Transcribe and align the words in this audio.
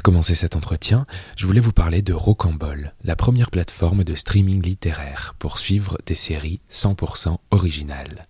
de 0.00 0.02
commencer 0.02 0.34
cet 0.34 0.56
entretien, 0.56 1.04
je 1.36 1.46
voulais 1.46 1.60
vous 1.60 1.72
parler 1.72 2.00
de 2.00 2.14
Rocambole, 2.14 2.94
la 3.04 3.16
première 3.16 3.50
plateforme 3.50 4.02
de 4.02 4.14
streaming 4.14 4.62
littéraire 4.62 5.34
pour 5.38 5.58
suivre 5.58 5.98
des 6.06 6.14
séries 6.14 6.62
100% 6.72 7.36
originales. 7.50 8.26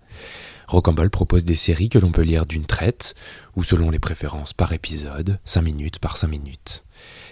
Rocambole 0.66 1.10
propose 1.10 1.44
des 1.44 1.54
séries 1.54 1.88
que 1.88 2.00
l'on 2.00 2.10
peut 2.10 2.22
lire 2.22 2.44
d'une 2.44 2.66
traite, 2.66 3.14
ou 3.54 3.62
selon 3.62 3.90
les 3.90 4.00
préférences 4.00 4.52
par 4.52 4.72
épisode, 4.72 5.38
5 5.44 5.62
minutes 5.62 5.98
par 6.00 6.16
5 6.16 6.26
minutes. 6.26 6.82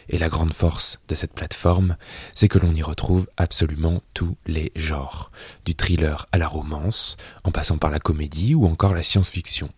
Et 0.09 0.19
la 0.19 0.29
grande 0.29 0.53
force 0.53 1.01
de 1.09 1.17
cette 1.17 1.35
plateforme, 1.35 1.97
c'est 2.33 2.47
que 2.47 2.61
l'on 2.61 2.75
y 2.75 2.83
retrouve 2.83 3.27
absolument 3.37 4.03
tous 4.15 4.37
les 4.47 4.71
genres, 4.77 5.33
du 5.65 5.75
thriller 5.75 6.27
à 6.31 6.39
la 6.39 6.47
romance, 6.47 7.17
en 7.43 7.51
passant 7.51 7.79
par 7.79 7.91
la 7.91 7.99
comédie 7.99 8.55
ou 8.55 8.67
encore 8.67 8.95
la 8.95 9.03
science-fiction. 9.03 9.71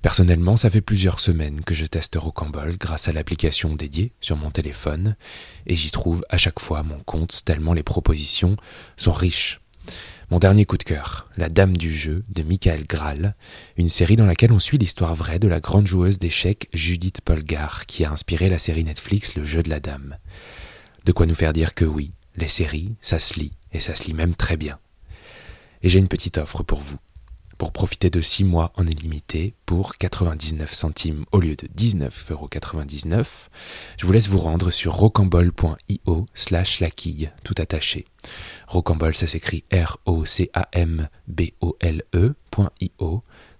Personnellement, 0.00 0.56
ça 0.56 0.70
fait 0.70 0.80
plusieurs 0.80 1.18
semaines 1.18 1.62
que 1.62 1.74
je 1.74 1.84
teste 1.84 2.16
Rocambole 2.16 2.76
grâce 2.76 3.08
à 3.08 3.12
l'application 3.12 3.74
dédiée 3.74 4.12
sur 4.20 4.36
mon 4.36 4.50
téléphone, 4.50 5.16
et 5.66 5.74
j'y 5.74 5.90
trouve 5.90 6.24
à 6.28 6.38
chaque 6.38 6.60
fois 6.60 6.84
mon 6.84 7.00
compte 7.00 7.44
tellement 7.44 7.72
les 7.72 7.82
propositions 7.82 8.56
sont 8.96 9.12
riches. 9.12 9.60
Mon 10.30 10.38
dernier 10.38 10.66
coup 10.66 10.76
de 10.76 10.84
cœur, 10.84 11.28
La 11.36 11.48
Dame 11.48 11.76
du 11.76 11.92
jeu 11.92 12.22
de 12.28 12.44
Michael 12.44 12.86
Graal, 12.86 13.34
une 13.76 13.88
série 13.88 14.14
dans 14.14 14.26
laquelle 14.26 14.52
on 14.52 14.60
suit 14.60 14.78
l'histoire 14.78 15.16
vraie 15.16 15.40
de 15.40 15.48
la 15.48 15.58
grande 15.58 15.88
joueuse 15.88 16.18
d'échecs 16.18 16.68
Judith 16.72 17.20
Polgar 17.22 17.86
qui 17.86 18.04
a 18.04 18.12
inspiré 18.12 18.48
la 18.48 18.58
série 18.58 18.84
Netflix 18.84 19.34
Le 19.34 19.44
jeu 19.44 19.64
de 19.64 19.70
la 19.70 19.80
dame. 19.80 20.16
De 21.06 21.12
quoi 21.12 21.26
nous 21.26 21.34
faire 21.34 21.52
dire 21.52 21.74
que 21.74 21.86
oui, 21.86 22.12
les 22.36 22.48
séries, 22.48 22.94
ça 23.00 23.18
se 23.18 23.40
lit, 23.40 23.52
et 23.72 23.80
ça 23.80 23.96
se 23.96 24.04
lit 24.04 24.14
même 24.14 24.36
très 24.36 24.56
bien. 24.56 24.78
Et 25.82 25.88
j'ai 25.88 25.98
une 25.98 26.08
petite 26.08 26.38
offre 26.38 26.62
pour 26.62 26.80
vous 26.80 26.98
pour 27.58 27.72
profiter 27.72 28.08
de 28.08 28.20
6 28.20 28.44
mois 28.44 28.72
en 28.76 28.86
illimité 28.86 29.54
pour 29.66 29.98
99 29.98 30.72
centimes 30.72 31.24
au 31.32 31.40
lieu 31.40 31.56
de 31.56 31.66
19,99€. 31.76 33.26
Je 33.98 34.06
vous 34.06 34.12
laisse 34.12 34.28
vous 34.28 34.38
rendre 34.38 34.70
sur 34.70 34.94
rocambole.io 34.94 36.26
slash 36.34 36.80
la 36.80 36.90
quille, 36.90 37.30
tout 37.44 37.54
attaché. 37.58 38.06
Rocambole, 38.68 39.14
ça 39.14 39.26
s'écrit 39.26 39.64
R-O-C-A-M-B-O-L-E.io 39.72 40.44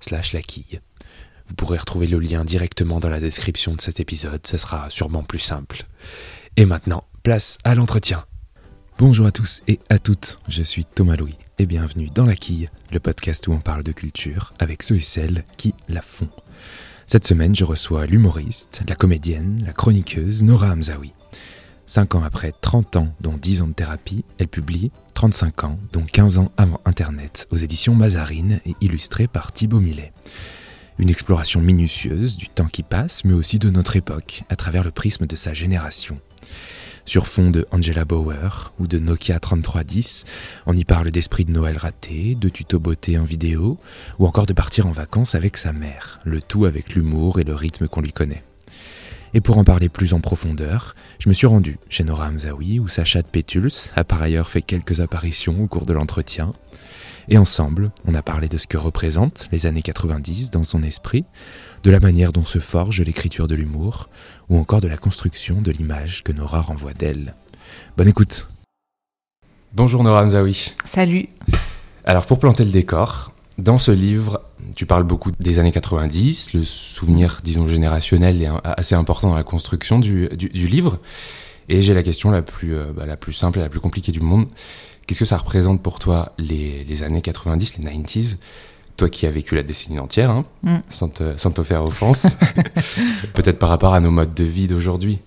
slash 0.01 0.33
la 0.33 0.43
quille. 0.43 0.81
Vous 1.49 1.55
pourrez 1.55 1.79
retrouver 1.79 2.07
le 2.07 2.21
lien 2.21 2.45
directement 2.45 3.01
dans 3.01 3.09
la 3.09 3.21
description 3.21 3.75
de 3.75 3.81
cet 3.81 4.01
épisode, 4.01 4.47
ce 4.47 4.59
sera 4.59 4.91
sûrement 4.91 5.25
plus 5.25 5.39
simple. 5.41 5.83
Et 6.57 6.67
maintenant, 6.67 7.05
place 7.23 7.59
à 7.65 7.75
l'entretien. 7.75 8.28
Bonjour 8.99 9.27
à 9.27 9.31
tous 9.31 9.61
et 9.69 9.79
à 9.91 10.01
toutes, 10.01 10.39
je 10.49 10.61
suis 10.61 10.85
Thomas 10.85 11.15
Louis 11.15 11.37
et 11.61 11.67
bienvenue 11.67 12.09
dans 12.13 12.27
La 12.27 12.35
Quille, 12.35 12.69
le 12.91 12.99
podcast 12.99 13.47
où 13.47 13.53
on 13.53 13.61
parle 13.61 13.85
de 13.85 13.93
culture 13.93 14.55
avec 14.59 14.83
ceux 14.83 14.97
et 14.97 15.03
celles 15.03 15.45
qui 15.57 15.73
la 15.89 16.03
font. 16.03 16.29
Cette 17.07 17.25
semaine, 17.25 17.55
je 17.55 17.63
reçois 17.63 18.07
l'humoriste, 18.07 18.83
la 18.89 18.97
comédienne, 18.97 19.63
la 19.65 19.73
chroniqueuse 19.73 20.43
Nora 20.43 20.73
Hamzaoui. 20.73 21.13
Cinq 21.87 22.17
ans 22.17 22.25
après 22.25 22.53
30 22.61 22.97
ans, 22.97 23.15
dont 23.21 23.37
10 23.37 23.63
ans 23.63 23.69
de 23.69 23.73
thérapie, 23.73 24.25
elle 24.39 24.49
publie 24.49 24.91
35 25.15 25.63
ans, 25.63 25.79
dont 25.93 26.05
15 26.05 26.39
ans 26.39 26.51
avant 26.57 26.81
Internet, 26.85 27.47
aux 27.53 27.57
éditions 27.57 27.95
Mazarine 27.95 28.61
et 28.67 28.75
illustrée 28.81 29.29
par 29.29 29.53
Thibaut 29.53 29.79
Millet. 29.79 30.13
Une 30.99 31.09
exploration 31.09 31.61
minutieuse 31.61 32.37
du 32.37 32.49
temps 32.49 32.67
qui 32.67 32.83
passe, 32.83 33.25
mais 33.25 33.35
aussi 33.35 33.61
de 33.61 33.71
notre 33.71 33.95
époque, 33.95 34.43
à 34.49 34.57
travers 34.57 34.83
le 34.83 34.91
prisme 34.91 35.29
de 35.29 35.37
sa 35.37 35.55
génération 35.55 36.19
sur 37.09 37.27
fond 37.27 37.51
de 37.51 37.67
Angela 37.71 38.05
Bauer 38.05 38.75
ou 38.79 38.87
de 38.87 38.99
Nokia 38.99 39.41
3310. 39.41 40.25
On 40.67 40.77
y 40.77 40.85
parle 40.85 41.11
d'esprit 41.11 41.47
de 41.47 41.51
Noël 41.51 41.79
raté, 41.79 42.35
de 42.35 42.51
tuto 42.51 42.79
beauté 42.79 43.17
en 43.17 43.25
vidéo, 43.25 43.79
ou 44.19 44.27
encore 44.27 44.45
de 44.45 44.53
partir 44.53 44.87
en 44.87 44.93
vacances 44.93 45.35
avec 45.35 45.57
sa 45.57 45.73
mère, 45.73 46.21
le 46.25 46.43
tout 46.43 46.67
avec 46.67 46.95
l'humour 46.95 47.41
et 47.41 47.45
le 47.45 47.55
rythme 47.55 47.89
qu'on 47.89 48.03
lui 48.03 48.13
connaît. 48.13 48.45
Et 49.33 49.41
pour 49.41 49.57
en 49.57 49.65
parler 49.65 49.89
plus 49.89 50.13
en 50.13 50.21
profondeur, 50.21 50.95
je 51.19 51.31
me 51.31 51.35
suis 51.35 51.47
rendu 51.47 51.79
chez 51.89 52.05
Nora 52.05 52.29
Hamzaoui 52.29 52.79
où 52.79 52.89
Sacha 52.89 53.23
de 53.23 53.27
Pétuls 53.27 53.71
a 53.97 54.05
par 54.05 54.21
ailleurs 54.21 54.51
fait 54.51 54.63
quelques 54.63 55.01
apparitions 55.01 55.63
au 55.63 55.67
cours 55.67 55.87
de 55.87 55.95
l'entretien. 55.95 56.53
Et 57.31 57.39
ensemble, 57.39 57.91
on 58.07 58.15
a 58.15 58.23
parlé 58.23 58.49
de 58.49 58.59
ce 58.59 58.67
que 58.67 58.79
représentent 58.79 59.49
les 59.51 59.65
années 59.65 59.83
90 59.83 60.51
dans 60.51 60.65
son 60.65 60.83
esprit, 60.83 61.25
de 61.83 61.91
la 61.91 62.01
manière 62.01 62.33
dont 62.33 62.45
se 62.45 62.59
forge 62.59 63.01
l'écriture 63.01 63.49
de 63.49 63.55
l'humour, 63.55 64.09
ou 64.49 64.59
encore 64.59 64.81
de 64.81 64.89
la 64.89 64.97
construction 64.97 65.61
de 65.61 65.71
l'image 65.71 66.23
que 66.25 66.33
Nora 66.33 66.61
renvoie 66.61 66.95
d'elle. 66.95 67.35
Bonne 67.97 68.09
écoute 68.09 68.49
Bonjour 69.75 70.03
Nora 70.03 70.23
Hamzaoui. 70.23 70.73
Salut 70.85 71.29
Alors 72.05 72.27
pour 72.27 72.39
planter 72.39 72.65
le 72.65 72.71
décor, 72.71 73.33
dans 73.59 73.79
ce 73.79 73.91
livre, 73.91 74.43
tu 74.77 74.87
parles 74.87 75.03
beaucoup 75.03 75.33
des 75.33 75.59
années 75.59 75.73
90, 75.73 76.55
le 76.55 76.63
souvenir, 76.63 77.41
disons, 77.43 77.67
générationnel 77.67 78.41
est 78.41 78.49
assez 78.63 78.95
important 78.95 79.29
dans 79.29 79.37
la 79.37 79.43
construction 79.43 79.99
du, 79.99 80.29
livre. 80.53 81.01
Et 81.69 81.83
j'ai 81.83 81.93
la 81.93 82.03
question 82.03 82.31
la 82.31 82.41
plus, 82.41 82.75
euh, 82.75 82.93
bah, 82.97 83.05
la 83.05 83.19
plus 83.19 83.35
simple 83.35 83.59
et 83.59 83.63
la 83.63 83.69
plus 83.69 83.81
compliquée 83.81 84.13
du 84.13 84.21
monde. 84.21 84.47
Qu'est-ce 85.07 85.19
que 85.19 85.25
ça 85.27 85.37
représente 85.37 85.83
pour 85.83 85.99
toi 85.99 86.33
les, 86.39 86.85
les 86.85 87.03
années 87.03 87.21
90, 87.21 87.79
les 87.79 87.85
90s 87.85 88.37
toi 88.99 89.09
qui 89.09 89.27
as 89.27 89.31
vécu 89.31 89.55
la 89.55 89.63
décennie 89.63 89.99
entière, 89.99 90.31
hein, 90.31 90.45
mm. 90.63 90.77
sans, 90.91 91.09
te, 91.09 91.37
sans, 91.39 91.51
te, 91.53 91.63
faire 91.63 91.83
offense, 91.85 92.37
peut-être 93.33 93.59
par 93.59 93.71
rapport 93.71 93.95
à 93.95 94.01
nos 94.01 94.11
modes 94.11 94.35
de 94.35 94.45
vie 94.45 94.67
d'aujourd'hui 94.67 95.21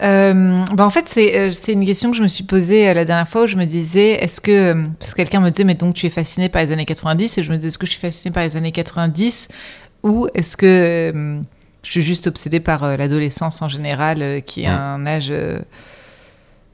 euh, 0.00 0.64
bah 0.74 0.86
en 0.86 0.90
fait, 0.90 1.12
euh, 1.16 1.50
c'est 1.50 1.72
une 1.72 1.84
question 1.84 2.12
que 2.12 2.16
je 2.16 2.22
me 2.22 2.28
suis 2.28 2.44
posée 2.44 2.88
euh, 2.88 2.94
la 2.94 3.04
dernière 3.04 3.26
fois 3.26 3.42
où 3.42 3.46
je 3.48 3.56
me 3.56 3.64
disais, 3.64 4.12
est-ce 4.22 4.40
que, 4.40 4.86
parce 5.00 5.10
que 5.10 5.16
quelqu'un 5.16 5.40
me 5.40 5.50
disait, 5.50 5.64
mais 5.64 5.74
donc 5.74 5.96
tu 5.96 6.06
es 6.06 6.08
fasciné 6.08 6.48
par 6.48 6.62
les 6.62 6.70
années 6.70 6.84
90, 6.84 7.38
et 7.38 7.42
je 7.42 7.50
me 7.50 7.56
disais, 7.56 7.66
est-ce 7.66 7.78
que 7.78 7.86
je 7.86 7.90
suis 7.90 8.00
fasciné 8.00 8.32
par 8.32 8.44
les 8.44 8.56
années 8.56 8.70
90, 8.70 9.48
ou 10.04 10.28
est-ce 10.34 10.56
que 10.56 11.42
je 11.82 11.90
suis 11.90 12.02
juste 12.02 12.28
obsédée 12.28 12.60
par 12.60 12.96
l'adolescence 12.96 13.60
en 13.60 13.68
général, 13.68 14.42
qui 14.46 14.62
est 14.62 14.66
un 14.68 15.04
âge, 15.04 15.32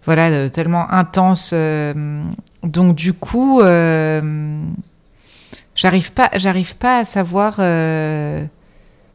voilà, 0.05 0.51
tellement 0.51 0.91
intense. 0.91 1.55
donc 2.63 2.95
du 2.95 3.15
coup, 3.15 3.63
J'arrive 5.75 6.13
pas, 6.13 6.31
j'arrive 6.37 6.77
pas 6.77 6.99
à 6.99 7.05
savoir. 7.05 7.57
Euh, 7.59 8.45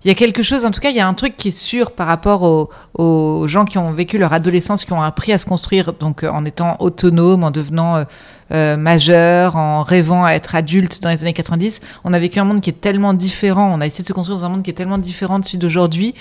il 0.04 0.08
y 0.08 0.12
a 0.12 0.14
quelque 0.14 0.44
chose, 0.44 0.66
en 0.66 0.72
tout 0.72 0.80
cas, 0.80 0.92
il 0.92 0.96
y 0.96 1.02
a 1.02 1.08
un 1.08 1.14
truc 1.14 1.36
qui 1.36 1.50
est 1.50 1.58
sûr 1.58 1.92
par 1.92 2.08
rapport 2.08 2.70
aux, 2.94 3.48
gens 3.48 3.66
qui 3.66 3.78
ont 3.78 3.92
vécu 3.92 4.18
leur 4.18 4.32
adolescence, 4.32 4.86
qui 4.86 4.94
ont 4.94 5.02
appris 5.02 5.34
à 5.34 5.38
se 5.38 5.46
construire, 5.46 5.92
donc 5.94 6.24
euh, 6.24 6.30
en 6.30 6.46
étant 6.46 6.78
autonome, 6.80 7.44
en 7.44 7.52
devenant 7.52 8.06
euh, 8.52 8.78
majeur, 8.78 9.58
en 9.58 9.84
rêvant 9.84 10.24
à 10.24 10.32
être 10.32 10.56
adulte 10.56 11.02
dans 11.02 11.10
les 11.10 11.22
années 11.22 11.34
90. 11.34 11.82
On 12.06 12.14
a 12.14 12.20
vécu 12.20 12.40
un 12.40 12.46
monde 12.46 12.62
qui 12.62 12.70
est 12.70 12.82
tellement 12.82 13.14
différent, 13.14 13.72
on 13.74 13.82
a 13.82 13.86
essayé 13.86 14.04
de 14.04 14.08
se 14.08 14.14
construire 14.14 14.40
dans 14.40 14.46
un 14.46 14.50
monde 14.50 14.64
qui 14.64 14.70
est 14.70 14.74
tellement 14.74 14.98
différent 14.98 15.40
de 15.40 15.46
celui 15.46 15.58
d'aujourd'hui, 15.58 16.14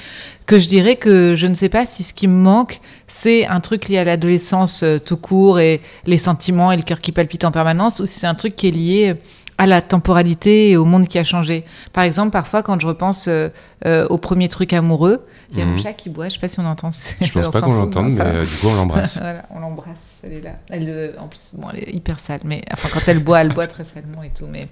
que 0.47 0.59
je 0.59 0.69
dirais 0.69 0.97
que 0.97 1.37
je 1.37 1.47
ne 1.47 1.55
sais 1.55 1.69
pas 1.69 1.87
si 1.87 2.03
ce 2.03 2.15
qui 2.15 2.27
me 2.27 2.41
manque, 2.41 2.81
c'est 3.07 3.47
un 3.47 3.61
truc 3.61 3.89
lié 3.89 3.99
à 3.99 4.05
l'adolescence 4.05 4.85
tout 5.05 5.17
court 5.17 5.61
et 5.61 5.81
les 6.07 6.19
sentiments 6.19 6.73
et 6.73 6.77
le 6.77 6.83
cœur 6.83 7.01
qui 7.01 7.13
palpite 7.13 7.45
en 7.45 7.53
permanence, 7.53 8.01
ou 8.01 8.07
si 8.07 8.19
c'est 8.19 8.27
un 8.27 8.35
truc 8.35 8.57
qui 8.57 8.69
est 8.69 8.73
lié 8.73 9.17
à 9.59 9.67
la 9.67 9.83
temporalité 9.83 10.71
et 10.71 10.77
au 10.77 10.85
monde 10.85 11.09
qui 11.09 11.19
a 11.19 11.25
changé. 11.25 11.65
Par 11.93 12.05
exemple, 12.05 12.31
parfois, 12.31 12.63
quand 12.63 12.81
je 12.81 12.87
repense 12.87 13.27
euh, 13.27 13.49
euh, 13.85 14.07
au 14.09 14.17
premier 14.17 14.49
truc 14.49 14.73
amoureux, 14.73 15.19
il 15.53 15.59
y 15.59 15.63
a 15.63 15.67
mon 15.67 15.73
mhm. 15.73 15.83
chat 15.83 15.95
qui 15.95 16.11
boit, 16.11 16.29
je 16.29 16.35
sais 16.35 16.41
pas 16.41 16.49
si 16.49 16.61
on 16.61 16.67
entend. 16.67 16.91
Je 17.21 17.33
pense 17.33 17.49
pas 17.53 17.61
qu'on 17.61 17.75
l'entende, 17.75 18.13
mais 18.13 18.23
euh, 18.23 18.45
du 18.45 18.55
coup, 18.55 18.69
on 18.69 18.75
l'embrasse. 18.75 19.19
voilà, 19.21 19.43
on 19.51 19.59
l'embrasse, 19.59 20.19
elle 20.23 20.33
est 20.35 20.41
là. 20.41 20.53
Elle, 20.71 21.17
en 21.19 21.27
plus, 21.27 21.55
bon, 21.55 21.69
elle 21.73 21.81
est 21.81 21.93
hyper 21.93 22.21
sale, 22.21 22.41
mais 22.45 22.63
enfin, 22.73 22.89
quand 22.93 23.01
elle 23.09 23.23
boit, 23.23 23.41
elle 23.41 23.53
boit 23.53 23.67
très 23.67 23.85
salement 23.85 24.23
et 24.23 24.31
tout, 24.31 24.47
mais... 24.47 24.69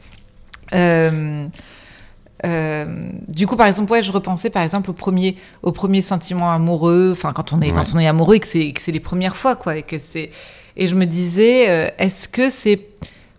du 3.29 3.47
coup, 3.49 3.57
par 3.57 3.67
exemple, 3.67 3.91
ouais, 3.91 4.05
je 4.05 4.13
repensais 4.13 4.51
par 4.51 4.63
exemple 4.63 4.91
au 4.91 4.95
premier, 4.95 5.37
au 5.65 5.73
premier 5.73 6.01
sentiment 6.01 6.53
amoureux. 6.53 7.11
Enfin, 7.11 7.33
quand 7.33 7.53
on 7.53 7.61
est, 7.61 7.73
quand 7.73 7.93
on 7.93 7.99
est 7.99 8.07
amoureux 8.07 8.37
et 8.37 8.41
que 8.41 8.47
c'est, 8.47 8.93
les 8.93 9.01
premières 9.01 9.37
fois, 9.37 9.57
quoi, 9.57 9.77
et 9.77 9.83
que 9.83 9.99
c'est. 9.99 10.31
Et 10.77 10.87
je 10.87 10.95
me 10.95 11.07
disais, 11.07 11.93
est-ce 11.99 12.29
que 12.29 12.51
c'est 12.51 12.83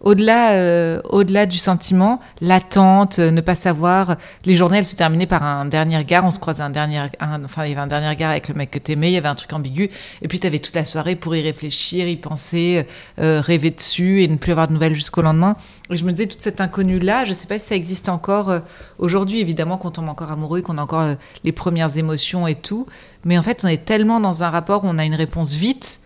au-delà, 0.02 0.54
euh, 0.54 1.02
au-delà 1.06 1.46
du 1.46 1.58
sentiment, 1.58 2.20
l'attente, 2.42 3.20
euh, 3.20 3.32
ne 3.32 3.42
pas 3.42 3.56
savoir. 3.56 4.16
Les 4.46 4.56
journées, 4.56 4.80
elles 4.80 4.86
se 4.86 4.96
terminaient 4.96 5.28
par 5.28 5.44
un 5.44 5.66
dernier 5.66 5.98
regard. 5.98 6.24
On 6.26 6.32
se 6.32 6.40
croisait 6.40 6.64
un 6.64 6.70
dernier, 6.70 7.02
enfin, 7.20 7.66
il 7.66 7.70
y 7.70 7.72
avait 7.72 7.82
un 7.82 7.88
dernier 7.88 8.10
regard 8.10 8.32
avec 8.32 8.48
le 8.48 8.54
mec 8.54 8.72
que 8.72 8.80
t'aimais. 8.80 9.10
Il 9.10 9.14
y 9.14 9.18
avait 9.18 9.28
un 9.28 9.36
truc 9.36 9.52
ambigu. 9.54 9.90
Et 10.22 10.28
puis, 10.28 10.40
t'avais 10.40 10.60
toute 10.60 10.76
la 10.76 10.86
soirée 10.86 11.16
pour 11.16 11.36
y 11.36 11.42
réfléchir, 11.42 12.08
y 12.08 12.16
penser, 12.16 12.86
euh, 13.20 13.42
rêver 13.42 13.72
dessus 13.72 14.24
et 14.24 14.28
ne 14.28 14.38
plus 14.38 14.52
avoir 14.52 14.68
de 14.68 14.74
nouvelles 14.74 14.96
jusqu'au 14.96 15.22
lendemain. 15.22 15.56
Et 15.90 15.98
je 15.98 16.06
me 16.06 16.12
disais, 16.12 16.28
toute 16.28 16.42
cette 16.42 16.62
inconnue-là, 16.62 17.26
je 17.26 17.34
sais 17.34 17.48
pas 17.48 17.60
si 17.60 17.68
ça 17.68 17.76
existe 17.76 18.10
encore 18.10 18.52
aujourd'hui. 19.00 19.40
Évidemment, 19.40 19.78
qu'on 19.78 19.92
tombe 19.92 20.10
encore 20.10 20.32
amoureux, 20.32 20.62
qu'on 20.62 20.78
a 20.78 20.82
encore 20.82 21.16
les 21.44 21.52
premières 21.52 21.98
émotions 21.98 22.48
et 22.48 22.56
tout. 22.56 22.86
Mais 23.26 23.38
en 23.38 23.42
fait, 23.42 23.62
on 23.64 23.68
est 23.68 23.86
tellement 23.86 24.20
dans 24.20 24.44
un 24.44 24.50
rapport 24.50 24.84
où 24.84 24.88
on 24.88 24.98
a 24.98 25.06
une 25.06 25.16
réponse 25.16 25.56
vite. 25.56 26.02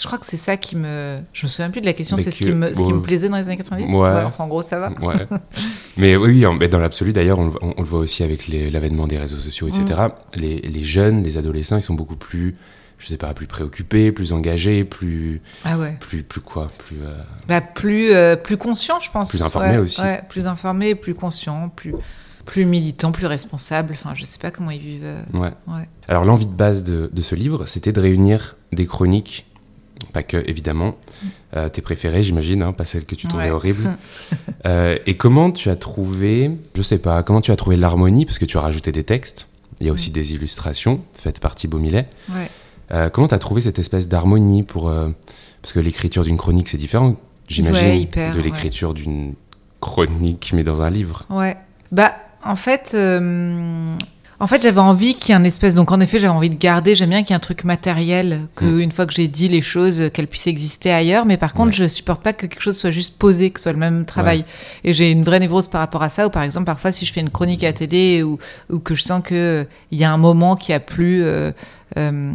Je 0.00 0.06
crois 0.06 0.18
que 0.18 0.26
c'est 0.26 0.36
ça 0.36 0.56
qui 0.56 0.76
me. 0.76 1.20
Je 1.32 1.46
me 1.46 1.48
souviens 1.48 1.70
plus 1.70 1.80
de 1.80 1.86
la 1.86 1.92
question, 1.92 2.16
c'est 2.16 2.30
ce, 2.30 2.38
qui 2.38 2.52
me... 2.52 2.72
ce 2.72 2.82
qui 2.82 2.92
me 2.92 3.00
plaisait 3.00 3.28
dans 3.28 3.36
les 3.36 3.44
années 3.44 3.56
90 3.56 3.92
ouais. 3.92 4.22
Enfin, 4.24 4.44
en 4.44 4.48
gros, 4.48 4.62
ça 4.62 4.78
va. 4.78 4.90
Ouais. 4.90 5.14
mais 5.96 6.16
oui, 6.16 6.44
mais 6.58 6.68
dans 6.68 6.78
l'absolu, 6.78 7.12
d'ailleurs, 7.12 7.38
on, 7.38 7.52
le 7.78 7.84
voit 7.84 8.00
aussi 8.00 8.22
avec 8.22 8.48
l'avènement 8.48 9.06
des 9.06 9.18
réseaux 9.18 9.38
sociaux, 9.38 9.68
etc. 9.68 9.84
Mm. 9.84 10.38
Les, 10.38 10.60
les, 10.60 10.84
jeunes, 10.84 11.22
les 11.22 11.38
adolescents, 11.38 11.76
ils 11.76 11.82
sont 11.82 11.94
beaucoup 11.94 12.16
plus. 12.16 12.56
Je 12.98 13.06
sais 13.08 13.18
pas, 13.18 13.34
plus 13.34 13.46
préoccupés, 13.46 14.10
plus 14.10 14.32
engagés, 14.32 14.84
plus. 14.84 15.42
Ah 15.66 15.76
ouais. 15.76 15.96
Plus, 16.00 16.22
plus 16.22 16.40
quoi 16.40 16.70
Plus. 16.78 16.96
Euh... 17.02 17.20
Bah, 17.46 17.60
plus, 17.60 18.12
euh, 18.12 18.36
plus 18.36 18.56
conscients, 18.56 19.00
je 19.00 19.10
pense. 19.10 19.30
Plus 19.30 19.42
informés 19.42 19.76
aussi. 19.76 20.00
Ouais, 20.00 20.22
plus 20.28 20.46
informés, 20.46 20.94
plus 20.94 21.14
conscients, 21.14 21.68
plus 21.68 21.94
plus 22.46 22.64
militants, 22.64 23.12
plus 23.12 23.26
responsables. 23.26 23.92
Enfin, 23.92 24.14
je 24.14 24.24
sais 24.24 24.38
pas 24.38 24.50
comment 24.50 24.70
ils 24.70 24.80
vivent. 24.80 25.02
euh, 25.04 25.20
Ouais. 25.34 25.52
ouais. 25.66 25.88
Alors 26.08 26.24
l'envie 26.24 26.46
de 26.46 26.52
base 26.52 26.84
de, 26.84 27.10
de 27.12 27.22
ce 27.22 27.34
livre, 27.34 27.66
c'était 27.66 27.92
de 27.92 28.00
réunir 28.00 28.56
des 28.72 28.86
chroniques, 28.86 29.46
pas 30.12 30.22
que 30.22 30.42
évidemment, 30.48 30.96
euh, 31.56 31.68
tes 31.68 31.82
préférées 31.82 32.22
j'imagine, 32.22 32.62
hein, 32.62 32.72
pas 32.72 32.84
celles 32.84 33.04
que 33.04 33.14
tu 33.14 33.26
trouvais 33.28 33.44
Ouais. 33.44 33.50
horribles. 33.50 33.90
Euh, 34.64 34.98
et 35.06 35.16
comment 35.16 35.52
tu 35.52 35.70
as 35.70 35.76
trouvé, 35.76 36.50
je 36.74 36.82
sais 36.82 36.98
pas, 36.98 37.22
comment 37.22 37.40
tu 37.40 37.52
as 37.52 37.56
trouvé 37.56 37.76
l'harmonie, 37.76 38.24
parce 38.26 38.38
que 38.38 38.44
tu 38.44 38.56
as 38.58 38.60
rajouté 38.60 38.90
des 38.90 39.04
textes, 39.04 39.46
il 39.80 39.86
y 39.86 39.90
a 39.90 39.92
aussi 39.92 40.10
des 40.10 40.32
illustrations 40.32 41.00
faites 41.14 41.38
par 41.38 41.54
Thibaut 41.54 41.78
Millet. 41.78 42.08
Ouais. 42.30 42.50
Euh, 42.90 43.08
comment 43.08 43.28
tu 43.28 43.34
as 43.34 43.38
trouvé 43.38 43.60
cette 43.60 43.78
espèce 43.78 44.08
d'harmonie 44.08 44.64
pour... 44.64 44.92
parce 45.62 45.72
que 45.72 45.78
l'écriture 45.78 46.24
d'une 46.24 46.36
chronique 46.36 46.68
c'est 46.68 46.78
différent, 46.78 47.14
j'imagine, 47.48 48.08
Ouais, 48.16 48.30
de 48.32 48.40
l'écriture 48.40 48.92
d'une 48.92 49.34
chronique 49.80 50.50
mais 50.52 50.64
dans 50.64 50.82
un 50.82 50.90
livre. 50.90 51.24
Ouais. 51.30 51.56
Bah, 51.92 52.16
en 52.44 52.56
fait, 52.56 52.96
en 54.38 54.46
fait, 54.46 54.60
j'avais 54.62 54.80
envie 54.80 55.14
qu'il 55.14 55.30
y 55.30 55.32
ait 55.32 55.40
un 55.40 55.44
espèce. 55.44 55.74
Donc, 55.74 55.92
en 55.92 56.00
effet, 56.00 56.18
j'avais 56.18 56.32
envie 56.34 56.50
de 56.50 56.56
garder. 56.58 56.94
J'aime 56.94 57.10
bien 57.10 57.22
qu'il 57.22 57.30
y 57.30 57.32
ait 57.32 57.36
un 57.36 57.40
truc 57.40 57.64
matériel, 57.64 58.42
que 58.54 58.64
Mm. 58.64 58.80
une 58.80 58.92
fois 58.92 59.06
que 59.06 59.12
j'ai 59.14 59.28
dit 59.28 59.48
les 59.48 59.62
choses, 59.62 60.10
qu'elles 60.12 60.26
puissent 60.26 60.46
exister 60.46 60.90
ailleurs. 60.92 61.24
Mais 61.24 61.36
par 61.38 61.54
contre, 61.54 61.68
Ouais. 61.70 61.84
je 61.84 61.86
supporte 61.86 62.22
pas 62.22 62.32
que 62.34 62.46
quelque 62.46 62.60
chose 62.60 62.76
soit 62.76 62.90
juste 62.90 63.16
posé, 63.18 63.50
que 63.50 63.58
ce 63.60 63.64
soit 63.64 63.72
le 63.72 63.78
même 63.78 64.04
travail. 64.04 64.44
Et 64.84 64.92
j'ai 64.92 65.10
une 65.10 65.24
vraie 65.24 65.40
névrose 65.40 65.68
par 65.68 65.80
rapport 65.80 66.02
à 66.02 66.08
ça. 66.08 66.26
Ou 66.26 66.30
par 66.30 66.42
exemple, 66.42 66.66
parfois, 66.66 66.92
si 66.92 67.06
je 67.06 67.12
fais 67.12 67.20
une 67.20 67.30
chronique 67.30 67.64
à 67.64 67.72
télé 67.72 68.22
ou, 68.22 68.38
ou 68.70 68.78
que 68.78 68.94
je 68.94 69.02
sens 69.02 69.22
que 69.24 69.34
euh, 69.34 69.64
il 69.90 69.98
y 69.98 70.04
a 70.04 70.12
un 70.12 70.18
moment 70.18 70.54
qui 70.56 70.72
a 70.72 70.80
plu. 70.80 71.22
euh, 71.22 71.52
euh, 71.96 72.32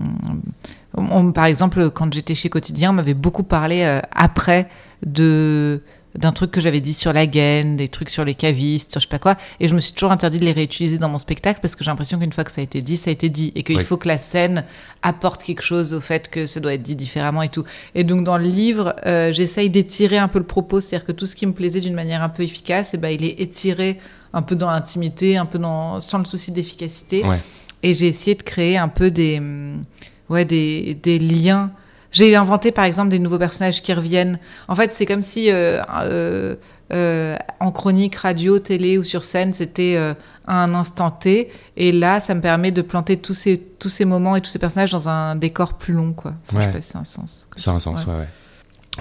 on- 0.98 1.32
par 1.32 1.46
exemple, 1.46 1.90
quand 1.92 2.14
j'étais 2.14 2.36
chez 2.36 2.50
Quotidien, 2.50 2.90
on 2.90 2.94
m'avait 2.94 3.14
beaucoup 3.14 3.44
parlé 3.44 3.84
euh, 3.84 4.00
après 4.16 4.68
de 5.06 5.82
d'un 6.18 6.32
truc 6.34 6.52
que 6.52 6.60
j'avais 6.60 6.82
dit 6.82 6.94
sur 6.94 7.14
la 7.14 7.26
gaine, 7.26 7.78
des 7.78 7.88
trucs 7.88 8.10
sur 8.10 8.26
les 8.26 8.36
cavistes, 8.36 8.92
sur 8.92 9.00
je 9.00 9.06
sais 9.06 9.10
pas 9.10 9.20
quoi, 9.20 9.38
et 9.60 9.68
je 9.68 9.76
me 9.76 9.80
suis 9.80 9.94
toujours 9.94 10.12
interdit 10.12 10.40
de 10.40 10.46
les 10.46 10.52
réutiliser 10.52 10.98
dans 10.98 11.08
mon 11.10 11.18
spectacle 11.18 11.60
parce 11.62 11.76
que 11.76 11.84
j'ai 11.84 11.90
l'impression 11.92 12.20
qu'une 12.20 12.34
fois 12.34 12.44
que 12.44 12.52
ça 12.52 12.62
a 12.62 12.64
été 12.64 12.82
dit, 12.82 12.98
ça 12.98 13.10
a 13.10 13.14
été 13.14 13.30
dit, 13.30 13.52
et 13.56 13.64
qu'il 13.64 13.78
Oui. 13.78 13.84
faut 13.84 13.98
que 13.98 14.08
la 14.08 14.18
scène 14.18 14.66
apporte 15.02 15.42
quelque 15.44 15.62
chose 15.64 15.94
au 15.94 16.00
fait 16.02 16.30
que 16.30 16.46
ça 16.46 16.60
doit 16.60 16.74
être 16.74 16.82
dit 16.84 16.96
différemment 16.96 17.42
et 17.42 17.50
tout. 17.50 17.64
Et 17.96 18.04
donc 18.04 18.24
dans 18.26 18.38
le 18.38 18.44
livre, 18.46 18.94
euh, 19.06 19.32
j'essaye 19.32 19.70
d'étirer 19.70 20.18
un 20.18 20.28
peu 20.28 20.40
le 20.40 20.46
propos, 20.46 20.82
c'est-à-dire 20.82 21.06
que 21.06 21.12
tout 21.14 21.26
ce 21.26 21.36
qui 21.36 21.46
me 21.46 21.54
plaisait 21.54 21.80
d'une 21.82 21.94
manière 21.94 22.22
un 22.24 22.30
peu 22.30 22.44
efficace, 22.44 22.94
et 22.94 22.98
ben 22.98 23.10
il 23.10 23.24
est 23.24 23.40
étiré 23.40 24.00
un 24.34 24.42
peu 24.42 24.56
dans 24.56 24.70
l'intimité, 24.70 25.38
un 25.38 25.46
peu 25.46 25.60
dans 25.60 26.02
sans 26.02 26.18
le 26.18 26.26
souci 26.26 26.52
d'efficacité. 26.52 27.24
Ouais. 27.26 27.40
Et 27.84 27.94
j'ai 27.94 28.08
essayé 28.08 28.36
de 28.36 28.44
créer 28.44 28.78
un 28.78 28.88
peu 28.90 29.12
des, 29.12 29.40
hum, 29.40 29.82
ouais, 30.30 30.46
des, 30.46 30.94
des 31.02 31.20
liens. 31.20 31.72
J'ai 32.12 32.36
inventé 32.36 32.72
par 32.72 32.86
exemple 32.86 33.10
des 33.10 33.20
nouveaux 33.20 33.38
personnages 33.40 33.82
qui 33.82 33.94
reviennent. 33.94 34.40
En 34.68 34.76
fait, 34.76 34.92
c'est 34.92 35.06
comme 35.06 35.22
si 35.22 35.50
euh, 35.50 35.82
euh, 36.02 36.56
euh, 36.94 37.38
en 37.62 37.72
chronique, 37.72 38.16
radio, 38.16 38.60
télé 38.60 38.98
ou 38.98 39.04
sur 39.04 39.24
scène, 39.24 39.54
c'était 39.54 39.96
euh, 39.96 40.14
un 40.46 40.74
instant 40.74 41.10
T. 41.10 41.50
Et 41.78 41.92
là, 41.94 42.20
ça 42.20 42.36
me 42.36 42.42
permet 42.42 42.72
de 42.72 42.82
planter 42.82 43.16
tous 43.18 43.34
ces, 43.34 43.58
tous 43.58 43.88
ces 43.90 44.04
moments 44.06 44.36
et 44.36 44.42
tous 44.42 44.50
ces 44.50 44.60
personnages 44.60 44.92
dans 44.92 45.08
un 45.08 45.36
décor 45.36 45.76
plus 45.76 45.94
long. 45.94 46.12
Quoi. 46.12 46.34
Enfin, 46.50 46.52
Je 46.52 46.58
Ouais. 46.58 46.64
sais 46.66 46.72
pas 46.78 46.82
si 46.82 46.90
c'est 46.92 46.98
un 46.98 47.04
sens. 47.06 47.48
A 47.66 47.72
un 47.72 47.80
sens, 47.80 48.06
Ouais. 48.06 48.12
ouais. 48.14 48.20
ouais. 48.20 48.28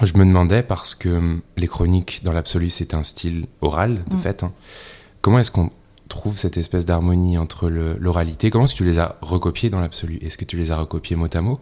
Je 0.07 0.17
me 0.17 0.23
demandais, 0.25 0.63
parce 0.63 0.95
que 0.95 1.09
hum, 1.09 1.41
les 1.57 1.67
chroniques, 1.67 2.21
dans 2.23 2.31
l'absolu, 2.31 2.69
c'est 2.69 2.93
un 2.93 3.03
style 3.03 3.45
oral, 3.59 4.05
de 4.07 4.15
Mm. 4.15 4.19
fait. 4.19 4.43
hein. 4.43 4.53
Comment 5.19 5.39
est-ce 5.39 5.51
qu'on 5.51 5.69
trouve 6.07 6.37
cette 6.37 6.55
espèce 6.55 6.85
d'harmonie 6.85 7.37
entre 7.37 7.67
l'oralité? 7.69 8.49
Comment 8.51 8.63
est-ce 8.63 8.73
que 8.73 8.77
tu 8.77 8.85
les 8.85 8.99
as 8.99 9.17
recopiés 9.21 9.69
dans 9.69 9.81
l'absolu? 9.81 10.17
Est-ce 10.21 10.37
que 10.37 10.45
tu 10.45 10.55
les 10.55 10.71
as 10.71 10.77
recopiés 10.77 11.17
mot 11.17 11.27
à 11.33 11.41
mot? 11.41 11.59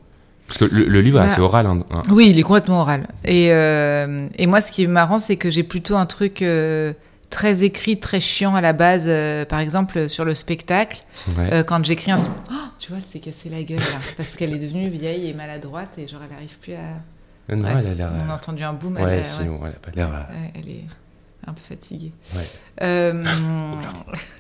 Parce 0.49 0.57
que 0.57 0.65
le, 0.65 0.83
le 0.85 1.01
livre 1.01 1.21
est 1.23 1.37
Bah, 1.37 1.41
oral. 1.43 1.65
hein, 1.67 1.83
hein. 1.91 2.01
Oui, 2.09 2.27
il 2.29 2.37
est 2.37 2.41
complètement 2.43 2.81
oral. 2.81 3.07
Et, 3.23 3.51
euh, 3.51 4.27
et 4.37 4.47
moi, 4.47 4.59
ce 4.61 4.71
qui 4.71 4.83
est 4.83 4.87
marrant, 4.87 5.19
c'est 5.19 5.37
que 5.37 5.49
j'ai 5.49 5.63
plutôt 5.63 5.95
un 5.95 6.05
truc 6.07 6.41
euh, 6.41 6.91
très 7.29 7.63
écrit, 7.63 7.99
très 7.99 8.19
chiant 8.19 8.55
à 8.55 8.61
la 8.61 8.73
base. 8.73 9.05
euh, 9.07 9.45
par 9.45 9.59
exemple, 9.59 10.09
sur 10.09 10.25
le 10.25 10.33
spectacle, 10.33 11.03
Ouais. 11.37 11.63
quand 11.67 11.85
j'écris 11.85 12.11
un... 12.11 12.17
Oh, 12.17 12.53
tu 12.79 12.89
vois, 12.89 12.97
elle 12.97 13.09
s'est 13.09 13.19
cassée 13.19 13.49
la 13.49 13.61
gueule, 13.63 13.77
là, 13.79 13.99
parce 14.17 14.35
qu'elle 14.35 14.53
est 14.53 14.59
devenue 14.59 14.89
vieille 14.89 15.29
et 15.29 15.33
maladroite, 15.33 15.89
et 15.99 16.07
genre, 16.07 16.21
elle 16.27 16.33
n'arrive 16.33 16.57
plus 16.59 16.73
à... 16.73 17.55
Non, 17.55 17.61
Bref, 17.63 17.77
elle 17.79 17.91
a 17.91 17.93
l'air. 17.93 18.11
on 18.27 18.29
a 18.31 18.35
entendu 18.35 18.63
un 18.63 18.73
boom, 18.73 18.95
Ouais, 18.95 19.03
elle, 19.03 19.19
a- 19.19 19.23
si, 19.23 19.41
ouais, 19.43 19.49
elle 19.63 19.67
a 19.69 19.71
pas 19.71 19.91
l'air. 19.95 20.27
elle 20.55 20.69
est 20.69 20.83
un 21.47 21.53
peu 21.53 21.61
fatiguée. 21.61 22.11
Ouais. 22.35 22.81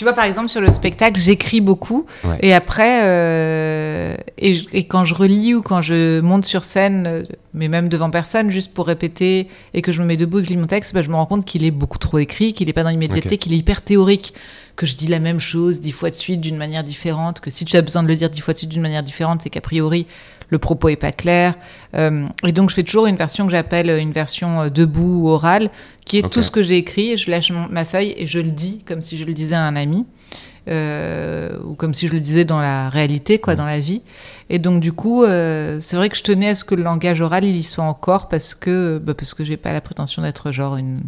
Tu 0.00 0.04
vois, 0.04 0.14
par 0.14 0.24
exemple, 0.24 0.48
sur 0.48 0.62
le 0.62 0.70
spectacle, 0.70 1.20
j'écris 1.20 1.60
beaucoup. 1.60 2.06
Ouais. 2.24 2.38
Et 2.40 2.54
après, 2.54 3.02
euh, 3.04 4.16
et, 4.38 4.84
quand 4.84 5.04
je 5.04 5.14
relis 5.14 5.52
ou 5.52 5.60
quand 5.60 5.82
je 5.82 6.20
monte 6.20 6.46
sur 6.46 6.64
scène, 6.64 7.04
euh, 7.06 7.22
mais 7.52 7.68
même 7.68 7.90
devant 7.90 8.08
personne, 8.08 8.50
juste 8.50 8.72
pour 8.72 8.86
répéter, 8.86 9.48
et 9.74 9.82
que 9.82 9.92
je 9.92 10.00
me 10.00 10.06
mets 10.06 10.16
debout 10.16 10.38
et 10.38 10.40
que 10.40 10.48
je 10.48 10.54
lis 10.54 10.58
mon 10.58 10.66
texte, 10.66 10.94
bah, 10.94 11.02
je 11.02 11.10
me 11.10 11.16
rends 11.16 11.26
compte 11.26 11.44
qu'il 11.44 11.66
est 11.66 11.70
beaucoup 11.70 11.98
trop 11.98 12.16
écrit, 12.16 12.54
qu'il 12.54 12.68
n'est 12.68 12.72
pas 12.72 12.82
dans 12.82 12.88
l'immédiateté, 12.88 13.34
Ok. 13.34 13.40
qu'il 13.40 13.52
est 13.52 13.58
hyper 13.58 13.82
théorique, 13.82 14.32
que 14.74 14.86
je 14.86 14.96
dis 14.96 15.06
la 15.06 15.18
même 15.18 15.38
chose 15.38 15.80
dix 15.80 15.92
fois 15.92 16.08
de 16.08 16.14
suite 16.14 16.40
d'une 16.40 16.56
manière 16.56 16.82
différente, 16.82 17.40
que 17.40 17.50
si 17.50 17.66
tu 17.66 17.76
as 17.76 17.82
besoin 17.82 18.02
de 18.02 18.08
le 18.08 18.16
dire 18.16 18.30
dix 18.30 18.40
fois 18.40 18.54
de 18.54 18.58
suite 18.58 18.70
d'une 18.70 18.80
manière 18.80 19.02
différente, 19.02 19.42
c'est 19.42 19.50
qu'a 19.50 19.60
priori, 19.60 20.06
le 20.50 20.58
propos 20.58 20.88
est 20.88 20.96
pas 20.96 21.12
clair. 21.12 21.54
Euh, 21.94 22.26
et 22.44 22.52
donc, 22.52 22.70
je 22.70 22.74
fais 22.74 22.82
toujours 22.82 23.06
une 23.06 23.16
version 23.16 23.46
que 23.46 23.52
j'appelle 23.52 23.88
une 23.88 24.12
version 24.12 24.62
euh, 24.62 24.68
debout 24.68 25.22
ou 25.22 25.28
orale, 25.28 25.70
qui 26.04 26.18
est 26.18 26.28
tout 26.28 26.42
ce 26.42 26.50
que 26.50 26.62
j'ai 26.62 26.76
écrit, 26.76 27.16
je 27.16 27.30
lâche 27.30 27.52
ma 27.70 27.84
feuille 27.84 28.14
et 28.16 28.26
je 28.26 28.40
le 28.40 28.50
dis 28.50 28.82
comme 28.84 29.00
si 29.02 29.16
je 29.16 29.24
le 29.24 29.32
disais 29.32 29.54
à 29.54 29.62
un 29.62 29.76
ami. 29.76 30.06
euh, 30.68 31.58
ou 31.64 31.74
comme 31.74 31.94
si 31.94 32.08
je 32.08 32.12
le 32.12 32.20
disais 32.20 32.44
dans 32.44 32.60
la 32.60 32.88
réalité, 32.88 33.38
quoi, 33.38 33.54
dans 33.54 33.66
la 33.66 33.80
vie. 33.80 34.02
Et 34.48 34.58
donc 34.58 34.80
du 34.80 34.92
coup, 34.92 35.24
euh, 35.24 35.78
c'est 35.80 35.96
vrai 35.96 36.08
que 36.08 36.16
je 36.16 36.22
tenais 36.22 36.48
à 36.48 36.54
ce 36.54 36.64
que 36.64 36.74
le 36.74 36.82
langage 36.82 37.20
oral 37.20 37.44
il 37.44 37.56
y 37.56 37.62
soit 37.62 37.84
encore 37.84 38.28
parce 38.28 38.54
que 38.54 38.98
bah, 38.98 39.14
parce 39.14 39.34
que 39.34 39.44
j'ai 39.44 39.56
pas 39.56 39.72
la 39.72 39.80
prétention 39.80 40.22
d'être 40.22 40.50
genre 40.50 40.76
une, 40.76 41.02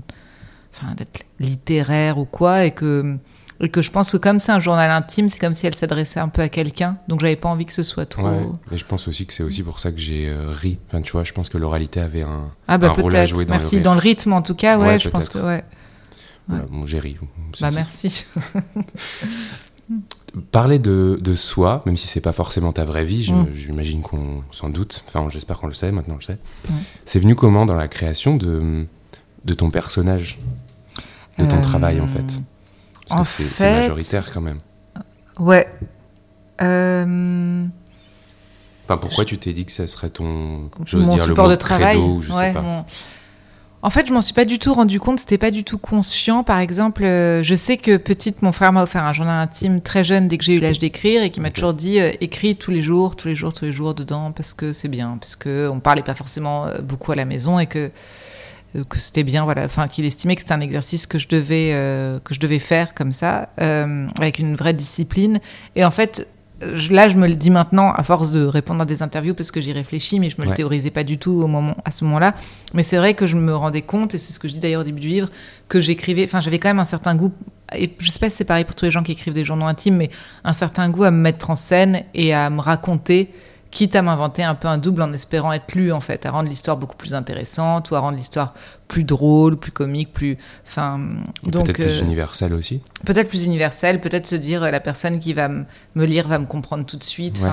enfin 0.75 0.95
d'être 0.95 1.25
littéraire 1.41 2.19
ou 2.19 2.25
quoi, 2.25 2.65
et 2.65 2.71
que 2.71 3.17
et 3.63 3.69
que 3.71 3.81
je 3.81 3.91
pense 3.91 4.11
que 4.13 4.17
comme 4.19 4.39
c'est 4.41 4.53
un 4.53 4.59
journal 4.61 4.91
intime, 4.91 5.29
c'est 5.29 5.39
comme 5.39 5.55
si 5.55 5.67
elle 5.67 5.75
s'adressait 5.75 6.21
un 6.21 6.29
peu 6.29 6.43
à 6.43 6.49
quelqu'un. 6.49 6.99
Donc 7.09 7.21
j'avais 7.21 7.37
pas 7.37 7.49
envie 7.49 7.65
que 7.65 7.73
ce 7.73 7.83
soit 7.85 8.05
trop. 8.07 8.29
Ouais, 8.29 8.47
et 8.73 8.77
je 8.77 8.85
pense 8.85 9.07
aussi 9.09 9.25
que 9.25 9.33
c'est 9.33 9.43
aussi 9.45 9.63
pour 9.63 9.79
ça 9.81 9.93
que 9.93 9.99
j'ai 9.99 10.29
euh, 10.29 10.51
ri. 10.51 10.79
Enfin, 10.89 11.01
tu 11.01 11.13
vois, 11.13 11.23
je 11.25 11.33
pense 11.33 11.49
que 11.49 11.59
l'oralité 11.59 12.01
avait 12.01 12.23
un, 12.23 12.51
Ah 12.69 12.77
bah 12.77 12.89
un 12.89 12.93
rôle 13.01 13.15
à 13.17 13.25
jouer 13.25 13.45
dans 13.45 13.55
le 13.55 13.61
Merci. 13.61 13.77
rire. 13.77 13.85
Dans 13.85 13.95
le 13.95 14.01
rythme 14.01 14.33
en 14.33 14.43
tout 14.43 14.55
cas, 14.57 14.79
ouais, 14.79 14.87
Ouais, 14.89 14.99
je 14.99 15.09
pense 15.09 15.29
que 15.29 15.39
ouais. 15.39 15.65
Voilà, 16.49 16.65
bon, 16.69 16.87
j'ai 16.87 16.99
ri. 16.99 17.17
Bah 17.61 17.71
merci. 17.71 18.25
Parler 20.51 20.79
de, 20.79 21.19
de 21.21 21.35
soi, 21.35 21.83
même 21.85 21.97
si 21.97 22.07
c'est 22.07 22.23
pas 22.23 22.33
forcément 22.33 22.73
ta 22.73 22.85
vraie 22.87 23.05
vie, 23.05 23.31
Mm. 23.31 23.47
j'imagine 23.55 24.01
qu'on 24.01 24.43
s'en 24.51 24.71
doute, 24.71 25.05
enfin 25.07 25.29
j'espère 25.29 25.59
qu'on 25.59 25.67
le 25.67 25.75
sait, 25.75 25.93
maintenant 25.93 26.15
on 26.15 26.19
le 26.19 26.23
sait. 26.23 26.39
C'est 27.05 27.19
venu 27.21 27.35
comment 27.35 27.67
dans 27.67 27.75
la 27.75 27.87
création 27.89 28.37
de, 28.37 28.87
de 29.45 29.53
ton 29.55 29.71
personnage, 29.71 30.39
de 31.39 31.45
ton 31.45 31.59
Euh, 31.59 31.61
travail 31.61 32.01
en 32.01 32.07
fait? 32.07 32.41
Parce 33.17 33.37
que 33.37 33.43
c'est- 33.45 33.81
majoritaire 33.81 34.33
quand 34.33 34.41
même. 34.41 34.59
Ouais. 35.39 35.69
Euh... 36.61 37.65
Enfin 38.85 38.97
pourquoi 38.99 39.25
tu 39.25 39.39
t'es 39.39 39.53
dit 39.53 39.65
que 39.65 39.73
ça 39.73 39.87
serait 39.87 40.11
ton, 40.11 40.71
j'ose 40.85 41.09
dire 41.09 41.25
le 41.27 41.31
support 41.33 41.45
mot 41.47 41.51
de 41.51 41.57
travail. 41.57 41.97
credo, 41.97 42.15
ou 42.17 42.23
je 42.23 42.33
Ouais, 42.33 42.49
sais 42.49 42.53
pas. 42.53 42.63
mon- 42.63 42.85
En 43.85 43.91
fait, 43.91 44.07
je 44.07 44.13
m'en 44.13 44.21
suis 44.21 44.35
pas 44.35 44.45
du 44.45 44.61
tout 44.61 44.75
rendu 44.75 45.01
compte, 45.01 45.19
c'était 45.19 45.39
pas 45.39 45.51
du 45.51 45.65
tout 45.65 45.77
conscient. 45.79 46.45
Par 46.45 46.61
exemple, 46.61 47.03
euh, 47.03 47.43
je 47.43 47.57
sais 47.57 47.77
que 47.79 47.97
petite, 47.97 48.41
mon 48.43 48.53
frère 48.53 48.73
m'a 48.73 48.85
offert 48.85 49.03
un 49.03 49.13
journal 49.13 49.41
intime 49.43 49.81
très 49.81 50.05
jeune 50.05 50.29
dès 50.29 50.39
que 50.39 50.45
j'ai 50.45 50.55
eu 50.55 50.61
l'âge 50.61 50.79
d'écrire 50.79 51.23
et 51.25 51.31
qui 51.31 51.41
m'a 51.41 51.51
toujours 51.51 51.75
dit 51.75 51.99
euh, 52.01 52.13
écris 52.21 52.55
tous 52.55 52.71
les 52.71 52.81
jours, 52.81 53.17
tous 53.17 53.27
les 53.27 53.35
jours, 53.35 53.53
tous 53.53 53.65
les 53.65 53.73
jours 53.73 53.95
dedans 53.95 54.31
parce 54.31 54.53
que 54.53 54.73
c'est 54.73 54.87
bien, 54.89 55.17
parce 55.19 55.35
que 55.35 55.69
on 55.69 55.81
parlait 55.81 56.03
pas 56.03 56.15
forcément 56.15 56.67
beaucoup 56.83 57.11
à 57.11 57.17
la 57.17 57.25
maison 57.25 57.59
et 57.59 57.67
que 57.67 57.91
que 58.89 58.99
c'était 58.99 59.23
bien, 59.25 59.45
voilà, 59.45 59.65
enfin 59.65 59.87
qu'il 59.87 60.05
estimait 60.05 60.35
que 60.35 60.41
c'était 60.43 60.55
un 60.55 60.61
exercice 60.61 61.07
que 61.07 61.19
je 61.19 61.29
devais 61.29 61.71
euh, 61.75 62.19
que 62.21 62.35
je 62.35 62.41
devais 62.41 62.59
faire 62.59 62.95
comme 62.95 63.13
ça, 63.13 63.51
euh, 63.61 64.07
avec 64.19 64.39
une 64.39 64.57
vraie 64.57 64.73
discipline. 64.75 65.41
Et 65.77 65.85
en 65.85 65.91
fait, 65.91 66.27
je- 66.75 66.93
là, 66.93 67.09
je 67.09 67.17
me 67.17 67.27
le 67.29 67.35
dis 67.35 67.51
maintenant 67.51 67.93
à 67.93 68.03
force 68.03 68.31
de 68.31 68.45
répondre 68.45 68.83
à 68.83 68.85
des 68.87 69.03
interviews 69.03 69.35
parce 69.35 69.51
que 69.51 69.61
j'y 69.61 69.73
réfléchis, 69.73 70.21
mais 70.21 70.31
je 70.31 70.37
me 70.39 70.43
Ouais. 70.45 70.49
le 70.51 70.55
théorisais 70.55 70.91
pas 70.91 71.05
du 71.05 71.19
tout 71.19 71.33
au 71.33 71.47
moment 71.49 71.77
à 71.85 71.91
ce 71.91 72.05
moment-là. 72.05 72.35
Mais 72.73 72.83
c'est 72.83 72.97
vrai 72.97 73.15
que 73.15 73.27
je 73.27 73.37
me 73.37 73.55
rendais 73.55 73.83
compte, 73.83 74.15
et 74.15 74.19
c'est 74.19 74.33
ce 74.33 74.39
que 74.39 74.49
je 74.49 74.55
dis 74.55 74.61
d'ailleurs 74.61 74.83
au 74.83 74.85
début 74.85 75.01
du 75.01 75.09
livre, 75.09 75.29
que 75.69 75.81
j'écrivais, 75.81 76.25
enfin 76.25 76.41
j'avais 76.41 76.59
quand 76.59 76.69
même 76.71 76.79
un 76.79 76.85
certain 76.85 77.15
goût. 77.15 77.33
Et 77.77 77.91
je 77.99 78.11
sais 78.11 78.19
pas 78.19 78.31
si 78.31 78.37
c'est 78.37 78.45
pareil 78.45 78.65
pour 78.65 78.75
tous 78.75 78.85
les 78.85 78.91
gens 78.91 79.03
qui 79.03 79.13
écrivent 79.13 79.33
des 79.35 79.45
journaux 79.45 79.67
intimes, 79.67 79.97
mais 79.97 80.11
un 80.45 80.53
certain 80.53 80.89
goût 80.89 81.05
à 81.05 81.11
me 81.11 81.17
mettre 81.19 81.51
en 81.51 81.55
scène 81.57 82.05
et 82.15 82.33
à 82.33 82.49
me 82.49 82.61
raconter 82.61 83.31
quitte 83.73 83.97
à 83.97 84.03
m'inventer 84.03 84.45
un 84.45 84.55
peu 84.55 84.69
un 84.69 84.79
double 84.79 85.03
en 85.03 85.13
espérant 85.13 85.53
être 85.53 85.75
lu 85.75 85.93
en 85.93 86.01
fait, 86.01 86.25
à 86.27 86.31
rendre 86.31 86.49
l'histoire 86.49 86.77
beaucoup 86.77 86.97
plus 86.97 87.15
intéressante 87.15 87.91
ou 87.91 87.97
à 87.97 88.01
rendre 88.01 88.19
l'histoire 88.19 88.55
plus 88.87 89.03
drôle, 89.03 89.57
plus 89.57 89.73
comique, 89.73 90.13
plus, 90.13 90.37
enfin, 90.65 91.01
donc 91.45 91.65
Peut-être 91.65 91.77
plus 91.77 92.01
euh, 92.01 92.05
universel 92.05 92.53
aussi. 92.53 92.83
peut-être 93.07 93.29
plus 93.31 93.45
universel, 93.45 94.01
peut-être 94.01 94.27
se 94.27 94.37
dire 94.37 94.61
la 94.61 94.81
personne 94.81 95.19
qui 95.19 95.33
va 95.33 95.49
me 95.49 96.05
lire 96.05 96.29
va 96.29 96.39
me 96.39 96.47
comprendre 96.47 96.85
tout 96.85 96.99
de 96.99 97.05
suite. 97.05 97.41
Ouais. 97.41 97.49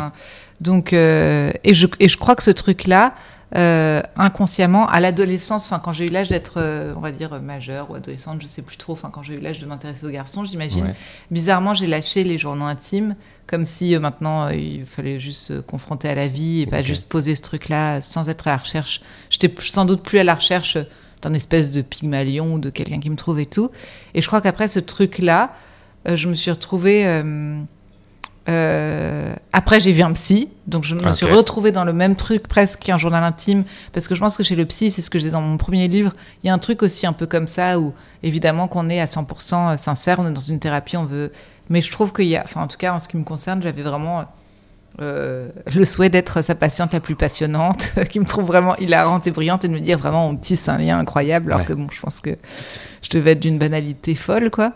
Donc, 0.59 0.91
euh, 0.91 1.51
et, 1.63 1.73
je, 1.73 1.87
et 2.01 2.09
je 2.09 2.17
crois 2.17 2.35
que 2.35 2.43
ce 2.43 2.51
truc-là, 2.51 3.13
euh, 3.55 4.01
inconsciemment, 4.15 4.87
à 4.87 4.99
l'adolescence, 4.99 5.65
enfin 5.65 5.79
quand 5.79 5.91
j'ai 5.91 6.05
eu 6.05 6.09
l'âge 6.09 6.29
d'être, 6.29 6.53
euh, 6.57 6.93
on 6.95 6.99
va 6.99 7.11
dire, 7.11 7.33
euh, 7.33 7.39
majeure 7.39 7.89
ou 7.89 7.95
adolescente, 7.95 8.41
je 8.41 8.47
sais 8.47 8.61
plus 8.61 8.77
trop, 8.77 8.93
enfin 8.93 9.09
quand 9.11 9.23
j'ai 9.23 9.35
eu 9.35 9.39
l'âge 9.39 9.57
de 9.59 9.65
m'intéresser 9.65 10.05
aux 10.05 10.11
garçons, 10.11 10.45
j'imagine, 10.45 10.83
Ouais. 10.85 10.95
bizarrement 11.31 11.73
j'ai 11.73 11.87
lâché 11.87 12.23
les 12.23 12.37
journaux 12.37 12.65
intimes, 12.65 13.15
comme 13.47 13.65
si 13.65 13.95
euh, 13.95 13.99
maintenant 13.99 14.49
il 14.49 14.85
fallait 14.85 15.19
juste 15.19 15.41
se 15.47 15.53
confronter 15.53 16.07
à 16.09 16.15
la 16.15 16.27
vie 16.27 16.61
et 16.61 16.67
pas 16.67 16.83
juste 16.83 17.07
poser 17.09 17.33
ce 17.33 17.41
truc-là 17.41 18.01
sans 18.01 18.29
être 18.29 18.47
à 18.47 18.51
la 18.51 18.57
recherche. 18.57 19.01
J'étais 19.31 19.51
sans 19.61 19.85
doute 19.85 20.03
plus 20.03 20.19
à 20.19 20.23
la 20.23 20.35
recherche 20.35 20.77
d'un 21.23 21.33
espèce 21.33 21.71
de 21.71 21.81
pygmalion 21.81 22.53
ou 22.53 22.59
de 22.59 22.69
quelqu'un 22.69 22.99
qui 22.99 23.09
me 23.09 23.15
trouve 23.15 23.39
et 23.39 23.45
tout. 23.47 23.71
Et 24.13 24.21
je 24.21 24.27
crois 24.27 24.41
qu'après 24.41 24.67
ce 24.67 24.79
truc-là, 24.79 25.53
je 26.05 26.29
me 26.29 26.35
suis 26.35 26.49
retrouvée. 26.51 27.21
Après, 29.51 29.79
j'ai 29.79 29.91
vu 29.91 30.01
un 30.01 30.13
psy, 30.13 30.49
donc 30.67 30.83
je 30.83 30.95
me 30.95 31.11
suis 31.11 31.25
retrouvée 31.25 31.71
dans 31.71 31.83
le 31.83 31.93
même 31.93 32.15
truc 32.15 32.47
presque 32.47 32.79
qu'un 32.79 32.97
journal 32.97 33.23
intime, 33.23 33.63
parce 33.93 34.07
que 34.07 34.15
je 34.15 34.19
pense 34.19 34.37
que 34.37 34.43
chez 34.43 34.55
le 34.55 34.65
psy, 34.65 34.91
c'est 34.91 35.01
ce 35.01 35.09
que 35.09 35.19
j'ai 35.19 35.29
dans 35.29 35.41
mon 35.41 35.57
premier 35.57 35.87
livre, 35.87 36.13
il 36.43 36.47
y 36.47 36.49
a 36.49 36.53
un 36.53 36.59
truc 36.59 36.83
aussi 36.83 37.05
un 37.05 37.13
peu 37.13 37.25
comme 37.25 37.47
ça, 37.47 37.79
où 37.79 37.93
évidemment 38.23 38.67
qu'on 38.67 38.89
est 38.89 38.99
à 38.99 39.05
100% 39.05 39.77
sincère, 39.77 40.19
on 40.19 40.27
est 40.27 40.33
dans 40.33 40.39
une 40.39 40.59
thérapie, 40.59 40.97
on 40.97 41.05
veut... 41.05 41.31
Mais 41.71 41.81
je 41.81 41.91
trouve 41.91 42.11
qu'il 42.11 42.25
y 42.25 42.35
a, 42.35 42.41
enfin 42.43 42.63
en 42.63 42.67
tout 42.67 42.77
cas 42.77 42.93
en 42.93 42.99
ce 42.99 43.07
qui 43.07 43.15
me 43.15 43.23
concerne, 43.23 43.61
j'avais 43.61 43.83
vraiment 43.83 44.25
euh, 45.01 45.47
le 45.73 45.85
souhait 45.85 46.09
d'être 46.09 46.41
sa 46.41 46.55
patiente 46.55 46.93
la 46.93 46.99
plus 46.99 47.15
passionnante, 47.15 47.93
qui 48.09 48.19
me 48.19 48.25
trouve 48.25 48.45
vraiment 48.45 48.75
hilarante 48.77 49.27
et 49.27 49.31
brillante, 49.31 49.63
et 49.63 49.67
de 49.67 49.73
me 49.73 49.79
dire 49.79 49.97
vraiment 49.97 50.27
on 50.27 50.35
tisse 50.35 50.67
un 50.67 50.77
lien 50.77 50.99
incroyable, 50.99 51.53
alors 51.53 51.65
que 51.65 51.73
bon, 51.73 51.87
je 51.91 52.01
pense 52.01 52.19
que 52.19 52.31
je 53.01 53.09
devais 53.09 53.31
être 53.31 53.39
d'une 53.39 53.59
banalité 53.59 54.15
folle, 54.15 54.49
quoi. 54.49 54.73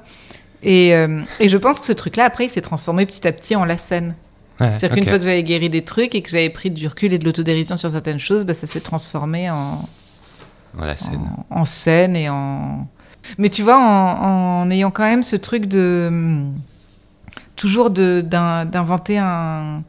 Et, 0.63 0.95
euh, 0.95 1.21
et, 1.39 1.49
je 1.49 1.57
pense 1.57 1.79
que 1.79 1.85
ce 1.85 1.93
truc-là, 1.93 2.25
après, 2.25 2.45
il 2.45 2.49
s'est 2.49 2.61
transformé 2.61 3.05
petit 3.05 3.27
à 3.27 3.31
petit 3.31 3.55
en 3.55 3.65
la 3.65 3.77
scène. 3.77 4.15
C'est-à-dire 4.59 4.91
qu'une 4.91 5.05
fois 5.05 5.19
que 5.19 5.25
j'avais 5.25 5.43
guéri 5.43 5.69
des 5.69 5.81
trucs 5.81 6.15
et 6.15 6.21
que 6.21 6.29
j'avais 6.29 6.49
pris 6.49 6.71
du 6.71 6.87
recul 6.87 7.11
et 7.11 7.19
de 7.19 7.25
l'autodérision 7.25 7.75
sur 7.75 7.91
certaines 7.91 8.19
choses, 8.19 8.45
bah, 8.45 8.53
ça 8.53 8.65
s'est 8.65 8.79
transformé 8.79 9.49
en, 9.49 9.81
la 10.79 10.95
scène. 10.95 11.29
En, 11.49 11.65
scène 11.65 12.15
et 12.15 12.29
en. 12.29 12.87
Mais 13.37 13.49
tu 13.49 13.61
vois, 13.61 13.77
en, 13.77 14.61
en 14.61 14.71
ayant 14.71 14.89
quand 14.89 15.03
même 15.03 15.23
ce 15.23 15.35
truc 15.35 15.65
de. 15.65 16.43
Toujours 17.55 17.89
d'inventer 17.89 19.17
un 19.17 19.83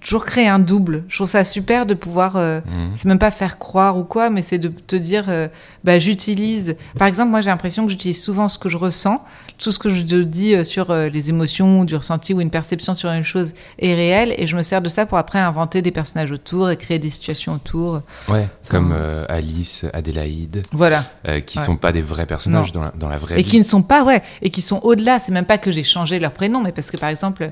toujours 0.00 0.24
créer 0.24 0.48
un 0.48 0.58
double. 0.58 1.04
Je 1.08 1.16
trouve 1.16 1.28
ça 1.28 1.44
super 1.44 1.86
de 1.86 1.94
pouvoir, 1.94 2.36
euh, 2.36 2.60
mhm. 2.60 2.92
c'est 2.94 3.08
même 3.08 3.18
pas 3.18 3.30
faire 3.30 3.58
croire 3.58 3.96
ou 3.98 4.04
quoi, 4.04 4.30
mais 4.30 4.42
c'est 4.42 4.58
de 4.58 4.68
te 4.68 4.96
dire, 4.96 5.24
euh, 5.28 5.48
bah, 5.84 5.98
j'utilise. 5.98 6.76
Par 6.98 7.06
exemple, 7.06 7.30
moi 7.30 7.40
j'ai 7.40 7.50
l'impression 7.50 7.84
que 7.84 7.90
j'utilise 7.90 8.22
souvent 8.22 8.48
ce 8.48 8.58
que 8.58 8.68
je 8.68 8.76
ressens, 8.76 9.24
tout 9.58 9.70
ce 9.70 9.78
que 9.78 9.88
je 9.88 10.02
dis 10.02 10.54
euh, 10.54 10.64
sur 10.64 10.94
les 10.94 11.30
émotions, 11.30 11.84
du 11.84 11.96
ressenti 11.96 12.34
ou 12.34 12.40
une 12.40 12.50
perception 12.50 12.94
sur 12.94 13.10
une 13.10 13.22
chose 13.22 13.54
est 13.78 13.94
réelle, 13.94 14.34
et 14.36 14.46
je 14.46 14.56
me 14.56 14.62
sers 14.62 14.80
de 14.80 14.88
ça 14.88 15.06
pour 15.06 15.18
après 15.18 15.38
inventer 15.38 15.82
des 15.82 15.90
personnages 15.90 16.30
autour 16.30 16.70
et 16.70 16.76
créer 16.76 16.98
des 16.98 17.10
situations 17.10 17.54
autour. 17.54 18.02
Ouais, 18.28 18.48
comme 18.68 18.94
Alice, 19.28 19.84
Adélaïde. 19.92 20.62
Voilà. 20.72 21.04
qui 21.46 21.58
sont 21.58 21.76
pas 21.76 21.92
des 21.92 22.02
vrais 22.02 22.26
personnages 22.26 22.72
dans 22.72 22.82
la, 22.82 22.92
dans 22.98 23.08
la, 23.08 23.18
vraie 23.18 23.36
vie. 23.36 23.40
Et 23.40 23.44
qui 23.44 23.58
ne 23.58 23.64
sont 23.64 23.82
pas, 23.82 24.04
ouais, 24.04 24.22
et 24.42 24.50
qui 24.50 24.62
sont 24.62 24.80
au-delà. 24.82 25.18
C'est 25.18 25.32
même 25.32 25.46
pas 25.46 25.58
que 25.58 25.70
j'ai 25.70 25.84
changé 25.84 26.18
leur 26.18 26.32
prénom, 26.32 26.62
mais 26.62 26.72
parce 26.72 26.90
que 26.90 26.96
par 26.96 27.08
exemple. 27.08 27.50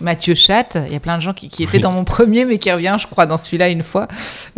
Mathieu 0.00 0.34
Chat, 0.34 0.76
il 0.86 0.92
y 0.92 0.96
a 0.96 1.00
plein 1.00 1.16
de 1.16 1.22
gens 1.22 1.32
qui, 1.32 1.62
étaient 1.62 1.78
dans 1.78 1.92
mon 1.92 2.04
premier, 2.04 2.44
mais 2.44 2.58
qui 2.58 2.70
revient, 2.70 2.96
je 2.98 3.06
crois, 3.06 3.26
dans 3.26 3.36
celui-là 3.36 3.68
une 3.68 3.82
fois. 3.82 4.08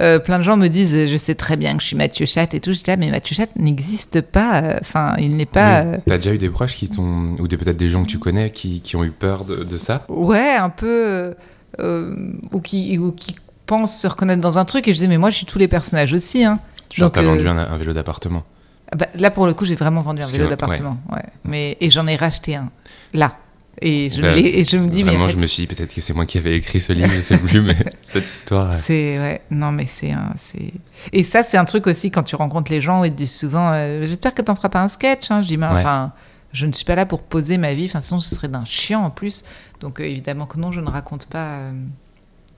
Euh, 0.01 0.19
plein 0.19 0.39
de 0.39 0.45
gens 0.45 0.57
me 0.57 0.69
disent, 0.69 1.09
je 1.09 1.17
sais 1.17 1.35
très 1.35 1.57
bien 1.57 1.75
que 1.77 1.83
je 1.83 1.89
suis 1.89 1.97
Mathieu 1.97 2.27
Chat 2.27 2.55
et 2.55 2.61
tout. 2.61 2.73
Je 2.73 2.83
dis, 2.83 2.91
ah, 2.91 2.97
mais 2.97 3.11
Mathieu 3.11 3.35
Chat 3.35 3.49
n'existe 3.57 4.21
pas. 4.21 4.63
Enfin, 4.81 5.15
il 5.19 5.37
n'est 5.37 5.47
pas. 5.47 5.85
Tu 5.85 6.01
T'as 6.07 6.17
déjà 6.17 6.33
eu 6.33 6.39
des 6.39 6.51
proches 6.51 6.75
qui 6.75 6.89
t'ont, 6.89 7.37
ou 7.39 7.47
peut-être 7.47 7.77
des 7.77 7.89
gens 7.89 8.03
que 8.05 8.09
tu 8.09 8.19
connais 8.19 8.51
qui, 8.51 8.97
ont 8.97 9.05
eu 9.05 9.11
peur 9.11 9.45
de, 9.45 9.77
ça? 9.77 10.05
Ouais, 10.09 10.55
un 10.55 10.71
peu, 10.71 11.35
euh, 11.81 12.33
ou 12.53 12.61
qui, 12.61 12.99
ou 12.99 13.13
qui 13.13 13.37
pensent 13.67 13.99
se 13.99 14.07
reconnaître 14.07 14.41
dans 14.41 14.59
un 14.59 14.65
truc. 14.65 14.89
Et 14.89 14.93
je 14.93 14.97
disais, 14.97 15.09
mais 15.09 15.19
moi, 15.19 15.31
je 15.31 15.37
suis 15.37 15.47
tous 15.47 15.59
les 15.59 15.69
personnages 15.69 16.13
aussi. 16.13 16.45
Hein. 16.45 16.59
Genre, 16.93 17.11
t'as 17.11 17.23
vendu 17.23 17.47
euh, 17.47 17.51
un, 17.51 17.77
vélo 17.77 17.93
d'appartement? 17.93 18.43
Ah 18.91 18.97
bah, 18.97 19.07
là, 19.15 19.31
pour 19.31 19.47
le 19.47 19.55
coup, 19.55 19.65
j'ai 19.65 19.77
vraiment 19.77 20.01
vendu 20.01 20.23
un 20.23 20.27
vélo 20.27 20.49
d'appartement. 20.49 20.99
Ouais. 21.13 21.23
Mais 21.45 21.77
et 21.81 21.91
j'en 21.91 22.07
ai 22.07 22.17
racheté 22.17 22.57
un. 22.57 22.71
Là. 23.15 23.37
Et 23.83 24.11
je, 24.11 24.21
bah, 24.21 24.37
et 24.37 24.63
je 24.63 24.77
me 24.77 24.89
dis, 24.89 25.03
vraiment, 25.03 25.27
je 25.27 25.39
me 25.39 25.47
suis 25.47 25.63
dit 25.63 25.67
peut-être 25.67 25.95
que 25.95 26.03
c'est 26.03 26.13
moi 26.13 26.27
qui 26.27 26.37
avais 26.37 26.55
écrit 26.57 26.81
ce 26.81 26.93
livre, 26.93 27.11
je 27.15 27.21
sais 27.21 27.39
plus, 27.39 27.63
mais 27.63 27.77
cette 28.03 28.27
histoire. 28.27 28.75
C'est 28.75 29.19
ouais, 29.19 29.41
non, 29.51 29.73
mais 29.73 29.87
c'est 29.87 30.13
un, 30.13 30.33
c'est. 30.37 30.73
Et 31.13 31.23
ça, 31.23 31.43
c'est 31.43 31.57
un 31.57 31.65
truc 31.65 31.87
aussi 31.87 32.11
quand 32.11 32.23
tu 32.23 32.37
rencontres 32.37 32.71
les 32.71 32.83
gens, 32.83 33.05
ils 33.05 33.11
te 33.11 33.17
disent 33.17 33.35
souvent, 33.35 33.73
euh, 33.73 34.05
j'espère 34.05 34.35
que 34.35 34.43
t'en 34.43 34.55
feras 34.55 34.69
pas 34.69 34.83
un 34.83 34.89
sketch. 34.89 35.31
Hein. 35.31 35.41
Je 35.41 35.49
dis, 35.49 35.57
mais 35.57 35.67
enfin, 35.67 36.13
je 36.53 36.67
ne 36.67 36.73
suis 36.73 36.85
pas 36.85 36.95
là 36.95 37.07
pour 37.07 37.23
poser 37.23 37.57
ma 37.57 37.73
vie. 37.73 37.87
Enfin, 37.87 38.03
sinon, 38.03 38.21
ce 38.21 38.35
serait 38.35 38.49
d'un 38.49 38.67
chiant 38.67 39.03
en 39.03 39.11
plus. 39.11 39.45
Donc, 39.81 39.99
euh, 39.99 40.05
évidemment 40.05 40.45
que 40.45 40.59
non, 40.59 40.73
je 40.73 40.81
ne 40.81 40.91
raconte 40.91 41.25
pas, 41.25 41.47
euh, 41.47 41.73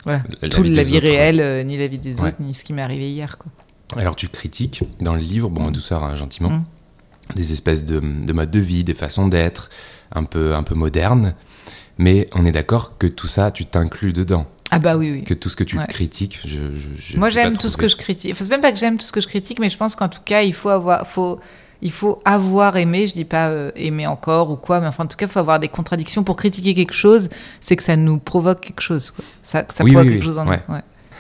voilà, 0.03 0.23
toute 0.51 0.67
la 0.67 0.83
vie 0.83 0.99
réelle, 0.99 1.65
ni 1.65 1.79
la 1.79 1.87
vie 1.87 1.99
des 1.99 2.21
autres, 2.21 2.37
ni 2.41 2.53
ce 2.53 2.65
qui 2.65 2.73
m'est 2.73 2.83
arrivé 2.83 3.09
hier, 3.09 3.39
quoi. 3.39 3.53
Alors, 3.97 4.17
tu 4.17 4.27
critiques 4.29 4.83
dans 5.01 5.15
le 5.15 5.21
livre, 5.21 5.51
bon, 5.51 5.69
mm. 5.69 5.73
douceur, 5.73 6.03
hein, 6.03 6.17
gentiment, 6.17 6.51
mm. 6.51 6.65
des 7.37 7.53
espèces 7.53 7.85
de, 7.85 8.01
de 8.01 8.33
modes 8.33 8.51
de 8.51 8.59
vie, 8.59 8.83
des 8.83 8.95
façons 8.95 9.29
d'être 9.29 9.71
un 10.15 10.25
peu, 10.25 10.55
un 10.55 10.63
peu 10.63 10.75
moderne. 10.75 11.35
Mais 11.99 12.29
on 12.33 12.45
est 12.45 12.53
d'accord 12.53 12.99
que 12.99 13.07
tout 13.07 13.27
ça, 13.27 13.51
tu 13.51 13.67
t'inclus 13.67 14.13
dedans. 14.13 14.47
Ah 14.71 14.79
bah 14.79 14.97
oui, 14.97 15.13
oui. 15.13 15.23
Que 15.25 15.35
tout 15.35 15.51
ce 15.51 15.57
que 15.57 15.65
tu 15.65 15.77
critiques, 15.89 16.41
je, 16.47 16.75
je, 16.75 17.19
Moi 17.19 17.29
j'aime 17.29 17.59
tout 17.59 17.69
ce 17.69 17.77
que 17.77 17.89
je 17.89 17.97
critique. 17.97 18.33
Enfin, 18.33 18.45
c'est 18.45 18.51
même 18.51 18.63
pas 18.63 18.73
que 18.73 18.79
j'aime 18.79 18.97
tout 18.97 19.05
ce 19.05 19.13
que 19.13 19.21
je 19.21 19.29
critique, 19.29 19.59
mais 19.59 19.69
je 19.69 19.77
pense 19.77 19.95
qu'en 19.95 20.09
tout 20.09 20.23
cas, 20.25 20.41
il 20.41 20.55
faut 20.55 20.71
avoir, 20.71 21.07
faut, 21.07 21.41
il 21.83 21.93
faut 21.93 22.23
avoir 22.25 22.79
aimé. 22.79 23.07
Je 23.07 23.13
dis 23.13 23.27
pas 23.27 23.49
euh, 23.49 23.71
aimer 23.77 24.07
encore 24.07 24.51
ou 24.51 24.57
quoi, 24.57 24.81
mais 24.81 24.87
enfin 24.87 25.05
en 25.05 25.07
tout 25.07 25.19
cas, 25.19 25.27
il 25.27 25.31
faut 25.31 25.41
avoir 25.41 25.61
des 25.61 25.69
contradictions 25.69 26.25
pour 26.25 26.37
critiquer 26.37 26.73
quelque 26.73 26.95
chose. 26.95 27.29
C'est 27.61 27.77
que 27.77 27.83
ça 27.83 27.97
nous 27.97 28.19
provoque 28.19 28.61
quelque 28.61 28.81
chose, 28.81 29.11
quoi. 29.11 29.23
Ça, 29.43 29.67
ça 29.69 29.85
provoque 29.85 30.09
quelque 30.09 30.25
chose 30.25 30.39
en 30.39 30.47
nous. 30.47 30.53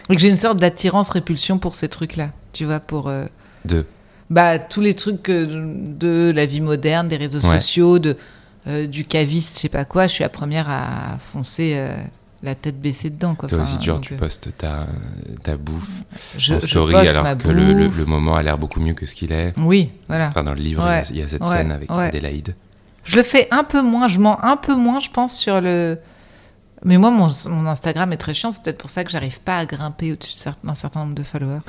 Et 0.09 0.17
que 0.17 0.21
j'ai 0.21 0.31
une 0.31 0.37
sorte 0.37 0.59
d'attirance-répulsion 0.59 1.59
pour 1.59 1.75
ces 1.75 1.91
trucs-là. 1.91 2.31
Tu 2.55 2.65
vois, 2.65 2.81
pour. 2.81 3.09
Euh, 3.09 3.27
de. 3.67 3.85
Bah 4.31 4.59
tous 4.59 4.81
les 4.81 4.95
trucs 4.95 5.29
euh, 5.29 5.75
de 5.77 6.33
la 6.35 6.47
vie 6.47 6.63
moderne, 6.63 7.07
des 7.07 7.17
réseaux 7.17 7.43
sociaux, 7.43 7.99
de 7.99 8.17
euh, 8.67 8.87
du 8.87 9.05
caviste, 9.05 9.57
je 9.57 9.61
sais 9.63 9.69
pas 9.69 9.85
quoi, 9.85 10.07
je 10.07 10.13
suis 10.13 10.23
la 10.23 10.29
première 10.29 10.71
à 10.71 11.17
foncer 11.19 11.73
euh, 11.75 11.97
la 12.43 12.55
tête 12.55 12.81
baissée 12.81 13.11
dedans. 13.11 13.35
Quoi. 13.35 13.49
Toi 13.49 13.63
aussi, 13.63 13.79
tu, 13.79 13.91
tu 14.01 14.15
euh, 14.15 14.17
postes 14.17 14.57
ta, 14.57 14.87
ta 15.43 15.57
bouffe 15.57 16.05
je, 16.39 16.55
en 16.55 16.61
story 16.61 16.95
alors 16.95 17.37
que 17.37 17.49
le, 17.49 17.89
le, 17.89 18.05
moment 18.05 18.37
a 18.37 18.43
l'air 18.43 18.59
beaucoup 18.59 18.81
mieux 18.81 18.95
que 18.95 19.07
ce 19.07 19.15
qu'il 19.15 19.33
est. 19.33 19.53
Oui, 19.59 19.91
voilà. 20.09 20.29
Enfin, 20.29 20.45
dans 20.45 20.55
le 20.55 20.61
livre, 20.61 20.83
il, 21.11 21.17
y 21.17 21.23
a, 21.23 21.29
cette 21.29 21.45
scène 21.45 21.73
avec 21.73 21.91
Adélaïde. 21.91 22.55
Je 23.05 23.17
le 23.17 23.25
fais 23.25 23.49
un 23.51 23.65
peu 23.65 23.83
moins, 23.83 24.07
je 24.07 24.21
mens 24.21 24.39
un 24.45 24.57
peu 24.57 24.77
moins, 24.77 25.01
je 25.01 25.11
pense, 25.11 25.37
sur 25.37 25.61
le. 25.61 25.99
Mais 26.85 26.99
moi, 26.99 27.11
mon, 27.11 27.29
mon 27.49 27.67
Instagram 27.67 28.13
est 28.13 28.17
très 28.17 28.35
chiant, 28.35 28.51
c'est 28.51 28.63
peut-être 28.63 28.79
pour 28.79 28.91
ça 28.91 29.05
que 29.05 29.11
j'arrive 29.11 29.41
pas 29.41 29.59
à 29.59 29.67
grimper 29.67 30.13
au-dessus 30.13 30.37
d'un 30.65 30.75
certain 30.75 31.01
nombre 31.01 31.15
de 31.15 31.23
followers. 31.23 31.61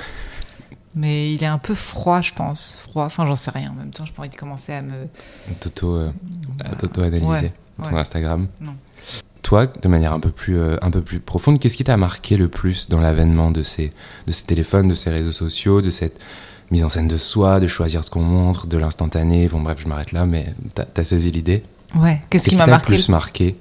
Mais 0.96 1.34
il 1.34 1.42
est 1.42 1.46
un 1.46 1.58
peu 1.58 1.74
froid, 1.74 2.20
je 2.20 2.32
pense. 2.32 2.74
Froid. 2.78 3.04
Enfin, 3.04 3.26
j'en 3.26 3.34
sais 3.34 3.50
rien. 3.50 3.70
En 3.70 3.74
même 3.74 3.90
temps, 3.90 4.04
je 4.04 4.12
pas 4.12 4.20
envie 4.22 4.30
de 4.30 4.36
commencer 4.36 4.72
à 4.72 4.82
me. 4.82 5.08
Toto, 5.60 5.96
euh, 5.96 6.12
analyser 6.96 7.52
ton 7.82 7.96
Instagram. 7.96 8.48
Non. 8.60 8.74
Toi, 9.42 9.66
de 9.66 9.88
manière 9.88 10.12
un 10.14 10.20
peu 10.20 10.30
plus, 10.30 10.56
euh, 10.56 10.76
un 10.80 10.90
peu 10.90 11.02
plus 11.02 11.20
profonde, 11.20 11.58
qu'est-ce 11.58 11.76
qui 11.76 11.84
t'a 11.84 11.96
marqué 11.96 12.36
le 12.36 12.48
plus 12.48 12.88
dans 12.88 13.00
l'avènement 13.00 13.50
de 13.50 13.62
ces, 13.62 13.92
de 14.26 14.32
ces 14.32 14.46
téléphones, 14.46 14.88
de 14.88 14.94
ces 14.94 15.10
réseaux 15.10 15.32
sociaux, 15.32 15.82
de 15.82 15.90
cette 15.90 16.18
mise 16.70 16.82
en 16.82 16.88
scène 16.88 17.08
de 17.08 17.18
soi, 17.18 17.60
de 17.60 17.66
choisir 17.66 18.04
ce 18.04 18.10
qu'on 18.10 18.22
montre, 18.22 18.66
de 18.66 18.78
l'instantané? 18.78 19.48
Bon, 19.48 19.60
bref, 19.60 19.78
je 19.82 19.88
m'arrête 19.88 20.12
là, 20.12 20.24
mais 20.24 20.54
t'as 20.74 20.84
as 20.96 21.04
saisi 21.04 21.30
l'idée 21.30 21.62
Ouais. 21.94 22.22
Qu'est-ce 22.30 22.48
qui 22.48 22.56
m'a 22.56 22.66
marqué 22.66 22.92
le 22.92 22.96
plus 22.96 23.08
marqué? 23.08 23.56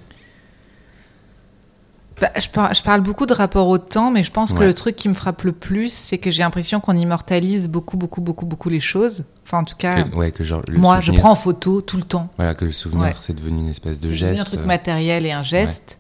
Bah, 2.22 2.30
je, 2.40 2.48
parle, 2.48 2.76
je, 2.76 2.84
parle, 2.84 3.02
beaucoup 3.02 3.26
de 3.26 3.34
rapport 3.34 3.68
au 3.68 3.78
temps, 3.78 4.12
mais 4.12 4.24
je 4.24 4.32
pense 4.32 4.54
que 4.54 4.64
le 4.64 4.74
truc 4.74 4.96
qui 4.96 5.10
me 5.10 5.14
frappe 5.14 5.44
le 5.44 5.52
plus, 5.52 5.92
c'est 5.92 6.18
que 6.18 6.32
j'ai 6.32 6.44
l'impression 6.44 6.80
qu'on 6.80 6.96
immortalise 6.96 7.68
beaucoup, 7.68 7.98
beaucoup, 7.98 8.22
beaucoup, 8.22 8.46
beaucoup 8.46 8.70
les 8.70 8.80
choses. 8.80 9.26
Enfin, 9.46 9.60
en 9.60 9.64
tout 9.64 9.76
cas, 9.76 10.06
ouais, 10.16 10.32
que 10.32 10.44
genre, 10.44 10.62
moi, 10.74 11.02
je 11.02 11.12
prends 11.12 11.32
en 11.32 11.36
photo 11.36 11.82
tout 11.82 11.98
le 11.98 12.04
temps. 12.04 12.30
Voilà, 12.38 12.54
que 12.54 12.66
le 12.66 12.72
souvenir, 12.72 13.22
c'est 13.22 13.36
devenu 13.36 13.60
une 13.60 13.70
espèce 13.70 14.00
de 14.00 14.12
geste. 14.12 14.42
un 14.42 14.46
truc 14.46 14.62
euh, 14.62 14.66
matériel 14.66 15.26
et 15.26 15.32
un 15.32 15.44
geste. 15.44 15.98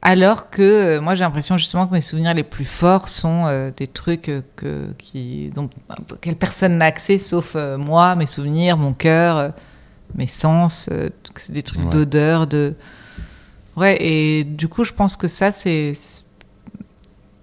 Alors 0.00 0.50
que 0.50 0.62
euh, 0.62 1.00
moi, 1.00 1.14
j'ai 1.14 1.24
l'impression 1.24 1.58
justement 1.58 1.86
que 1.86 1.92
mes 1.92 2.00
souvenirs 2.00 2.34
les 2.34 2.42
plus 2.42 2.64
forts 2.64 3.08
sont 3.08 3.46
euh, 3.46 3.70
des 3.76 3.86
trucs 3.86 4.30
que, 4.56 4.94
qui, 4.98 5.50
dont 5.54 5.70
quelle 6.20 6.36
personne 6.36 6.78
n'a 6.78 6.86
accès 6.86 7.18
sauf 7.18 7.56
moi, 7.78 8.14
mes 8.14 8.26
souvenirs, 8.26 8.76
mon 8.76 8.92
cœur, 8.92 9.52
mes 10.14 10.26
sens. 10.26 10.88
c'est 11.36 11.52
des 11.52 11.62
trucs 11.62 11.88
d'odeur, 11.88 12.46
de 12.46 12.74
Ouais, 13.76 13.96
et 14.00 14.44
du 14.44 14.68
coup, 14.68 14.84
je 14.84 14.92
pense 14.92 15.16
que 15.16 15.28
ça, 15.28 15.50
c'est. 15.50 15.92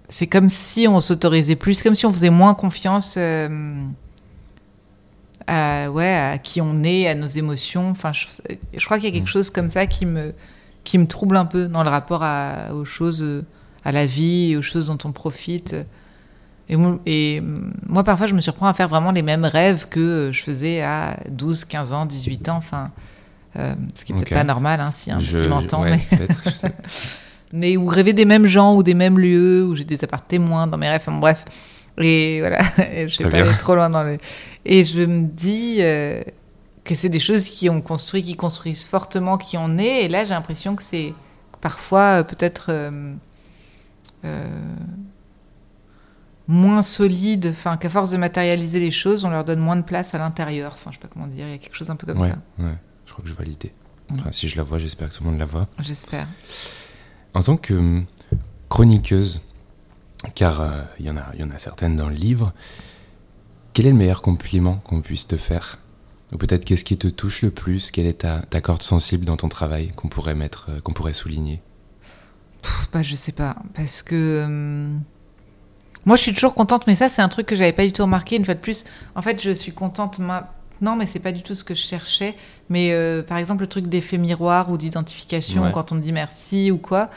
C'est 0.08 0.26
comme 0.26 0.48
si 0.48 0.88
on 0.88 1.00
s'autorisait 1.00 1.54
plus, 1.54 1.84
comme 1.84 1.94
si 1.94 2.04
on 2.04 2.12
faisait 2.12 2.30
moins 2.30 2.54
confiance 2.54 3.14
euh, 3.16 3.80
à, 5.46 5.88
ouais, 5.88 6.12
à 6.12 6.36
qui 6.38 6.60
on 6.60 6.82
est, 6.82 7.06
à 7.06 7.14
nos 7.14 7.28
émotions. 7.28 7.90
Enfin, 7.90 8.12
je, 8.12 8.26
je 8.76 8.84
crois 8.84 8.98
qu'il 8.98 9.08
y 9.08 9.12
a 9.12 9.14
quelque 9.14 9.28
mm. 9.28 9.32
chose 9.32 9.50
comme 9.50 9.68
ça 9.68 9.86
qui 9.86 10.06
me, 10.06 10.34
qui 10.82 10.98
me 10.98 11.06
trouble 11.06 11.36
un 11.36 11.44
peu 11.44 11.68
dans 11.68 11.84
le 11.84 11.90
rapport 11.90 12.24
à, 12.24 12.74
aux 12.74 12.84
choses, 12.84 13.24
à 13.84 13.92
la 13.92 14.04
vie, 14.04 14.56
aux 14.56 14.62
choses 14.62 14.88
dont 14.88 14.98
on 15.04 15.12
profite. 15.12 15.76
Et, 16.68 16.76
et, 17.06 17.40
moi, 17.86 18.02
parfois, 18.02 18.26
je 18.26 18.34
me 18.34 18.40
surprends 18.40 18.66
à 18.66 18.74
faire 18.74 18.88
vraiment 18.88 19.12
les 19.12 19.22
mêmes 19.22 19.44
rêves 19.44 19.88
que 19.88 20.30
je 20.32 20.42
faisais 20.42 20.82
à 20.82 21.18
12, 21.28 21.64
15 21.66 21.92
ans, 21.92 22.06
18 22.06 22.48
ans. 22.48 22.56
Enfin, 22.56 22.90
euh, 23.56 23.74
ce 23.94 24.04
qui 24.04 24.12
est 24.12 24.16
peut-être 24.16 24.32
pas 24.32 24.44
normal, 24.44 24.80
hein, 24.80 24.90
si, 24.92 25.10
un 25.10 25.18
je, 25.18 25.46
m'entend. 25.46 25.82
mais... 25.82 26.00
mais 27.52 27.76
où 27.76 27.86
rêver 27.86 28.12
des 28.12 28.24
mêmes 28.24 28.46
gens 28.46 28.76
ou 28.76 28.82
des 28.82 28.94
mêmes 28.94 29.18
lieux, 29.18 29.64
où 29.64 29.74
j'ai 29.74 29.84
des 29.84 30.04
apparts 30.04 30.26
témoins 30.26 30.66
dans 30.66 30.78
mes 30.78 30.88
rêves, 30.88 31.02
enfin, 31.06 31.18
bref. 31.18 31.44
Et 31.98 32.40
voilà, 32.40 32.62
je 32.78 33.22
vais 33.22 33.28
pas 33.28 33.38
aller 33.38 33.58
trop 33.58 33.74
loin 33.74 33.90
dans 33.90 34.04
le. 34.04 34.18
Et 34.64 34.84
je 34.84 35.02
me 35.02 35.26
dis 35.26 35.78
euh, 35.80 36.22
que 36.84 36.94
c'est 36.94 37.08
des 37.08 37.18
choses 37.18 37.48
qui 37.48 37.68
ont 37.68 37.80
construit, 37.80 38.22
qui 38.22 38.36
construisent 38.36 38.84
fortement 38.84 39.36
qui 39.36 39.58
on 39.58 39.78
est. 39.78 40.04
Et 40.04 40.08
là, 40.08 40.24
j'ai 40.24 40.34
l'impression 40.34 40.76
que 40.76 40.82
c'est 40.82 41.12
parfois 41.60 42.20
euh, 42.20 42.22
peut-être 42.22 42.70
moins 46.46 46.82
solides, 46.82 47.48
enfin 47.50 47.76
qu'à 47.76 47.88
force 47.88 48.10
de 48.10 48.16
matérialiser 48.16 48.80
les 48.80 48.90
choses, 48.90 49.24
on 49.24 49.30
leur 49.30 49.44
donne 49.44 49.60
moins 49.60 49.76
de 49.76 49.82
place 49.82 50.14
à 50.14 50.18
l'intérieur. 50.18 50.72
Enfin, 50.74 50.90
je 50.90 50.96
sais 50.96 51.00
pas 51.00 51.08
comment 51.12 51.28
dire, 51.28 51.46
il 51.46 51.52
y 51.52 51.54
a 51.54 51.58
quelque 51.58 51.76
chose 51.76 51.90
un 51.90 51.96
peu 51.96 52.06
comme 52.06 52.20
ouais, 52.20 52.28
ça. 52.28 52.38
Ouais, 52.58 52.74
je 53.10 53.12
crois 53.12 53.24
que 53.24 53.28
je 53.28 53.34
vois 53.34 53.44
l'idée. 53.44 53.72
Enfin, 54.12 54.30
si 54.30 54.48
je 54.48 54.56
la 54.56 54.62
vois, 54.62 54.78
j'espère 54.78 55.08
que 55.08 55.14
tout 55.14 55.24
le 55.24 55.30
monde 55.30 55.40
la 55.40 55.46
voit. 55.46 55.66
J'espère. 55.80 56.28
En 57.34 57.40
tant 57.40 57.56
que 57.56 57.74
hum, 57.74 58.06
chroniqueuse, 58.68 59.40
car 60.36 60.60
euh, 60.60 60.82
il 61.00 61.06
y, 61.06 61.10
en 61.10 61.16
a, 61.16 61.34
y 61.34 61.42
en 61.42 61.50
a 61.50 61.58
certaines 61.58 61.96
dans 61.96 62.08
le 62.08 62.14
livre, 62.14 62.52
quel 63.72 63.86
est 63.86 63.90
le 63.90 63.96
meilleur 63.96 64.22
compliment 64.22 64.76
qu'on 64.76 65.00
puisse 65.00 65.26
te 65.26 65.36
faire? 65.36 65.78
Ou 66.32 66.36
peut-être 66.36 66.64
qu'est-ce 66.64 66.84
qui 66.84 66.98
te 66.98 67.08
touche 67.08 67.42
le 67.42 67.50
plus? 67.50 67.90
Quelle 67.90 68.06
est 68.06 68.20
ta, 68.20 68.42
ta 68.42 68.60
corde 68.60 68.82
sensible 68.82 69.24
dans 69.24 69.36
ton 69.36 69.48
travail 69.48 69.90
qu'on 69.96 70.08
pourrait 70.08 70.36
mettre, 70.36 70.66
euh, 70.70 70.80
qu'on 70.80 70.92
pourrait 70.92 71.12
souligner? 71.12 71.60
Pff, 72.62 72.90
bah, 72.92 73.02
je 73.02 73.16
sais 73.16 73.32
pas, 73.32 73.56
parce 73.74 74.04
que 74.04 74.44
hum, 74.46 75.02
moi 76.04 76.14
je 76.14 76.22
suis 76.22 76.32
toujours 76.32 76.54
contente, 76.54 76.86
mais 76.86 76.94
ça 76.94 77.08
c'est 77.08 77.22
un 77.22 77.28
truc 77.28 77.46
que 77.46 77.56
j'avais 77.56 77.72
pas 77.72 77.84
du 77.84 77.90
tout 77.90 78.02
remarqué. 78.02 78.36
Une 78.36 78.44
fois 78.44 78.54
de 78.54 78.60
plus, 78.60 78.84
en 79.16 79.22
fait, 79.22 79.42
je 79.42 79.50
suis 79.50 79.72
contente 79.72 80.20
maintenant, 80.80 80.96
mais 80.96 81.06
c'est 81.06 81.18
pas 81.18 81.32
du 81.32 81.42
tout 81.42 81.54
ce 81.54 81.64
que 81.64 81.74
je 81.74 81.82
cherchais. 81.82 82.34
Mais 82.68 82.92
euh, 82.92 83.22
par 83.22 83.38
exemple, 83.38 83.62
le 83.62 83.66
truc 83.68 83.86
d'effet 83.88 84.18
miroir 84.18 84.70
ou 84.70 84.76
d'identification, 84.78 85.62
Ouais. 85.62 85.70
quand 85.72 85.92
on 85.92 85.96
me 85.96 86.00
dit 86.00 86.12
merci 86.12 86.70
ou 86.70 86.78
quoi, 86.78 87.10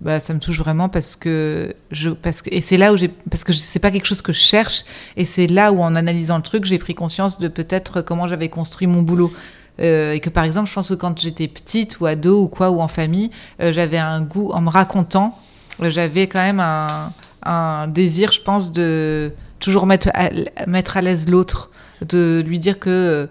bah 0.00 0.18
ça 0.20 0.34
me 0.34 0.40
touche 0.40 0.58
vraiment 0.58 0.88
parce 0.88 1.14
que 1.16 1.74
je 1.92 2.10
parce 2.10 2.42
que 2.42 2.50
et 2.52 2.60
c'est 2.60 2.76
là 2.76 2.92
où 2.92 2.96
j'ai 2.96 3.08
parce 3.08 3.44
que 3.44 3.52
c'est 3.52 3.78
pas 3.78 3.92
quelque 3.92 4.06
chose 4.06 4.22
que 4.22 4.32
je 4.32 4.40
cherche 4.40 4.84
et 5.16 5.24
c'est 5.24 5.46
là 5.46 5.72
où 5.72 5.80
en 5.82 5.94
analysant 5.94 6.36
le 6.36 6.42
truc 6.42 6.64
j'ai 6.64 6.78
pris 6.78 6.94
conscience 6.96 7.38
de 7.38 7.46
peut-être 7.46 8.02
comment 8.02 8.26
j'avais 8.26 8.48
construit 8.48 8.86
mon 8.88 9.02
boulot 9.02 9.32
Euh, 9.80 10.12
et 10.12 10.20
que 10.20 10.30
par 10.30 10.44
exemple 10.44 10.68
je 10.68 10.74
pense 10.74 10.88
que 10.90 10.94
quand 10.94 11.18
j'étais 11.20 11.48
petite 11.48 11.98
ou 12.00 12.06
ado 12.06 12.42
ou 12.42 12.48
quoi 12.48 12.70
ou 12.70 12.80
en 12.80 12.86
famille 12.88 13.30
euh, 13.60 13.72
j'avais 13.72 13.98
un 13.98 14.20
goût 14.20 14.50
en 14.52 14.60
me 14.60 14.68
racontant 14.70 15.36
j'avais 15.80 16.26
quand 16.28 16.42
même 16.42 16.60
un, 16.60 17.12
un 17.44 17.88
désir 17.88 18.30
je 18.32 18.40
pense 18.40 18.70
de 18.72 19.32
toujours 19.64 19.86
mettre 19.86 20.08
à, 20.14 20.30
mettre 20.66 20.96
à 20.96 21.02
l'aise 21.02 21.28
l'autre 21.28 21.70
de 22.06 22.42
lui 22.46 22.58
dire 22.58 22.78
que 22.78 23.28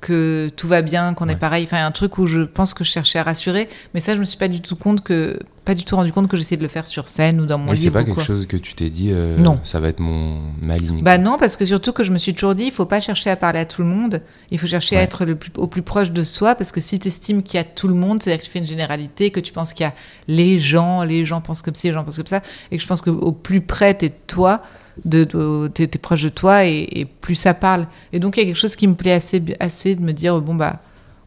que 0.00 0.50
tout 0.54 0.68
va 0.68 0.82
bien, 0.82 1.14
qu'on 1.14 1.28
Ouais. 1.28 1.32
est 1.32 1.36
pareil. 1.36 1.64
Enfin, 1.64 1.82
un 1.86 1.90
truc 1.90 2.18
où 2.18 2.26
je 2.26 2.42
pense 2.42 2.74
que 2.74 2.84
je 2.84 2.90
cherchais 2.90 3.18
à 3.18 3.22
rassurer, 3.22 3.70
mais 3.94 4.00
ça, 4.00 4.14
je 4.14 4.20
me 4.20 4.26
suis 4.26 4.36
pas 4.36 4.48
du 4.48 4.60
tout 4.60 4.76
compte 4.76 5.00
que, 5.02 5.38
pas 5.64 5.72
du 5.74 5.86
tout 5.86 5.96
rendu 5.96 6.12
compte 6.12 6.28
que 6.28 6.36
j'essayais 6.36 6.58
de 6.58 6.62
le 6.62 6.68
faire 6.68 6.86
sur 6.86 7.08
scène 7.08 7.40
ou 7.40 7.46
dans 7.46 7.56
mon 7.56 7.74
c'est 7.74 7.84
livre. 7.84 7.94
pas 7.94 8.00
ou 8.02 8.04
quelque 8.04 8.14
quoi. 8.16 8.22
chose 8.24 8.44
que 8.46 8.58
tu 8.58 8.74
t'es 8.74 8.90
dit, 8.90 9.08
euh, 9.12 9.38
Non. 9.38 9.60
ça 9.64 9.80
va 9.80 9.88
être 9.88 10.00
mon, 10.00 10.42
ma 10.62 10.76
ligne. 10.76 11.02
Bah 11.02 11.16
non, 11.16 11.38
parce 11.38 11.56
que 11.56 11.64
surtout 11.64 11.94
que 11.94 12.02
je 12.02 12.12
me 12.12 12.18
suis 12.18 12.34
toujours 12.34 12.54
dit, 12.54 12.64
il 12.64 12.70
faut 12.70 12.84
pas 12.84 13.00
chercher 13.00 13.30
à 13.30 13.36
parler 13.36 13.60
à 13.60 13.64
tout 13.64 13.80
le 13.80 13.88
monde. 13.88 14.20
Il 14.50 14.58
faut 14.58 14.66
chercher 14.66 14.98
à 14.98 15.00
être 15.00 15.24
le 15.24 15.36
plus, 15.36 15.50
au 15.56 15.68
plus 15.68 15.80
proche 15.80 16.10
de 16.12 16.22
soi, 16.22 16.54
parce 16.54 16.70
que 16.70 16.82
si 16.82 16.98
tu 16.98 17.08
estimes 17.08 17.42
qu'il 17.42 17.56
y 17.56 17.60
a 17.62 17.64
tout 17.64 17.88
le 17.88 17.94
monde, 17.94 18.22
c'est-à-dire 18.22 18.40
que 18.40 18.44
tu 18.44 18.50
fais 18.50 18.58
une 18.58 18.66
généralité, 18.66 19.30
que 19.30 19.40
tu 19.40 19.54
penses 19.54 19.72
qu'il 19.72 19.84
y 19.84 19.88
a 19.88 19.94
les 20.28 20.58
gens, 20.58 21.02
les 21.02 21.24
gens 21.24 21.40
pensent 21.40 21.62
comme 21.62 21.74
ci, 21.74 21.86
les 21.86 21.94
gens 21.94 22.04
pensent 22.04 22.18
comme 22.18 22.26
ça, 22.26 22.42
et 22.70 22.76
que 22.76 22.82
je 22.82 22.86
pense 22.86 23.00
qu'au 23.00 23.32
plus 23.32 23.62
près 23.62 23.94
t'es 23.94 24.10
de 24.10 24.14
toi, 24.26 24.60
de, 25.04 25.24
de, 25.24 25.68
t'es, 25.68 25.86
t'es 25.86 25.98
proche 25.98 26.22
de 26.22 26.28
toi, 26.28 26.64
et, 26.64 26.86
et 26.92 27.04
plus 27.04 27.34
ça 27.34 27.54
parle. 27.54 27.86
Et 28.12 28.20
donc 28.20 28.36
il 28.36 28.40
y 28.40 28.42
a 28.42 28.46
quelque 28.46 28.56
chose 28.60 28.76
qui 28.76 28.86
me 28.86 28.94
plaît 28.94 29.12
assez, 29.12 29.42
assez 29.60 29.94
de 29.96 30.02
me 30.02 30.12
dire, 30.12 30.40
bon 30.40 30.54
bah, 30.54 30.80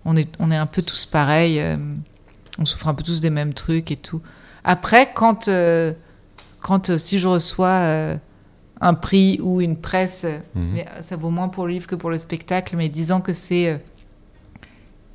on 0.05 0.15
est, 0.15 0.29
on 0.39 0.51
est 0.51 0.55
un 0.55 0.65
peu 0.67 0.81
tous 0.81 1.05
pareils, 1.05 1.59
euh, 1.59 1.75
on 2.59 2.65
souffre 2.65 2.87
un 2.87 2.93
peu 2.93 3.03
tous 3.03 3.19
des 3.21 3.29
mêmes 3.29 3.53
trucs 3.53 3.91
et 3.91 3.97
tout. 3.97 4.21
Après, 4.63 5.11
quand, 5.13 5.47
euh, 5.47 5.93
quand 6.61 6.89
euh, 6.89 6.97
si 6.97 7.19
je 7.19 7.27
reçois 7.27 7.67
euh, 7.67 8.15
un 8.81 8.93
prix 8.93 9.39
ou 9.41 9.59
une 9.61 9.75
presse, 9.75 10.25
Mhm. 10.55 10.71
mais 10.73 10.85
ça 11.01 11.15
vaut 11.17 11.29
moins 11.29 11.49
pour 11.49 11.67
le 11.67 11.73
livre 11.73 11.87
que 11.87 11.95
pour 11.95 12.09
le 12.09 12.17
spectacle, 12.17 12.75
mais 12.77 12.89
disant 12.89 13.21
que 13.21 13.33
c'est 13.33 13.81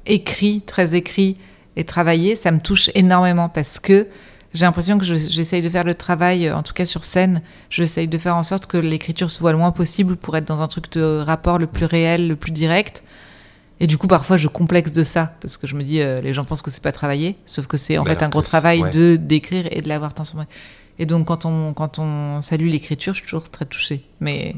écrit, 0.07 0.61
très 0.63 0.95
écrit 0.95 1.37
et 1.77 1.85
travaillé, 1.85 2.37
ça 2.37 2.51
me 2.51 2.61
touche 2.61 2.91
énormément 2.95 3.49
parce 3.49 3.79
que 3.79 4.09
j'ai 4.55 4.65
l'impression 4.65 4.99
que 4.99 5.05
je- 5.05 5.15
j'essaye 5.15 5.63
de 5.63 5.69
faire 5.69 5.85
le 5.85 5.95
travail, 5.95 6.47
euh, 6.47 6.57
en 6.57 6.63
tout 6.63 6.73
cas 6.75 6.85
sur 6.85 7.05
scène, 7.05 7.43
j'essaye 7.71 8.09
de 8.09 8.19
faire 8.19 8.37
en 8.37 8.43
sorte 8.43 8.67
que 8.67 8.77
l'écriture 8.77 9.31
se 9.31 9.41
voit 9.41 9.53
le 9.53 9.59
moins 9.59 9.73
possible 9.73 10.17
pour 10.17 10.37
être 10.37 10.47
dans 10.47 10.61
un 10.61 10.69
truc 10.69 10.91
de 10.93 11.23
rapport 11.25 11.59
le 11.59 11.67
plus 11.67 11.87
réel, 11.87 12.29
le 12.29 12.37
plus 12.37 12.53
direct. 12.53 13.03
Et 13.81 13.87
du 13.89 13.99
coup, 13.99 14.07
parfois, 14.07 14.37
je 14.37 14.47
complexe 14.49 14.93
de 14.93 15.03
ça 15.03 15.35
parce 15.41 15.57
que 15.57 15.67
je 15.67 15.75
me 15.75 15.83
dis, 15.83 16.01
euh, 16.01 16.21
les 16.21 16.33
gens 16.33 16.45
pensent 16.45 16.63
que 16.63 16.71
c'est 16.71 16.83
pas 16.83 16.93
travaillé, 16.93 17.37
sauf 17.47 17.67
que 17.67 17.77
c'est 17.77 17.99
en 17.99 18.05
Bah 18.05 18.11
fait 18.15 18.23
un 18.23 18.29
gros 18.29 18.43
travail 18.43 18.83
ouais. 18.83 18.91
de 18.91 19.17
d'écrire 19.17 19.67
et 19.73 19.81
de 19.83 19.89
l'avoir 19.89 20.13
moi. 20.35 20.47
Et 21.01 21.07
donc, 21.07 21.27
quand 21.27 21.47
on 21.47 21.73
quand 21.73 21.99
on 21.99 22.43
salue 22.43 22.69
l'écriture, 22.69 23.13
je 23.15 23.19
suis 23.19 23.27
toujours 23.27 23.43
très 23.49 23.65
touchée. 23.65 24.05
Mais 24.21 24.55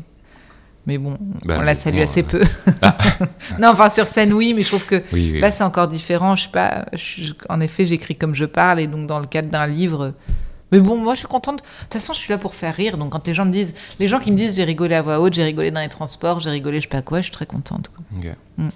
mais 0.87 0.99
bon, 0.99 1.17
on 1.45 1.49
la 1.49 1.63
mais 1.65 1.75
salue 1.75 1.97
bon, 1.97 2.03
assez 2.05 2.21
euh, 2.23 2.25
peu. 2.27 2.43
non, 3.61 3.69
enfin 3.69 3.89
sur 3.91 4.07
scène, 4.07 4.33
oui, 4.33 4.53
mais 4.55 4.63
je 4.63 4.69
trouve 4.69 4.85
que 4.87 5.03
Oui, 5.13 5.31
oui. 5.35 5.41
Là, 5.41 5.51
c'est 5.51 5.65
encore 5.65 5.89
différent. 5.89 6.37
Je 6.37 6.45
sais 6.45 6.49
pas. 6.51 6.87
je- 6.93 7.33
en 7.49 7.61
effet, 7.61 7.87
j'écris 7.87 8.17
comme 8.17 8.35
je 8.35 8.45
parle, 8.45 8.81
et 8.81 8.87
donc 8.87 9.07
dans 9.07 9.19
le 9.21 9.27
cadre 9.27 9.49
d'un 9.49 9.67
livre. 9.67 10.13
Mais 10.73 10.81
bon, 10.81 10.97
moi, 10.97 11.15
je 11.15 11.21
suis 11.21 11.29
contente. 11.29 11.59
De 11.61 11.63
toute 11.83 11.93
façon, 11.95 12.13
je 12.15 12.19
suis 12.19 12.31
là 12.33 12.39
pour 12.39 12.55
faire 12.55 12.75
rire. 12.75 12.99
Donc, 12.99 13.13
quand 13.13 13.27
les 13.27 13.35
gens 13.35 13.45
me 13.45 13.53
disent, 13.53 13.75
les 14.01 14.09
gens 14.09 14.19
qui 14.19 14.33
me 14.33 14.37
disent, 14.37 14.57
j'ai 14.57 14.65
rigolé 14.65 14.95
à 14.97 15.03
voix 15.03 15.21
haute, 15.21 15.35
j'ai 15.35 15.45
rigolé 15.45 15.71
dans 15.71 15.81
les 15.81 15.89
transports, 15.89 16.41
j'ai 16.41 16.51
rigolé, 16.51 16.79
je 16.79 16.83
sais 16.83 16.89
pas 16.89 17.03
quoi, 17.03 17.19
je 17.21 17.25
suis 17.25 17.33
très 17.33 17.47
contente. 17.47 17.89
quoi. 17.95 18.05
Mm. 18.57 18.69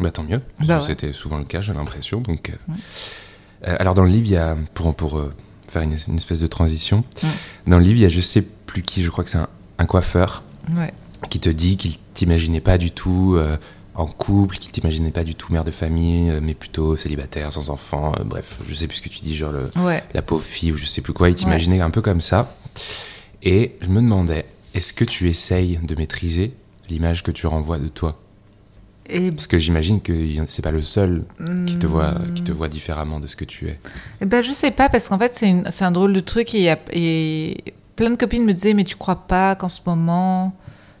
Bah 0.00 0.10
tant 0.10 0.22
mieux. 0.24 0.40
Bah 0.66 0.78
ouais. 0.80 0.84
C'était 0.86 1.12
souvent 1.12 1.38
le 1.38 1.44
cas, 1.44 1.60
j'ai 1.60 1.72
l'impression. 1.74 2.20
Donc, 2.20 2.50
euh, 2.50 2.72
euh, 3.68 3.76
alors 3.78 3.94
dans 3.94 4.04
le 4.04 4.10
livre, 4.10 4.26
il 4.26 4.32
y 4.32 4.36
a 4.36 4.56
pour 4.74 4.94
pour 4.94 5.18
euh, 5.18 5.32
faire 5.68 5.82
une, 5.82 5.96
une 6.08 6.16
espèce 6.16 6.40
de 6.40 6.46
transition. 6.46 7.04
Dans 7.66 7.78
le 7.78 7.82
livre, 7.84 7.98
il 7.98 8.02
y 8.02 8.06
a 8.06 8.08
je 8.08 8.20
sais 8.20 8.42
plus 8.42 8.82
qui, 8.82 9.02
je 9.02 9.10
crois 9.10 9.24
que 9.24 9.30
c'est 9.30 9.38
un, 9.38 9.48
un 9.78 9.84
coiffeur 9.86 10.42
Ouais. 10.76 10.92
Qui 11.30 11.40
te 11.40 11.48
dit 11.48 11.76
qu'il 11.76 11.96
t'imaginait 12.14 12.60
pas 12.60 12.78
du 12.78 12.90
tout 12.90 13.34
euh, 13.36 13.56
en 13.94 14.06
couple, 14.06 14.56
qu'il 14.58 14.70
t'imaginait 14.72 15.10
pas 15.10 15.24
du 15.24 15.34
tout 15.34 15.52
mère 15.52 15.64
de 15.64 15.70
famille, 15.70 16.30
euh, 16.30 16.40
mais 16.42 16.54
plutôt 16.54 16.96
célibataire, 16.96 17.52
sans 17.52 17.70
enfant. 17.70 18.12
euh, 18.18 18.24
bref, 18.24 18.58
je 18.68 18.74
sais 18.74 18.86
plus 18.86 18.98
ce 18.98 19.02
que 19.02 19.08
tu 19.08 19.20
dis, 19.20 19.36
genre 19.36 19.52
le, 19.52 19.70
Ouais. 19.82 20.02
la 20.14 20.22
pauvre 20.22 20.44
fille 20.44 20.72
ou 20.72 20.76
je 20.76 20.84
sais 20.86 21.00
plus 21.00 21.12
quoi. 21.12 21.28
Il 21.30 21.34
t'imaginait 21.34 21.80
un 21.80 21.90
peu 21.90 22.00
comme 22.02 22.20
ça. 22.20 22.54
Et 23.42 23.76
je 23.80 23.88
me 23.88 24.00
demandais, 24.00 24.46
est-ce 24.74 24.92
que 24.92 25.04
tu 25.04 25.28
essayes 25.28 25.78
de 25.82 25.94
maîtriser 25.94 26.52
l'image 26.88 27.22
que 27.22 27.30
tu 27.30 27.46
renvoies 27.46 27.78
de 27.78 27.88
toi? 27.88 28.20
Et 29.10 29.30
Parce 29.32 29.46
que 29.46 29.56
j'imagine 29.58 30.02
que 30.02 30.12
c'est 30.48 30.60
pas 30.62 30.70
le 30.70 30.82
seul 30.82 31.24
qui 31.66 31.78
te 31.78 31.86
voit, 31.86 32.10
Hmm. 32.10 32.34
qui 32.34 32.42
te 32.42 32.52
voit 32.52 32.68
différemment 32.68 33.20
de 33.20 33.26
ce 33.26 33.36
que 33.36 33.44
tu 33.46 33.66
es. 33.68 33.80
Eh 34.20 34.26
ben, 34.26 34.42
je 34.42 34.52
sais 34.52 34.70
pas, 34.70 34.88
parce 34.90 35.08
qu'en 35.08 35.18
fait, 35.18 35.34
c'est 35.34 35.84
un 35.84 35.90
drôle 35.90 36.12
de 36.12 36.20
truc. 36.20 36.54
Et, 36.54 36.58
il 36.58 36.64
y 36.64 36.68
a- 36.68 36.78
et 36.92 37.64
plein 37.96 38.10
de 38.10 38.16
copines 38.16 38.44
me 38.44 38.52
disaient, 38.52 38.74
mais 38.74 38.84
tu 38.84 38.96
crois 38.96 39.26
pas 39.26 39.54
qu'en 39.56 39.70
ce 39.70 39.80
moment, 39.86 40.54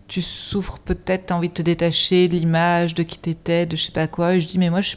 tu 0.08 0.22
souffres 0.22 0.78
peut-être, 0.78 1.26
t'as 1.26 1.34
envie 1.34 1.50
de 1.50 1.54
te 1.54 1.62
détacher 1.62 2.28
de 2.28 2.34
l'image, 2.34 2.94
de 2.94 3.02
qui 3.02 3.18
t'étais, 3.18 3.66
de 3.66 3.76
je 3.76 3.84
sais 3.84 3.92
pas 3.92 4.06
quoi. 4.06 4.34
Et 4.34 4.40
je 4.40 4.48
dis, 4.48 4.58
mais 4.58 4.70
moi, 4.70 4.80
je 4.80 4.96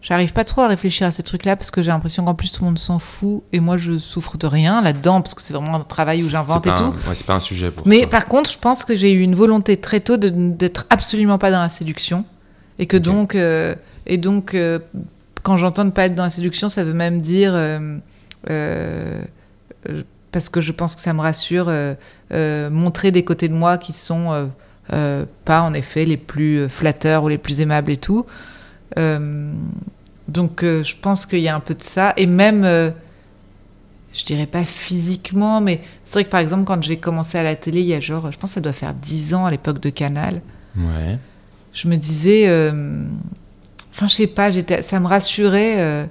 j'arrive 0.00 0.32
pas 0.32 0.44
trop 0.44 0.62
à 0.62 0.68
réfléchir 0.68 1.06
à 1.06 1.10
ces 1.10 1.22
trucs-là, 1.22 1.56
parce 1.56 1.70
que 1.70 1.82
j'ai 1.82 1.90
l'impression 1.90 2.24
qu'en 2.24 2.34
plus, 2.34 2.52
tout 2.52 2.62
le 2.62 2.66
monde 2.66 2.78
s'en 2.78 2.98
fout. 2.98 3.42
Et 3.52 3.60
moi, 3.60 3.76
je 3.76 3.98
souffre 3.98 4.36
de 4.36 4.46
rien 4.46 4.82
là-dedans, 4.82 5.20
parce 5.20 5.34
que 5.34 5.42
c'est 5.42 5.54
vraiment 5.54 5.76
un 5.76 5.80
travail 5.80 6.22
où 6.22 6.28
j'invente 6.28 6.66
et 6.66 6.74
tout. 6.74 6.94
ouais, 7.08 7.14
c'est 7.14 7.26
pas 7.26 7.34
un 7.34 7.40
sujet 7.40 7.70
pour 7.70 7.86
Mais 7.86 8.06
par 8.06 8.26
contre, 8.26 8.50
je 8.50 8.58
pense 8.58 8.84
que 8.84 8.96
j'ai 8.96 9.12
eu 9.12 9.20
une 9.20 9.34
volonté 9.34 9.76
très 9.76 10.00
tôt 10.00 10.16
d'être 10.16 10.86
absolument 10.90 11.38
pas 11.38 11.50
dans 11.50 11.62
la 11.62 11.68
séduction. 11.68 12.24
Et 12.78 12.86
que 12.86 12.96
donc, 12.96 13.34
euh, 13.34 13.74
et 14.06 14.18
donc 14.18 14.54
euh, 14.54 14.80
quand 15.42 15.56
j'entends 15.56 15.84
ne 15.84 15.90
pas 15.90 16.06
être 16.06 16.14
dans 16.14 16.24
la 16.24 16.30
séduction, 16.30 16.68
ça 16.68 16.82
veut 16.82 16.92
même 16.92 17.20
dire, 17.20 17.52
euh, 17.54 17.98
parce 20.34 20.48
que 20.48 20.60
je 20.60 20.72
pense 20.72 20.94
que 20.96 21.00
ça 21.00 21.12
me 21.14 21.20
rassure, 21.20 21.66
euh, 21.68 21.94
euh, 22.32 22.68
montrer 22.68 23.10
des 23.12 23.22
côtés 23.24 23.48
de 23.48 23.54
moi 23.54 23.78
qui 23.78 23.92
sont 23.92 24.32
euh, 24.32 24.46
euh, 24.92 25.24
pas 25.44 25.62
en 25.62 25.72
effet 25.74 26.04
les 26.04 26.16
plus 26.16 26.68
flatteurs 26.68 27.22
ou 27.22 27.28
les 27.28 27.38
plus 27.38 27.60
aimables 27.60 27.92
et 27.92 27.96
tout. 27.96 28.26
Euh, 28.98 29.52
donc 30.26 30.62
euh, 30.64 30.82
je 30.82 30.96
pense 30.96 31.24
qu'il 31.24 31.38
y 31.38 31.48
a 31.48 31.54
un 31.54 31.60
peu 31.60 31.74
de 31.74 31.82
ça. 31.84 32.12
Et 32.16 32.26
même, 32.26 32.64
euh, 32.64 32.90
je 34.12 34.24
dirais 34.24 34.46
pas 34.46 34.64
physiquement, 34.64 35.60
mais 35.60 35.80
c'est 36.04 36.14
vrai 36.14 36.24
que 36.24 36.30
par 36.30 36.40
exemple, 36.40 36.64
quand 36.64 36.82
j'ai 36.82 36.96
commencé 36.98 37.38
à 37.38 37.42
la 37.44 37.54
télé, 37.54 37.80
il 37.80 37.86
y 37.86 37.94
a 37.94 38.00
genre, 38.00 38.30
je 38.32 38.36
pense 38.38 38.50
que 38.50 38.54
ça 38.54 38.60
doit 38.60 38.72
faire 38.72 38.92
10 38.92 39.34
ans 39.34 39.46
à 39.46 39.50
l'époque 39.52 39.80
de 39.80 39.90
Canal, 39.90 40.40
Ouais. 40.76 41.18
je 41.72 41.86
me 41.86 41.94
disais, 41.96 42.48
euh, 42.48 43.04
enfin, 43.92 44.08
je 44.08 44.14
sais 44.14 44.26
pas, 44.26 44.50
ça 44.82 44.98
me 44.98 45.06
rassurait 45.06 45.74
euh, 45.78 46.04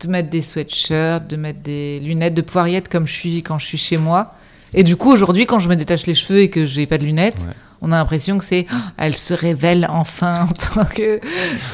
de 0.00 0.08
mettre 0.08 0.30
des 0.30 0.42
sweatshirts, 0.42 1.26
de 1.28 1.36
mettre 1.36 1.60
des 1.60 2.00
lunettes, 2.00 2.34
de 2.34 2.42
pouvoir 2.42 2.68
y 2.68 2.74
être 2.74 2.88
comme 2.88 3.06
je 3.06 3.12
suis 3.12 3.42
quand 3.42 3.58
je 3.58 3.66
suis 3.66 3.78
chez 3.78 3.96
moi. 3.96 4.34
Et 4.74 4.82
du 4.82 4.96
coup, 4.96 5.10
aujourd'hui, 5.12 5.46
quand 5.46 5.58
je 5.60 5.68
me 5.68 5.76
détache 5.76 6.06
les 6.06 6.14
cheveux 6.14 6.40
et 6.40 6.50
que 6.50 6.64
j'ai 6.66 6.86
pas 6.86 6.98
de 6.98 7.04
lunettes, 7.04 7.44
Ouais. 7.46 7.54
on 7.80 7.92
a 7.92 7.96
l'impression 7.96 8.38
que 8.38 8.44
c'est, 8.44 8.66
oh, 8.72 8.76
elle 8.96 9.16
se 9.16 9.32
révèle 9.32 9.86
enfin 9.88 10.48
en 10.50 10.52
tant 10.52 10.84
que 10.84 11.20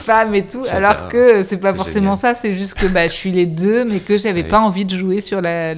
femme 0.02 0.34
et 0.34 0.44
tout, 0.44 0.64
alors 0.70 1.08
que 1.08 1.42
c'est 1.42 1.56
pas 1.56 1.72
forcément 1.74 2.14
génial. 2.16 2.36
ça, 2.36 2.40
c'est 2.40 2.52
juste 2.52 2.74
que 2.74 2.86
bah, 2.86 3.06
je 3.08 3.12
suis 3.12 3.30
les 3.32 3.46
deux, 3.46 3.84
mais 3.86 4.00
que 4.00 4.18
j'avais 4.18 4.42
Oui. 4.42 4.48
pas 4.50 4.60
envie 4.60 4.84
de 4.84 4.96
jouer 4.98 5.20
sur 5.22 5.40
la, 5.40 5.74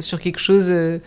sur 0.00 0.20
quelque 0.20 0.38
chose. 0.38 0.66
euh, 0.70 0.98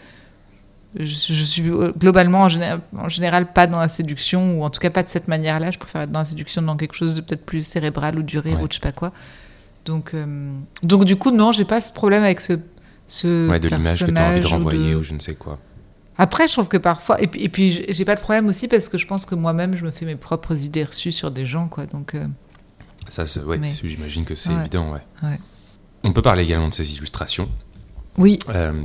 je, 1.00 1.06
je 1.06 1.44
suis 1.44 1.64
globalement 1.98 2.42
en 2.42 2.50
général, 2.50 2.82
en 2.96 3.08
général 3.10 3.52
pas 3.52 3.66
dans 3.66 3.80
la 3.80 3.88
séduction 3.88 4.60
ou 4.60 4.64
en 4.64 4.70
tout 4.70 4.80
cas 4.80 4.92
pas 4.92 5.02
de 5.02 5.10
cette 5.10 5.28
manière-là. 5.28 5.72
Je 5.72 5.80
préfère 5.80 6.02
être 6.02 6.12
dans 6.12 6.20
la 6.20 6.26
séduction 6.26 6.62
dans 6.62 6.76
quelque 6.76 6.94
chose 6.96 7.16
de 7.16 7.22
peut-être 7.22 7.46
plus 7.46 7.66
cérébral 7.66 8.20
ou 8.20 8.22
du 8.22 8.38
rire 8.38 8.58
Ouais. 8.58 8.64
ou 8.64 8.68
de 8.68 8.74
je 8.74 8.78
sais 8.78 8.82
pas 8.82 8.92
quoi. 8.92 9.12
Donc, 9.86 10.14
euh, 10.14 10.54
donc 10.82 11.06
du 11.06 11.16
coup 11.18 11.32
non, 11.32 11.52
j'ai 11.52 11.66
pas 11.66 11.82
ce 11.82 11.92
problème 11.92 12.24
avec 12.24 12.40
ce 12.42 12.54
ce 13.08 13.50
Ouais, 13.50 13.60
de 13.60 13.68
l'image 13.68 14.00
que 14.06 14.10
tu 14.12 14.18
as 14.18 14.30
envie 14.30 14.40
de 14.40 14.46
ou 14.46 14.50
renvoyer 14.50 14.92
de- 14.94 14.98
ou 14.98 15.04
je 15.04 15.14
ne 15.14 15.20
sais 15.20 15.36
quoi. 15.36 15.60
Après, 16.18 16.48
je 16.48 16.54
trouve 16.54 16.68
que 16.70 16.78
parfois, 16.78 17.20
et 17.22 17.28
puis, 17.28 17.42
et 17.44 17.50
puis 17.50 17.86
j'ai- 17.90 18.06
pas 18.06 18.16
de 18.16 18.22
problème 18.22 18.48
aussi 18.48 18.68
parce 18.68 18.88
que 18.88 18.98
je 18.98 19.06
pense 19.08 19.26
que 19.26 19.34
moi-même, 19.36 19.76
je 19.76 19.84
me 19.84 19.92
fais 19.92 20.06
mes 20.06 20.16
propres 20.16 20.56
idées 20.64 20.84
reçues 20.84 21.12
sur 21.12 21.32
des 21.32 21.46
gens, 21.46 21.68
quoi. 21.68 21.86
Donc, 21.88 22.14
euh, 22.16 22.26
Ça, 23.10 23.28
c'est- 23.28 23.42
ouais, 23.42 23.58
Mais- 23.58 23.74
j'imagine 23.84 24.24
que 24.24 24.36
c'est 24.36 24.50
Ouais. 24.50 24.62
évident, 24.62 24.92
ouais. 24.94 25.02
Ouais. 25.24 25.40
On 26.04 26.14
peut 26.14 26.22
parler 26.22 26.44
également 26.44 26.70
de 26.70 26.74
ces 26.74 26.94
illustrations. 26.94 27.50
Oui. 28.20 28.38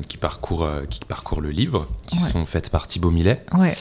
qui, 0.09 0.17
parcourent, 0.17 0.67
qui 0.89 1.01
parcourent 1.07 1.43
le 1.43 1.51
livre, 1.51 1.87
qui 2.07 2.19
sont 2.19 2.47
faites 2.47 2.71
par 2.71 2.87
Thibaut 2.87 3.11
Millet. 3.11 3.45
Ouais 3.55 3.77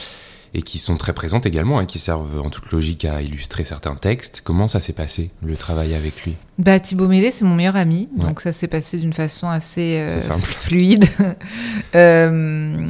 et 0.58 0.62
qui 0.62 0.78
sont 0.78 0.96
très 0.96 1.12
présentes 1.12 1.46
également 1.46 1.80
et 1.80 1.86
qui 1.86 1.98
servent 1.98 2.40
en 2.40 2.50
toute 2.50 2.70
logique 2.72 3.04
à 3.04 3.22
illustrer 3.22 3.64
certains 3.64 3.94
textes. 3.94 4.42
Comment 4.44 4.66
ça 4.66 4.80
s'est 4.80 4.92
passé, 4.92 5.30
le 5.42 5.56
travail 5.56 5.94
avec 5.94 6.24
lui? 6.24 6.34
Bah, 6.58 6.80
Thibaut 6.80 7.06
Mélé, 7.06 7.30
c'est 7.30 7.44
mon 7.44 7.54
meilleur 7.54 7.76
ami, 7.76 8.08
donc 8.16 8.40
ça 8.40 8.52
s'est 8.52 8.66
passé 8.66 8.98
d'une 8.98 9.12
façon 9.12 9.48
assez 9.48 9.98
euh, 9.98 10.20
fluide. 10.38 11.04
euh... 11.94 12.88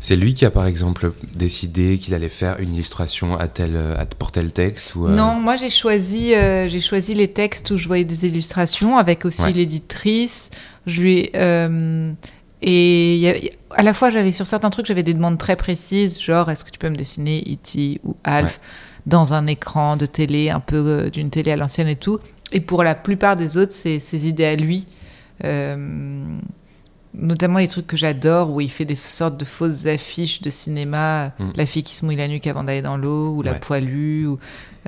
C'est 0.00 0.16
lui 0.16 0.34
qui 0.34 0.44
a 0.44 0.50
par 0.50 0.66
exemple 0.66 1.12
décidé 1.36 1.98
qu'il 1.98 2.14
allait 2.14 2.28
faire 2.28 2.58
une 2.58 2.74
illustration 2.74 3.38
à 3.38 3.46
tel, 3.46 3.76
à, 3.76 4.04
pour 4.06 4.32
tel 4.32 4.50
texte 4.50 4.96
ou 4.96 5.06
euh 5.06 5.14
Non, 5.14 5.34
moi 5.34 5.54
j'ai 5.54 5.70
choisi, 5.70 6.34
euh, 6.34 6.68
j'ai 6.68 6.80
choisi 6.80 7.14
les 7.14 7.28
textes 7.28 7.70
où 7.70 7.76
je 7.76 7.86
voyais 7.86 8.02
des 8.02 8.26
illustrations 8.26 8.98
avec 8.98 9.24
aussi 9.24 9.52
l'éditrice. 9.52 10.50
Je 10.86 11.02
lui 11.02 11.30
et 12.62 13.52
à 13.70 13.82
la 13.82 13.92
fois, 13.92 14.10
j'avais 14.10 14.32
sur 14.32 14.46
certains 14.46 14.70
trucs, 14.70 14.86
j'avais 14.86 15.02
des 15.02 15.14
demandes 15.14 15.38
très 15.38 15.56
précises, 15.56 16.20
genre 16.20 16.50
est-ce 16.50 16.64
que 16.64 16.70
tu 16.70 16.78
peux 16.78 16.90
me 16.90 16.96
dessiner 16.96 17.42
E.T. 17.46 18.00
ou 18.04 18.16
Alf 18.24 18.60
dans 19.06 19.32
un 19.32 19.46
écran 19.46 19.96
de 19.96 20.06
télé, 20.06 20.50
un 20.50 20.60
peu 20.60 20.76
euh, 20.76 21.10
d'une 21.10 21.30
télé 21.30 21.50
à 21.50 21.56
l'ancienne 21.56 21.88
et 21.88 21.96
tout. 21.96 22.20
Et 22.52 22.60
pour 22.60 22.84
la 22.84 22.94
plupart 22.94 23.36
des 23.36 23.58
autres, 23.58 23.72
c'est 23.72 23.98
ses 23.98 24.28
idées 24.28 24.44
à 24.44 24.54
lui. 24.54 24.86
Euh, 25.44 26.24
notamment 27.14 27.58
les 27.58 27.68
trucs 27.68 27.86
que 27.86 27.96
j'adore, 27.96 28.50
où 28.50 28.60
il 28.60 28.70
fait 28.70 28.84
des 28.84 28.94
sortes 28.94 29.36
de 29.36 29.44
fausses 29.44 29.86
affiches 29.86 30.40
de 30.40 30.50
cinéma, 30.50 31.32
mm. 31.38 31.50
la 31.56 31.66
fille 31.66 31.82
qui 31.82 31.94
se 31.94 32.04
mouille 32.04 32.16
la 32.16 32.28
nuque 32.28 32.46
avant 32.46 32.64
d'aller 32.64 32.80
dans 32.82 32.96
l'eau, 32.96 33.34
ou 33.34 33.42
la 33.42 33.54
poilue, 33.54 34.26
ou, 34.26 34.38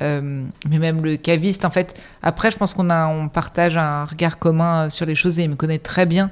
euh, 0.01 0.45
mais 0.71 0.79
même 0.79 1.05
le 1.05 1.17
caviste. 1.17 1.65
En 1.65 1.71
fait, 1.71 2.01
après, 2.23 2.51
je 2.51 2.57
pense 2.57 2.73
qu'on 2.73 2.91
a, 2.91 3.09
on 3.09 3.29
partage 3.29 3.77
un 3.77 4.05
regard 4.05 4.39
commun 4.39 4.91
sur 4.91 5.07
les 5.07 5.15
choses 5.15 5.39
et 5.39 5.43
il 5.43 5.51
me 5.51 5.57
connaît 5.57 5.79
très 5.79 6.07
bien. 6.07 6.31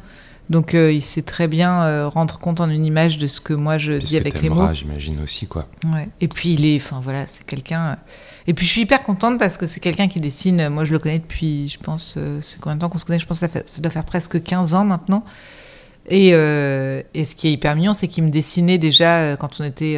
Donc 0.50 0.74
euh, 0.74 0.92
il 0.92 1.02
sait 1.02 1.22
très 1.22 1.48
bien 1.48 1.82
euh, 1.82 2.08
rendre 2.08 2.38
compte 2.38 2.60
en 2.60 2.68
une 2.68 2.84
image 2.84 3.18
de 3.18 3.26
ce 3.26 3.40
que 3.40 3.54
moi 3.54 3.78
je 3.78 3.94
dis 3.94 4.16
avec 4.16 4.42
les 4.42 4.50
mots. 4.50 4.72
J'imagine 4.72 5.20
aussi 5.22 5.46
quoi. 5.46 5.66
Ouais. 5.92 6.08
Et 6.20 6.28
puis 6.28 6.54
il 6.54 6.66
est, 6.66 6.76
enfin 6.76 7.00
voilà, 7.02 7.26
c'est 7.26 7.46
quelqu'un. 7.46 7.82
Euh, 7.82 7.94
et 8.48 8.54
puis 8.54 8.66
je 8.66 8.72
suis 8.72 8.80
hyper 8.82 9.02
contente 9.02 9.38
parce 9.38 9.56
que 9.56 9.66
c'est 9.66 9.80
quelqu'un 9.80 10.08
qui 10.08 10.20
dessine. 10.20 10.68
Moi 10.68 10.84
je 10.84 10.92
le 10.92 10.98
connais 10.98 11.20
depuis, 11.20 11.68
je 11.68 11.78
pense, 11.78 12.18
c'est 12.40 12.60
combien 12.60 12.76
de 12.76 12.80
temps 12.80 12.88
qu'on 12.88 12.98
se 12.98 13.04
connaît? 13.04 13.20
Je 13.20 13.26
pense 13.26 13.40
que 13.40 13.46
ça, 13.46 13.60
ça, 13.64 13.80
doit 13.80 13.90
faire 13.90 14.04
presque 14.04 14.42
15 14.42 14.74
ans 14.74 14.84
maintenant. 14.84 15.24
Et, 16.08 16.30
et 16.30 17.24
ce 17.24 17.34
qui 17.36 17.46
est 17.46 17.52
hyper 17.52 17.76
mignon, 17.76 17.94
c'est 17.94 18.08
qu'il 18.08 18.24
me 18.24 18.30
dessinait 18.30 18.78
déjà 18.78 19.36
quand 19.36 19.60
on 19.60 19.64
était 19.64 19.96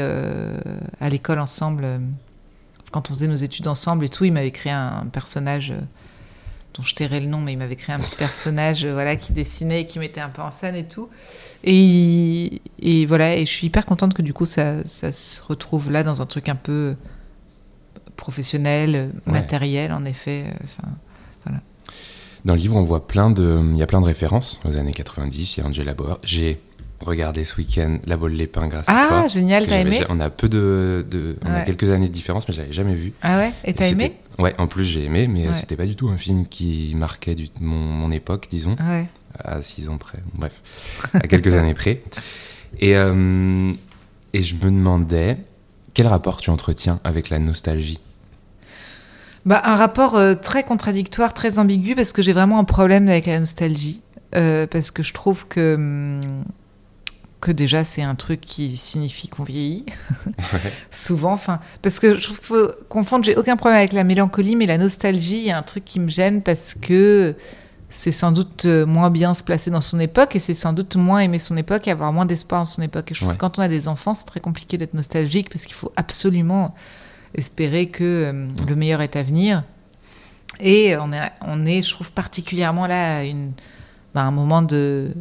à 1.00 1.08
l'école 1.08 1.38
ensemble, 1.38 1.86
quand 2.90 3.10
on 3.10 3.14
faisait 3.14 3.28
nos 3.28 3.36
études 3.36 3.66
ensemble 3.66 4.04
et 4.04 4.10
tout. 4.10 4.26
Il 4.26 4.32
m'avait 4.34 4.50
créé 4.50 4.74
un 4.74 5.06
personnage 5.10 5.72
dont 6.74 6.82
je 6.82 6.94
tairai 6.94 7.20
le 7.20 7.26
nom, 7.26 7.40
mais 7.40 7.52
il 7.52 7.58
m'avait 7.58 7.76
créé 7.76 7.94
un 7.94 8.00
petit 8.00 8.16
personnage, 8.16 8.84
euh, 8.84 8.92
voilà, 8.92 9.16
qui 9.16 9.32
dessinait, 9.32 9.86
qui 9.86 9.98
mettait 9.98 10.20
un 10.20 10.28
peu 10.28 10.42
en 10.42 10.50
scène 10.50 10.74
et 10.74 10.84
tout. 10.84 11.08
Et, 11.62 12.60
et 12.80 13.06
voilà, 13.06 13.36
et 13.36 13.46
je 13.46 13.50
suis 13.50 13.68
hyper 13.68 13.86
contente 13.86 14.14
que 14.14 14.22
du 14.22 14.32
coup 14.32 14.44
ça, 14.44 14.84
ça, 14.86 15.12
se 15.12 15.40
retrouve 15.42 15.90
là 15.90 16.02
dans 16.02 16.20
un 16.20 16.26
truc 16.26 16.48
un 16.48 16.56
peu 16.56 16.96
professionnel, 18.16 19.12
matériel, 19.26 19.92
en 19.92 20.04
effet. 20.04 20.44
Euh, 20.46 20.64
enfin, 20.64 20.88
voilà. 21.44 21.60
Dans 22.44 22.54
le 22.54 22.60
livre, 22.60 22.76
on 22.76 22.82
voit 22.82 23.06
plein 23.06 23.30
de, 23.30 23.60
il 23.72 23.78
y 23.78 23.82
a 23.82 23.86
plein 23.86 24.00
de 24.00 24.06
références 24.06 24.60
aux 24.64 24.76
années 24.76 24.92
90. 24.92 25.56
Il 25.56 25.60
y 25.60 25.62
a 25.62 25.66
Angela 25.66 25.94
Bauer. 25.94 26.18
J'ai 26.22 26.60
regardé 27.00 27.44
ce 27.44 27.56
week-end 27.56 27.98
La 28.06 28.16
Bolle 28.16 28.32
Lépin 28.32 28.66
grâce 28.66 28.88
à 28.88 29.06
toi. 29.06 29.22
Ah, 29.24 29.28
génial, 29.28 29.66
t'as 29.66 29.80
aimé 29.80 30.04
On 30.08 30.20
a 30.20 30.30
peu 30.30 30.48
de, 30.48 31.04
de 31.10 31.36
on 31.44 31.52
a 31.52 31.60
quelques 31.60 31.90
années 31.90 32.08
de 32.08 32.12
différence, 32.12 32.48
mais 32.48 32.54
je 32.54 32.60
l'avais 32.60 32.72
jamais 32.72 32.94
vu. 32.94 33.12
Ah 33.22 33.38
ouais, 33.38 33.52
et 33.64 33.74
t'as 33.74 33.88
aimé 33.88 34.14
Ouais, 34.38 34.54
en 34.58 34.66
plus 34.66 34.84
j'ai 34.84 35.04
aimé, 35.04 35.28
mais 35.28 35.52
c'était 35.54 35.76
pas 35.76 35.86
du 35.86 35.96
tout 35.96 36.08
un 36.08 36.16
film 36.16 36.46
qui 36.46 36.92
marquait 36.96 37.34
du, 37.34 37.48
mon, 37.60 37.76
mon, 37.76 38.10
époque, 38.10 38.46
disons. 38.50 38.76
Ouais. 38.80 39.06
À 39.38 39.62
six 39.62 39.88
ans 39.88 39.98
près, 39.98 40.18
bref, 40.34 41.08
à 41.12 41.20
quelques 41.20 41.54
années 41.56 41.74
près. 41.74 42.02
Et, 42.78 42.96
euh, 42.96 43.72
et 44.32 44.42
je 44.42 44.54
me 44.54 44.64
demandais, 44.64 45.38
quel 45.92 46.06
rapport 46.06 46.40
tu 46.40 46.50
entretiens 46.50 47.00
avec 47.04 47.30
la 47.30 47.38
nostalgie? 47.38 48.00
Bah, 49.44 49.60
Un 49.64 49.76
rapport 49.76 50.16
euh, 50.16 50.34
très 50.34 50.62
contradictoire, 50.62 51.34
très 51.34 51.58
ambigu, 51.58 51.94
parce 51.94 52.12
que 52.12 52.22
j'ai 52.22 52.32
vraiment 52.32 52.58
un 52.58 52.64
problème 52.64 53.08
avec 53.08 53.26
la 53.26 53.40
nostalgie. 53.40 54.00
Euh, 54.34 54.66
parce 54.66 54.90
que 54.90 55.02
je 55.02 55.12
trouve 55.12 55.46
que. 55.46 55.74
Hum, 55.74 56.44
que 57.44 57.52
déjà 57.52 57.84
c'est 57.84 58.02
un 58.02 58.14
truc 58.14 58.40
qui 58.40 58.76
signifie 58.78 59.28
qu'on 59.28 59.42
vieillit. 59.42 59.84
Souvent 60.90 61.32
enfin 61.32 61.60
parce 61.82 61.98
que 61.98 62.16
je 62.16 62.22
trouve 62.22 62.38
qu'il 62.38 62.46
faut 62.46 62.70
confondre 62.88 63.24
j'ai 63.24 63.36
aucun 63.36 63.56
problème 63.56 63.78
avec 63.78 63.92
la 63.92 64.02
mélancolie 64.02 64.56
mais 64.56 64.64
la 64.64 64.78
nostalgie 64.78 65.36
il 65.38 65.44
y 65.44 65.50
a 65.50 65.58
un 65.58 65.62
truc 65.62 65.84
qui 65.84 66.00
me 66.00 66.08
gêne 66.08 66.40
parce 66.40 66.74
que 66.74 67.36
c'est 67.90 68.12
sans 68.12 68.32
doute 68.32 68.64
euh, 68.64 68.86
moins 68.86 69.10
bien 69.10 69.34
se 69.34 69.44
placer 69.44 69.70
dans 69.70 69.82
son 69.82 70.00
époque 70.00 70.34
et 70.34 70.38
c'est 70.38 70.54
sans 70.54 70.72
doute 70.72 70.96
moins 70.96 71.20
aimer 71.20 71.38
son 71.38 71.56
époque 71.58 71.86
et 71.86 71.90
avoir 71.90 72.12
moins 72.12 72.26
d'espoir 72.26 72.62
en 72.62 72.64
son 72.64 72.82
époque. 72.82 73.12
Et 73.12 73.14
je 73.14 73.20
trouve 73.20 73.34
que 73.34 73.38
quand 73.38 73.58
on 73.58 73.62
a 73.62 73.68
des 73.68 73.88
enfants 73.88 74.14
c'est 74.14 74.24
très 74.24 74.40
compliqué 74.40 74.78
d'être 74.78 74.94
nostalgique 74.94 75.50
parce 75.50 75.66
qu'il 75.66 75.74
faut 75.74 75.92
absolument 75.96 76.74
espérer 77.36 77.86
que 77.86 78.04
euh, 78.04 78.48
le 78.66 78.74
meilleur 78.74 79.02
est 79.02 79.16
à 79.16 79.22
venir. 79.22 79.64
Et 80.60 80.96
on 80.96 81.12
est, 81.12 81.30
on 81.42 81.66
est 81.66 81.82
je 81.82 81.90
trouve 81.90 82.10
particulièrement 82.10 82.86
là 82.86 83.18
à 83.18 83.24
une, 83.24 83.52
bah, 84.14 84.22
un 84.22 84.30
moment 84.30 84.62
de 84.62 85.12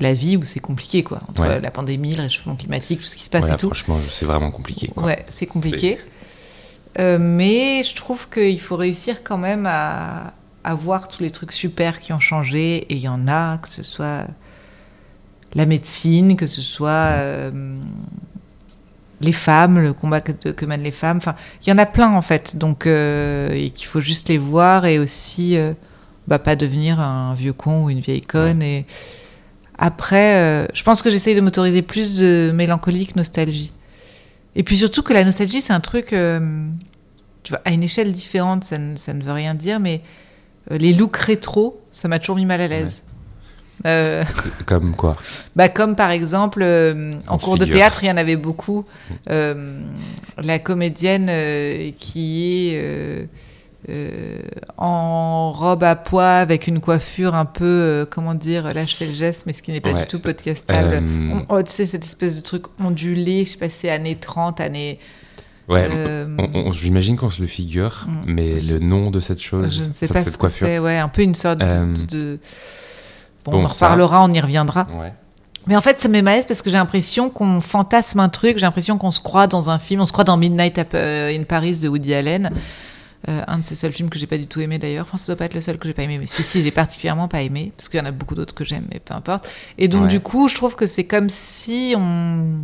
la 0.00 0.14
vie 0.14 0.36
où 0.36 0.44
c'est 0.44 0.60
compliqué, 0.60 1.02
quoi. 1.02 1.18
Entre 1.28 1.44
la 1.44 1.70
pandémie, 1.70 2.14
le 2.14 2.22
réchauffement 2.22 2.56
climatique, 2.56 3.00
tout 3.00 3.06
ce 3.06 3.16
qui 3.16 3.24
se 3.24 3.30
passe 3.30 3.48
et 3.48 3.56
tout. 3.56 3.66
Franchement, 3.66 3.98
c'est 4.10 4.26
vraiment 4.26 4.50
compliqué. 4.50 4.88
Quoi. 4.88 5.04
Ouais, 5.04 5.24
c'est 5.28 5.46
compliqué. 5.46 5.98
Euh, 6.98 7.18
mais 7.20 7.82
je 7.84 7.94
trouve 7.94 8.28
qu'il 8.28 8.60
faut 8.60 8.76
réussir 8.76 9.22
quand 9.22 9.38
même 9.38 9.66
à, 9.66 10.32
à, 10.64 10.74
voir 10.74 11.08
tous 11.08 11.22
les 11.22 11.30
trucs 11.30 11.52
super 11.52 12.00
qui 12.00 12.12
ont 12.12 12.20
changé. 12.20 12.76
Et 12.76 12.94
il 12.94 13.00
y 13.00 13.08
en 13.08 13.28
a, 13.28 13.58
que 13.58 13.68
ce 13.68 13.82
soit 13.82 14.26
la 15.54 15.66
médecine, 15.66 16.36
que 16.36 16.46
ce 16.46 16.62
soit 16.62 16.90
euh, 16.90 17.78
les 19.20 19.32
femmes, 19.32 19.78
le 19.78 19.92
combat 19.92 20.20
que, 20.20 20.32
que, 20.32 20.64
mènent 20.64 20.82
les 20.82 20.90
femmes. 20.90 21.18
Enfin, 21.18 21.36
il 21.62 21.70
y 21.70 21.72
en 21.72 21.78
a 21.78 21.86
plein 21.86 22.10
en 22.10 22.22
fait. 22.22 22.56
Donc, 22.56 22.86
euh, 22.86 23.68
qu'il 23.70 23.86
faut 23.86 24.00
juste 24.00 24.28
les 24.28 24.38
voir 24.38 24.86
et 24.86 24.98
aussi, 24.98 25.56
bah, 26.26 26.38
pas 26.38 26.56
devenir 26.56 27.00
un 27.00 27.34
vieux 27.34 27.52
con 27.52 27.84
ou 27.84 27.90
une 27.90 28.00
vieille 28.00 28.22
conne. 28.22 28.62
Et 28.62 28.86
après, 29.78 30.34
euh, 30.36 30.66
je 30.74 30.82
pense 30.82 31.02
que 31.02 31.10
j'essaye 31.10 31.36
de 31.36 31.40
m'autoriser 31.40 31.82
plus 31.82 32.16
de 32.18 32.50
mélancolie 32.52 33.06
que 33.06 33.14
nostalgie. 33.16 33.72
Et 34.56 34.64
puis 34.64 34.76
surtout 34.76 35.02
que 35.02 35.12
la 35.12 35.24
nostalgie, 35.24 35.60
c'est 35.60 35.72
un 35.72 35.80
truc, 35.80 36.12
euh, 36.12 36.66
tu 37.44 37.52
vois, 37.52 37.62
à 37.64 37.70
une 37.70 37.84
échelle 37.84 38.12
différente, 38.12 38.64
ça 38.64 38.76
ne, 38.76 38.96
ça 38.96 39.14
ne 39.14 39.22
veut 39.22 39.32
rien 39.32 39.54
dire, 39.54 39.78
mais 39.78 40.02
euh, 40.72 40.78
les 40.78 40.92
looks 40.92 41.16
rétro, 41.16 41.80
ça 41.92 42.08
m'a 42.08 42.18
toujours 42.18 42.36
mis 42.36 42.46
mal 42.46 42.60
à 42.60 42.66
l'aise. 42.68 43.04
comme 44.66 44.96
quoi? 44.96 45.16
Bah 45.54 45.68
Comme 45.68 45.94
par 45.94 46.10
exemple, 46.10 46.64
en 47.28 47.38
cours 47.38 47.58
de 47.58 47.64
théâtre, 47.64 48.02
il 48.02 48.08
y 48.08 48.10
en 48.10 48.16
avait 48.16 48.34
beaucoup. 48.34 48.84
la 49.28 50.58
comédienne 50.58 51.30
qui 51.96 52.72
est 52.74 53.28
euh, 53.88 54.38
en 54.76 55.50
robe 55.52 55.82
à 55.82 55.96
pois 55.96 56.34
avec 56.34 56.66
une 56.66 56.80
coiffure 56.80 57.34
un 57.34 57.46
peu, 57.46 57.64
euh, 57.64 58.04
comment 58.08 58.34
dire, 58.34 58.74
là 58.74 58.84
je 58.84 58.94
fais 58.94 59.06
le 59.06 59.14
geste, 59.14 59.44
mais 59.46 59.54
ce 59.54 59.62
qui 59.62 59.70
n'est 59.72 59.80
pas 59.80 59.94
du 59.94 60.06
tout 60.06 60.20
podcastable. 60.20 61.00
Euh, 61.02 61.40
oh, 61.48 61.62
tu 61.62 61.72
sais, 61.72 61.86
cette 61.86 62.04
espèce 62.04 62.36
de 62.36 62.42
truc 62.42 62.64
ondulé, 62.78 63.46
je 63.46 63.52
sais 63.52 63.56
pas, 63.56 63.70
c'est 63.70 63.88
années 63.88 64.16
30, 64.16 64.60
années. 64.60 64.98
Ouais, 65.68 65.88
j'imagine 66.72 67.16
qu'on 67.16 67.30
se 67.30 67.40
le 67.40 67.48
figure, 67.48 68.06
mm. 68.06 68.22
mais 68.26 68.60
le 68.60 68.78
nom 68.78 69.10
de 69.10 69.20
cette 69.20 69.40
chose, 69.40 69.80
je 69.80 69.88
ne 69.88 69.92
sais 69.92 70.08
pas 70.08 70.22
cette 70.22 70.36
coiffure. 70.36 70.66
C'est 70.66 70.78
ouais, 70.78 70.98
un 70.98 71.08
peu 71.08 71.22
une 71.22 71.34
sorte 71.34 71.58
de. 71.58 72.38
Bon, 73.44 73.52
on 73.52 73.64
en 73.64 73.68
reparlera, 73.68 74.22
on 74.22 74.32
y 74.32 74.40
reviendra. 74.40 74.86
Mais 75.66 75.76
en 75.76 75.80
fait, 75.80 76.00
ça 76.00 76.08
m'est 76.08 76.22
malaise 76.22 76.46
parce 76.46 76.62
que 76.62 76.70
j'ai 76.70 76.76
l'impression 76.76 77.30
qu'on 77.30 77.60
fantasme 77.60 78.20
un 78.20 78.28
truc, 78.28 78.58
j'ai 78.58 78.66
l'impression 78.66 78.98
qu'on 78.98 79.10
se 79.10 79.20
croit 79.20 79.46
dans 79.46 79.70
un 79.70 79.78
film, 79.78 80.00
on 80.00 80.06
se 80.06 80.12
croit 80.12 80.24
dans 80.24 80.36
Midnight 80.36 80.78
in 80.78 81.42
Paris 81.46 81.78
de 81.80 81.88
Woody 81.88 82.14
Allen. 82.14 82.50
Euh, 83.28 83.42
un 83.48 83.58
de 83.58 83.64
ces 83.64 83.74
seuls 83.74 83.92
films 83.92 84.10
que 84.10 84.18
j'ai 84.18 84.28
pas 84.28 84.38
du 84.38 84.46
tout 84.46 84.60
aimé 84.60 84.78
d'ailleurs. 84.78 85.02
Enfin, 85.02 85.16
ça 85.16 85.32
doit 85.32 85.38
pas 85.38 85.46
être 85.46 85.54
le 85.54 85.60
seul 85.60 85.76
que 85.76 85.88
j'ai 85.88 85.94
pas 85.94 86.04
aimé, 86.04 86.18
mais 86.18 86.26
celui-ci 86.26 86.62
j'ai 86.62 86.70
particulièrement 86.70 87.26
pas 87.26 87.42
aimé 87.42 87.72
parce 87.76 87.88
qu'il 87.88 87.98
y 87.98 88.02
en 88.02 88.06
a 88.06 88.12
beaucoup 88.12 88.36
d'autres 88.36 88.54
que 88.54 88.64
j'aime, 88.64 88.86
mais 88.92 89.00
peu 89.00 89.12
importe. 89.12 89.50
Et 89.76 89.88
donc 89.88 90.06
du 90.06 90.20
coup, 90.20 90.48
je 90.48 90.54
trouve 90.54 90.76
que 90.76 90.86
c'est 90.86 91.06
comme 91.06 91.28
si 91.28 91.94
on 91.96 92.60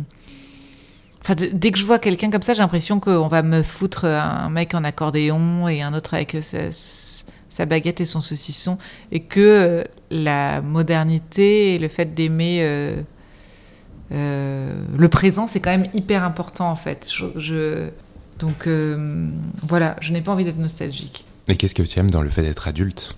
Enfin, 1.21 1.33
dès 1.33 1.71
que 1.71 1.79
je 1.79 1.83
vois 1.83 1.97
quelqu'un 1.97 2.29
comme 2.29 2.43
ça, 2.43 2.53
j'ai 2.53 2.61
l'impression 2.61 2.99
qu'on 2.99 3.27
va 3.27 3.41
me 3.41 3.63
foutre 3.63 4.05
un 4.05 4.47
mec 4.49 4.75
en 4.75 4.83
accordéon 4.83 5.67
et 5.67 5.81
un 5.81 5.95
autre 5.95 6.13
avec 6.13 6.37
sa, 6.39 7.65
baguette 7.65 7.99
et 7.99 8.05
son 8.05 8.21
saucisson, 8.21 8.77
et 9.11 9.21
que 9.21 9.39
euh, 9.39 9.83
la 10.11 10.61
modernité 10.61 11.73
et 11.73 11.79
le 11.79 11.87
fait 11.87 12.13
d'aimer 12.13 12.59
euh, 12.61 13.01
le 14.95 15.09
présent, 15.09 15.47
c'est 15.47 15.59
quand 15.59 15.71
même 15.71 15.89
hyper 15.95 16.23
important 16.23 16.69
en 16.69 16.75
fait. 16.75 17.09
je, 17.35 17.89
donc 18.39 18.67
euh, 18.67 19.27
voilà, 19.63 19.95
je 20.01 20.11
n'ai 20.11 20.21
pas 20.21 20.31
envie 20.31 20.45
d'être 20.45 20.57
nostalgique. 20.57 21.25
Et 21.47 21.55
qu'est-ce 21.57 21.75
que 21.75 21.83
tu 21.83 21.99
aimes 21.99 22.09
dans 22.11 22.21
le 22.21 22.29
fait 22.29 22.41
d'être 22.41 22.67
adulte? 22.67 23.15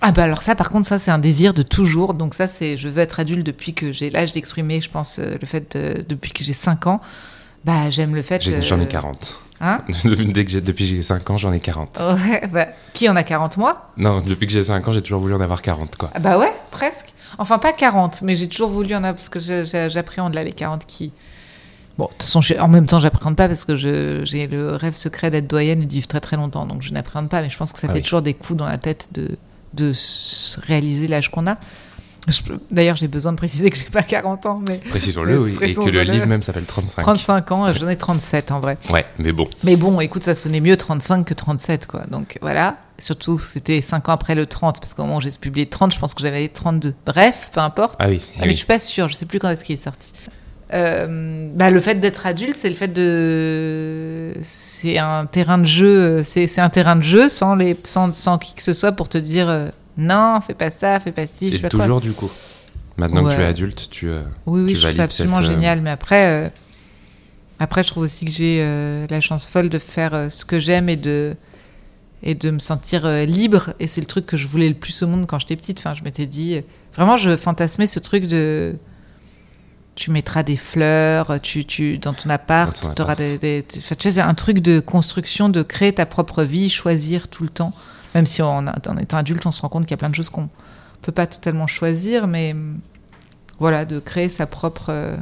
Ah 0.00 0.12
bah 0.12 0.22
alors 0.22 0.42
ça 0.42 0.54
par 0.54 0.70
contre 0.70 0.86
ça 0.86 1.00
c'est 1.00 1.10
un 1.10 1.18
désir 1.18 1.54
de 1.54 1.62
toujours 1.62 2.14
donc 2.14 2.34
ça 2.34 2.46
c'est 2.46 2.76
je 2.76 2.86
veux 2.86 3.00
être 3.02 3.18
adulte 3.18 3.44
depuis 3.44 3.74
que 3.74 3.90
j'ai 3.90 4.10
l'âge 4.10 4.30
d'exprimer 4.30 4.80
je 4.80 4.88
pense 4.88 5.18
euh, 5.18 5.36
le 5.40 5.44
fait 5.44 5.76
depuis 6.08 6.30
que 6.30 6.44
j'ai 6.44 6.52
5 6.52 6.86
ans 6.86 7.00
bah 7.64 7.90
j'aime 7.90 8.14
le 8.14 8.22
fait 8.22 8.40
j'en 8.62 8.78
ai 8.78 8.86
40 8.86 9.40
Hein? 9.60 9.80
Dès 10.04 10.44
que 10.44 10.50
j'ai- 10.52 10.60
depuis 10.60 10.88
que 10.88 10.94
j'ai 10.94 11.02
5 11.02 11.28
ans, 11.30 11.36
j'en 11.36 11.52
ai 11.52 11.58
40. 11.58 12.00
Ouais, 12.24 12.46
bah, 12.46 12.68
qui 12.94 13.08
en 13.08 13.16
a 13.16 13.24
40 13.24 13.56
mois 13.56 13.88
Non, 13.96 14.20
depuis 14.20 14.46
que 14.46 14.52
j'ai 14.52 14.62
5 14.62 14.86
ans, 14.86 14.92
j'ai 14.92 15.02
toujours 15.02 15.20
voulu 15.20 15.34
en 15.34 15.40
avoir 15.40 15.62
40, 15.62 15.96
quoi. 15.96 16.12
Ah 16.14 16.20
Bah 16.20 16.38
ouais, 16.38 16.52
presque. 16.70 17.12
Enfin, 17.38 17.58
pas 17.58 17.72
40, 17.72 18.22
mais 18.22 18.36
j'ai 18.36 18.48
toujours 18.48 18.68
voulu 18.70 18.94
en 18.94 18.98
avoir 18.98 19.14
parce 19.16 19.28
que 19.28 19.40
j'appréhende 19.88 20.34
là 20.34 20.44
les 20.44 20.52
40 20.52 20.86
qui. 20.86 21.10
Bon, 21.98 22.04
de 22.04 22.10
toute 22.12 22.22
façon, 22.22 22.40
je- 22.40 22.54
en 22.54 22.68
même 22.68 22.86
temps, 22.86 23.00
j'appréhende 23.00 23.34
pas 23.36 23.48
parce 23.48 23.64
que 23.64 23.74
j'ai 23.76 24.46
le 24.46 24.76
rêve 24.76 24.94
secret 24.94 25.30
d'être 25.30 25.48
doyenne 25.48 25.82
et 25.82 25.86
de 25.86 25.92
vivre 25.92 26.06
très 26.06 26.20
très 26.20 26.36
longtemps. 26.36 26.64
Donc 26.64 26.82
je 26.82 26.92
n'appréhende 26.92 27.28
pas, 27.28 27.42
mais 27.42 27.50
je 27.50 27.58
pense 27.58 27.72
que 27.72 27.78
ça 27.78 27.88
Ah 27.90 27.92
fait 27.92 27.98
oui. 27.98 28.04
toujours 28.04 28.22
des 28.22 28.34
coups 28.34 28.56
dans 28.56 28.68
la 28.68 28.78
tête 28.78 29.08
de, 29.12 29.36
de 29.74 29.92
se 29.92 30.60
réaliser 30.60 31.08
l'âge 31.08 31.30
qu'on 31.30 31.46
a. 31.48 31.58
D'ailleurs, 32.70 32.96
j'ai 32.96 33.08
besoin 33.08 33.32
de 33.32 33.38
préciser 33.38 33.70
que 33.70 33.76
j'ai 33.78 33.84
pas 33.86 34.02
40 34.02 34.44
ans, 34.46 34.60
mais 34.68 34.78
Précisons-le, 34.90 35.40
oui. 35.40 35.56
Et 35.62 35.74
que 35.74 35.80
le 35.88 36.02
livre 36.02 36.26
même 36.26 36.42
s'appelle 36.42 36.66
35. 36.66 37.00
35 37.02 37.52
ans, 37.52 37.72
j'en 37.72 37.88
ai 37.88 37.96
37 37.96 38.50
en 38.52 38.60
vrai. 38.60 38.76
Ouais, 38.90 39.06
mais 39.18 39.32
bon. 39.32 39.48
Mais 39.64 39.76
bon, 39.76 39.98
écoute, 40.00 40.22
ça 40.22 40.34
sonnait 40.34 40.60
mieux 40.60 40.76
35 40.76 41.24
que 41.24 41.32
37, 41.34 41.86
quoi. 41.86 42.04
Donc 42.10 42.38
voilà. 42.42 42.76
Surtout, 42.98 43.38
c'était 43.38 43.80
5 43.80 44.08
ans 44.08 44.12
après 44.12 44.34
le 44.34 44.44
30, 44.44 44.78
parce 44.80 44.92
qu'au 44.92 45.04
moment 45.04 45.16
où 45.18 45.20
j'ai 45.22 45.30
publié 45.30 45.66
30, 45.66 45.94
je 45.94 45.98
pense 46.00 46.12
que 46.14 46.20
j'avais 46.20 46.48
32. 46.48 46.94
Bref, 47.06 47.50
peu 47.52 47.60
importe. 47.60 47.96
Ah 47.98 48.08
oui, 48.08 48.20
ah 48.22 48.40
mais 48.40 48.46
oui. 48.48 48.52
je 48.52 48.58
suis 48.58 48.66
pas 48.66 48.80
sûre, 48.80 49.08
je 49.08 49.14
sais 49.14 49.24
plus 49.26 49.38
quand 49.38 49.48
est-ce 49.48 49.64
qu'il 49.64 49.74
est 49.78 49.82
sorti. 49.82 50.12
Euh, 50.74 51.48
bah, 51.54 51.70
le 51.70 51.80
fait 51.80 51.94
d'être 51.96 52.26
adulte, 52.26 52.56
c'est 52.56 52.68
le 52.68 52.74
fait 52.74 52.88
de. 52.88 54.32
C'est 54.42 54.98
un 54.98 55.26
terrain 55.26 55.58
de 55.58 55.64
jeu, 55.64 56.22
c'est 56.22 56.58
un 56.58 56.68
terrain 56.70 56.96
de 56.96 57.02
jeu 57.02 57.28
sans, 57.28 57.54
les, 57.54 57.78
sans, 57.84 58.14
sans 58.14 58.38
qui 58.38 58.54
que 58.54 58.62
ce 58.62 58.74
soit 58.74 58.92
pour 58.92 59.08
te 59.08 59.16
dire 59.18 59.48
euh, 59.48 59.68
non, 59.96 60.40
fais 60.40 60.54
pas 60.54 60.70
ça, 60.70 61.00
fais 61.00 61.12
pas 61.12 61.26
ci, 61.26 61.46
je 61.46 61.52
sais 61.52 61.58
Et 61.58 61.62
pas 61.62 61.68
quoi. 61.70 61.80
toujours, 61.80 62.00
du 62.00 62.12
coup. 62.12 62.30
Maintenant 62.98 63.24
que 63.24 63.34
tu 63.34 63.40
es 63.40 63.44
adulte, 63.44 63.88
tu. 63.90 64.08
euh, 64.10 64.22
Oui, 64.46 64.62
oui, 64.64 64.70
tu 64.70 64.76
je 64.76 64.82
trouve 64.82 64.96
ça 64.96 65.02
absolument 65.04 65.36
cette, 65.36 65.46
euh, 65.46 65.54
génial. 65.54 65.80
Mais 65.80 65.90
après, 65.90 66.26
euh, 66.46 66.48
après, 67.60 67.82
je 67.82 67.88
trouve 67.88 68.02
aussi 68.04 68.24
que 68.24 68.30
j'ai 68.30 69.06
la 69.08 69.20
chance 69.20 69.46
folle 69.46 69.68
de 69.70 69.78
faire 69.78 70.26
ce 70.30 70.44
que 70.44 70.58
j'aime 70.58 70.88
et 70.88 70.96
de, 70.96 71.34
et 72.22 72.34
de 72.34 72.50
me 72.50 72.58
sentir 72.58 73.08
libre. 73.24 73.70
Et 73.80 73.86
c'est 73.86 74.00
le 74.00 74.06
truc 74.06 74.26
que 74.26 74.36
je 74.36 74.46
voulais 74.48 74.68
le 74.68 74.74
plus 74.74 75.02
au 75.02 75.06
monde 75.06 75.26
quand 75.26 75.38
j'étais 75.38 75.56
petite. 75.56 75.78
Enfin, 75.78 75.94
je 75.94 76.02
m'étais 76.02 76.26
dit. 76.26 76.60
Vraiment, 76.94 77.16
je 77.16 77.36
fantasmais 77.36 77.86
ce 77.86 78.00
truc 78.00 78.26
de. 78.26 78.74
Tu 80.00 80.12
mettras 80.12 80.44
des 80.44 80.54
fleurs, 80.54 81.40
tu, 81.40 81.64
tu, 81.64 81.98
dans 81.98 82.12
ton 82.14 82.30
appart, 82.30 82.72
Dans 82.82 82.88
ton 82.90 82.94
tu 82.94 83.02
auras 83.02 83.16
des. 83.16 83.36
des- 83.36 83.64
tu- 83.68 83.80
sais, 84.12 84.20
un 84.20 84.34
truc 84.34 84.60
de 84.60 84.78
construction, 84.78 85.48
de 85.48 85.64
créer 85.64 85.92
ta 85.92 86.06
propre 86.06 86.44
vie, 86.44 86.68
choisir 86.70 87.26
tout 87.26 87.42
le 87.42 87.48
temps. 87.48 87.72
Même 88.14 88.24
si 88.24 88.40
on 88.40 88.58
en 88.68 88.96
étant 89.00 89.16
adulte, 89.16 89.44
on 89.44 89.50
se 89.50 89.60
rend 89.60 89.68
compte 89.68 89.86
qu'il 89.86 89.90
y 89.90 89.94
a 89.94 89.96
plein 89.98 90.08
de 90.08 90.14
choses 90.14 90.30
qu'on 90.30 90.48
peut 91.02 91.10
pas 91.10 91.26
totalement 91.26 91.66
choisir, 91.66 92.28
mais 92.28 92.54
voilà, 93.58 93.84
de 93.84 93.98
créer 93.98 94.28
sa 94.28 94.46
propre, 94.46 94.86
euh, 94.90 95.16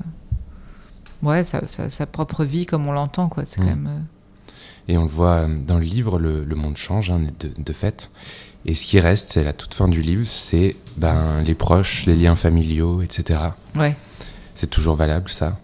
ouais, 1.23 1.43
sa, 1.43 1.67
sa- 1.67 1.89
sa 1.89 2.05
propre 2.05 2.45
vie 2.45 2.67
comme 2.67 2.87
on 2.87 2.93
l'entend, 2.93 3.29
quoi. 3.29 3.45
C'est 3.47 3.57
quand 3.61 3.65
Mm. 3.65 3.69
même. 3.69 3.87
euh, 3.89 4.53
Et 4.93 4.99
on 4.99 5.05
le 5.05 5.11
voit 5.11 5.37
euh, 5.49 5.59
dans 5.67 5.79
le 5.79 5.85
livre, 5.85 6.19
le, 6.19 6.45
le 6.45 6.55
monde 6.55 6.77
change 6.77 7.11
hein, 7.11 7.21
de, 7.41 7.51
de 7.57 7.73
fait. 7.73 8.11
Et 8.67 8.75
ce 8.75 8.85
qui 8.85 9.01
reste, 9.01 9.31
c'est 9.31 9.43
la 9.43 9.53
toute 9.55 9.73
fin 9.75 9.89
du 9.89 10.03
livre, 10.03 10.27
c'est 10.27 10.77
ben, 10.99 11.41
les 11.45 11.55
proches, 11.55 12.05
les 12.05 12.15
liens 12.15 12.37
familiaux, 12.37 13.01
etc. 13.01 13.41
Ouais. 13.75 13.97
C'est 14.57 14.69
toujours 14.71 14.97
valable, 14.97 15.29
ça? 15.31 15.57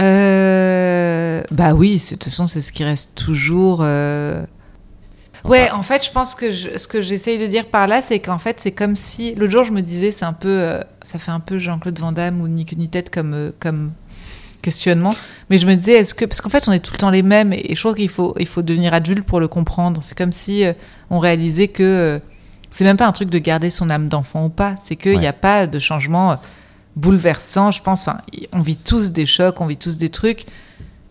Euh, 0.00 1.42
bah 1.50 1.72
oui, 1.74 1.96
de 1.96 2.10
toute 2.14 2.24
façon, 2.24 2.46
c'est 2.46 2.60
ce 2.60 2.72
qui 2.72 2.84
reste 2.84 3.14
toujours. 3.14 3.80
euh, 3.82 4.44
Ouais, 5.44 5.70
en 5.70 5.82
fait, 5.82 6.04
je 6.04 6.10
pense 6.10 6.34
que 6.34 6.50
je- 6.50 6.76
ce 6.76 6.88
que 6.88 7.00
j'essaye 7.00 7.38
de 7.38 7.46
dire 7.46 7.66
par 7.66 7.86
là, 7.86 8.02
c'est 8.02 8.18
qu'en 8.18 8.38
fait, 8.38 8.58
c'est 8.58 8.72
comme 8.72 8.96
si. 8.96 9.32
L'autre 9.36 9.52
jour, 9.52 9.62
je 9.62 9.70
me 9.70 9.80
disais, 9.80 10.10
c'est 10.10 10.24
un 10.24 10.32
peu. 10.32 10.48
euh, 10.48 10.80
ça 11.02 11.20
fait 11.20 11.30
un 11.30 11.38
peu 11.38 11.58
Jean-Claude 11.58 11.96
Van 12.00 12.10
Damme 12.10 12.40
ou 12.40 12.48
Ni 12.48 12.64
queue 12.64 12.74
ni 12.76 12.88
tête 12.88 13.10
comme, 13.14 13.32
euh, 13.32 13.52
comme 13.60 13.90
questionnement. 14.60 15.14
Mais 15.48 15.58
je 15.58 15.66
me 15.68 15.76
disais, 15.76 15.92
est-ce 15.92 16.14
que. 16.16 16.24
Parce 16.24 16.40
qu'en 16.40 16.48
fait, 16.50 16.66
on 16.66 16.72
est 16.72 16.80
tout 16.80 16.92
le 16.94 16.98
temps 16.98 17.10
les 17.10 17.22
mêmes 17.22 17.52
et, 17.52 17.70
et 17.70 17.74
je 17.76 17.80
trouve 17.80 17.94
qu'il 17.94 18.08
faut, 18.08 18.34
il 18.40 18.46
faut 18.46 18.62
devenir 18.62 18.92
adulte 18.92 19.24
pour 19.24 19.38
le 19.38 19.46
comprendre. 19.46 20.00
C'est 20.02 20.18
comme 20.18 20.32
si 20.32 20.64
on 21.10 21.20
réalisait 21.20 21.68
que. 21.68 22.20
c'est 22.70 22.82
même 22.84 22.96
pas 22.96 23.06
un 23.06 23.12
truc 23.12 23.30
de 23.30 23.38
garder 23.38 23.70
son 23.70 23.88
âme 23.88 24.08
d'enfant 24.08 24.46
ou 24.46 24.48
pas. 24.48 24.74
C'est 24.80 24.96
qu'il 24.96 25.12
n'y 25.12 25.18
Ouais. 25.18 25.26
a 25.28 25.32
pas 25.32 25.68
de 25.68 25.78
changement 25.78 26.38
bouleversant, 26.96 27.70
je 27.70 27.82
pense. 27.82 28.08
Enfin, 28.08 28.18
on 28.52 28.60
vit 28.60 28.76
tous 28.76 29.12
des 29.12 29.26
chocs, 29.26 29.60
on 29.60 29.66
vit 29.66 29.76
tous 29.76 29.96
des 29.98 30.08
trucs. 30.08 30.44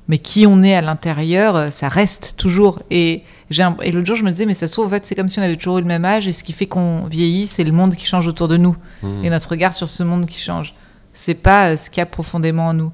Mais 0.07 0.19
qui 0.19 0.45
on 0.45 0.61
est 0.61 0.75
à 0.75 0.81
l'intérieur, 0.81 1.55
euh, 1.55 1.69
ça 1.71 1.87
reste 1.87 2.35
toujours. 2.37 2.79
Et, 2.91 3.23
un- 3.59 3.75
et 3.81 3.91
l'autre 3.91 4.05
jour, 4.05 4.15
je 4.15 4.23
me 4.23 4.29
disais, 4.29 4.45
mais 4.45 4.53
ça 4.53 4.67
se 4.67 4.73
trouve, 4.73 4.85
en 4.85 4.89
fait, 4.89 5.03
c'est 5.03 5.15
comme 5.15 5.29
si 5.29 5.39
on 5.39 5.41
avait 5.41 5.55
toujours 5.55 5.79
eu 5.79 5.81
le 5.81 5.87
même 5.87 6.05
âge. 6.05 6.27
Et 6.27 6.33
ce 6.33 6.43
qui 6.43 6.53
fait 6.53 6.67
qu'on 6.67 7.05
vieillit, 7.05 7.47
c'est 7.47 7.63
le 7.63 7.71
monde 7.71 7.95
qui 7.95 8.05
change 8.05 8.27
autour 8.27 8.47
de 8.47 8.57
nous. 8.57 8.75
Hmm. 9.01 9.23
Et 9.25 9.31
notre 9.31 9.49
regard 9.49 9.73
sur 9.73 9.89
ce 9.89 10.03
monde 10.03 10.27
qui 10.27 10.39
change. 10.39 10.75
C'est 11.13 11.33
pas 11.33 11.69
euh, 11.71 11.77
ce 11.77 11.89
qu'il 11.89 12.01
y 12.01 12.03
a 12.03 12.05
profondément 12.05 12.67
en 12.67 12.73
nous. 12.73 12.91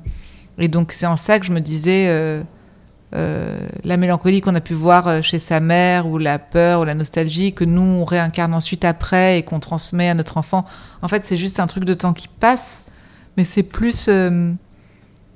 Et 0.57 0.69
donc, 0.69 0.93
c'est 0.93 1.05
en 1.05 1.17
ça 1.17 1.37
que 1.39 1.45
je 1.45 1.51
me 1.51 1.59
disais, 1.59 2.05
euh, 2.07 2.43
euh, 3.13 3.67
la 3.83 3.97
mélancolie 3.97 4.41
qu'on 4.41 4.55
a 4.55 4.61
pu 4.61 4.73
voir 4.73 5.07
euh, 5.07 5.21
chez 5.21 5.39
sa 5.39 5.59
mère, 5.59 6.07
ou 6.07 6.17
la 6.17 6.39
peur, 6.39 6.81
ou 6.81 6.85
la 6.85 6.95
nostalgie, 6.95 7.53
que 7.53 7.65
nous, 7.65 7.81
on 7.81 8.05
réincarne 8.05 8.53
ensuite 8.53 8.85
après 8.85 9.39
et 9.39 9.43
qu'on 9.43 9.59
transmet 9.59 10.09
à 10.09 10.13
notre 10.13 10.37
enfant. 10.37 10.65
En 11.01 11.07
fait, 11.07 11.25
c'est 11.25 11.37
juste 11.37 11.59
un 11.59 11.67
truc 11.67 11.83
de 11.85 11.93
temps 11.93 12.13
qui 12.13 12.27
passe, 12.27 12.85
mais 13.37 13.43
c'est 13.43 13.63
plus 13.63 14.07
euh, 14.07 14.53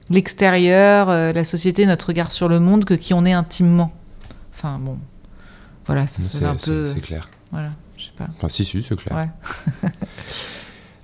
l'extérieur, 0.09 1.09
euh, 1.09 1.33
la 1.33 1.43
société, 1.43 1.85
notre 1.85 2.07
regard 2.07 2.31
sur 2.31 2.47
le 2.47 2.59
monde 2.59 2.85
que 2.85 2.93
qui 2.93 3.13
on 3.13 3.25
est 3.25 3.33
intimement. 3.33 3.91
Enfin, 4.53 4.79
bon. 4.79 4.97
Voilà, 5.85 6.07
ça 6.07 6.21
C'est 6.21 6.45
un 6.45 6.55
peu. 6.55 6.85
c'est 6.85 7.01
clair. 7.01 7.29
Voilà, 7.51 7.69
je 7.97 8.05
sais 8.05 8.11
pas. 8.17 8.27
Enfin, 8.37 8.49
si, 8.49 8.65
si, 8.65 8.81
c'est 8.81 8.95
clair. 8.95 9.15
Ouais. 9.15 9.89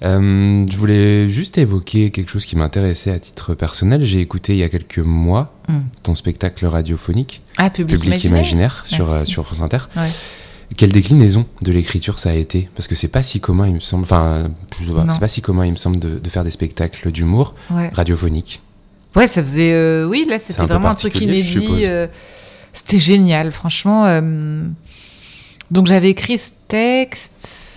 Euh, 0.04 0.66
je 0.70 0.78
voulais 0.78 1.30
juste 1.30 1.58
évoquer 1.60 2.10
quelque 2.10 2.30
chose 2.32 2.46
qui 2.46 2.56
m'intéressait 2.56 3.12
à 3.12 3.20
titre 3.20 3.54
personnel. 3.54 4.04
J'ai 4.04 4.20
écouté 4.20 4.54
il 4.54 4.58
y 4.60 4.64
a 4.64 4.70
quelques 4.70 4.98
mois 5.00 5.54
Hmm. 5.70 5.82
ton 6.04 6.16
spectacle 6.16 6.66
radiophonique, 6.66 7.42
Ah, 7.58 7.70
public, 7.70 8.00
Public 8.00 8.24
imaginaire. 8.24 8.40
Imaginaire, 8.40 8.82
sur, 8.86 9.12
euh, 9.12 9.26
sur 9.26 9.46
France 9.46 9.62
Inter. 9.62 9.78
Ouais. 9.96 10.10
Quelle 10.76 10.92
déclinaison 10.92 11.46
de 11.64 11.72
l'écriture 11.72 12.18
ça 12.18 12.32
a 12.32 12.34
été? 12.34 12.68
Parce 12.76 12.88
que 12.88 12.96
c'est 12.96 13.08
pas 13.10 13.22
si 13.24 13.40
commun, 13.40 13.68
il 13.68 13.76
me 13.76 13.80
semble. 13.80 14.04
Enfin, 14.04 14.50
c'est 15.12 15.20
pas 15.20 15.28
si 15.28 15.42
commun, 15.42 15.66
il 15.66 15.72
me 15.74 15.78
semble, 15.78 16.00
de, 16.00 16.18
de 16.18 16.30
faire 16.30 16.44
des 16.44 16.52
spectacles 16.52 17.12
d'humour 17.12 17.54
Ouais. 17.70 17.90
radiophoniques. 17.94 18.62
Ouais, 19.16 19.28
ça 19.28 19.42
faisait. 19.44 19.72
euh, 19.74 20.06
oui, 20.08 20.26
là, 20.28 20.40
c'était 20.40 20.62
un 20.62 20.66
vraiment 20.66 20.90
un 20.90 20.96
truc 20.96 21.14
particulier, 21.14 21.44
je 21.44 21.60
inédit. 21.60 21.86
c'était 22.74 23.00
génial, 23.00 23.52
franchement. 23.52 24.06
donc, 25.70 25.88
j'avais 25.88 26.10
écrit 26.10 26.38
ce 26.40 26.52
texte. 26.68 27.71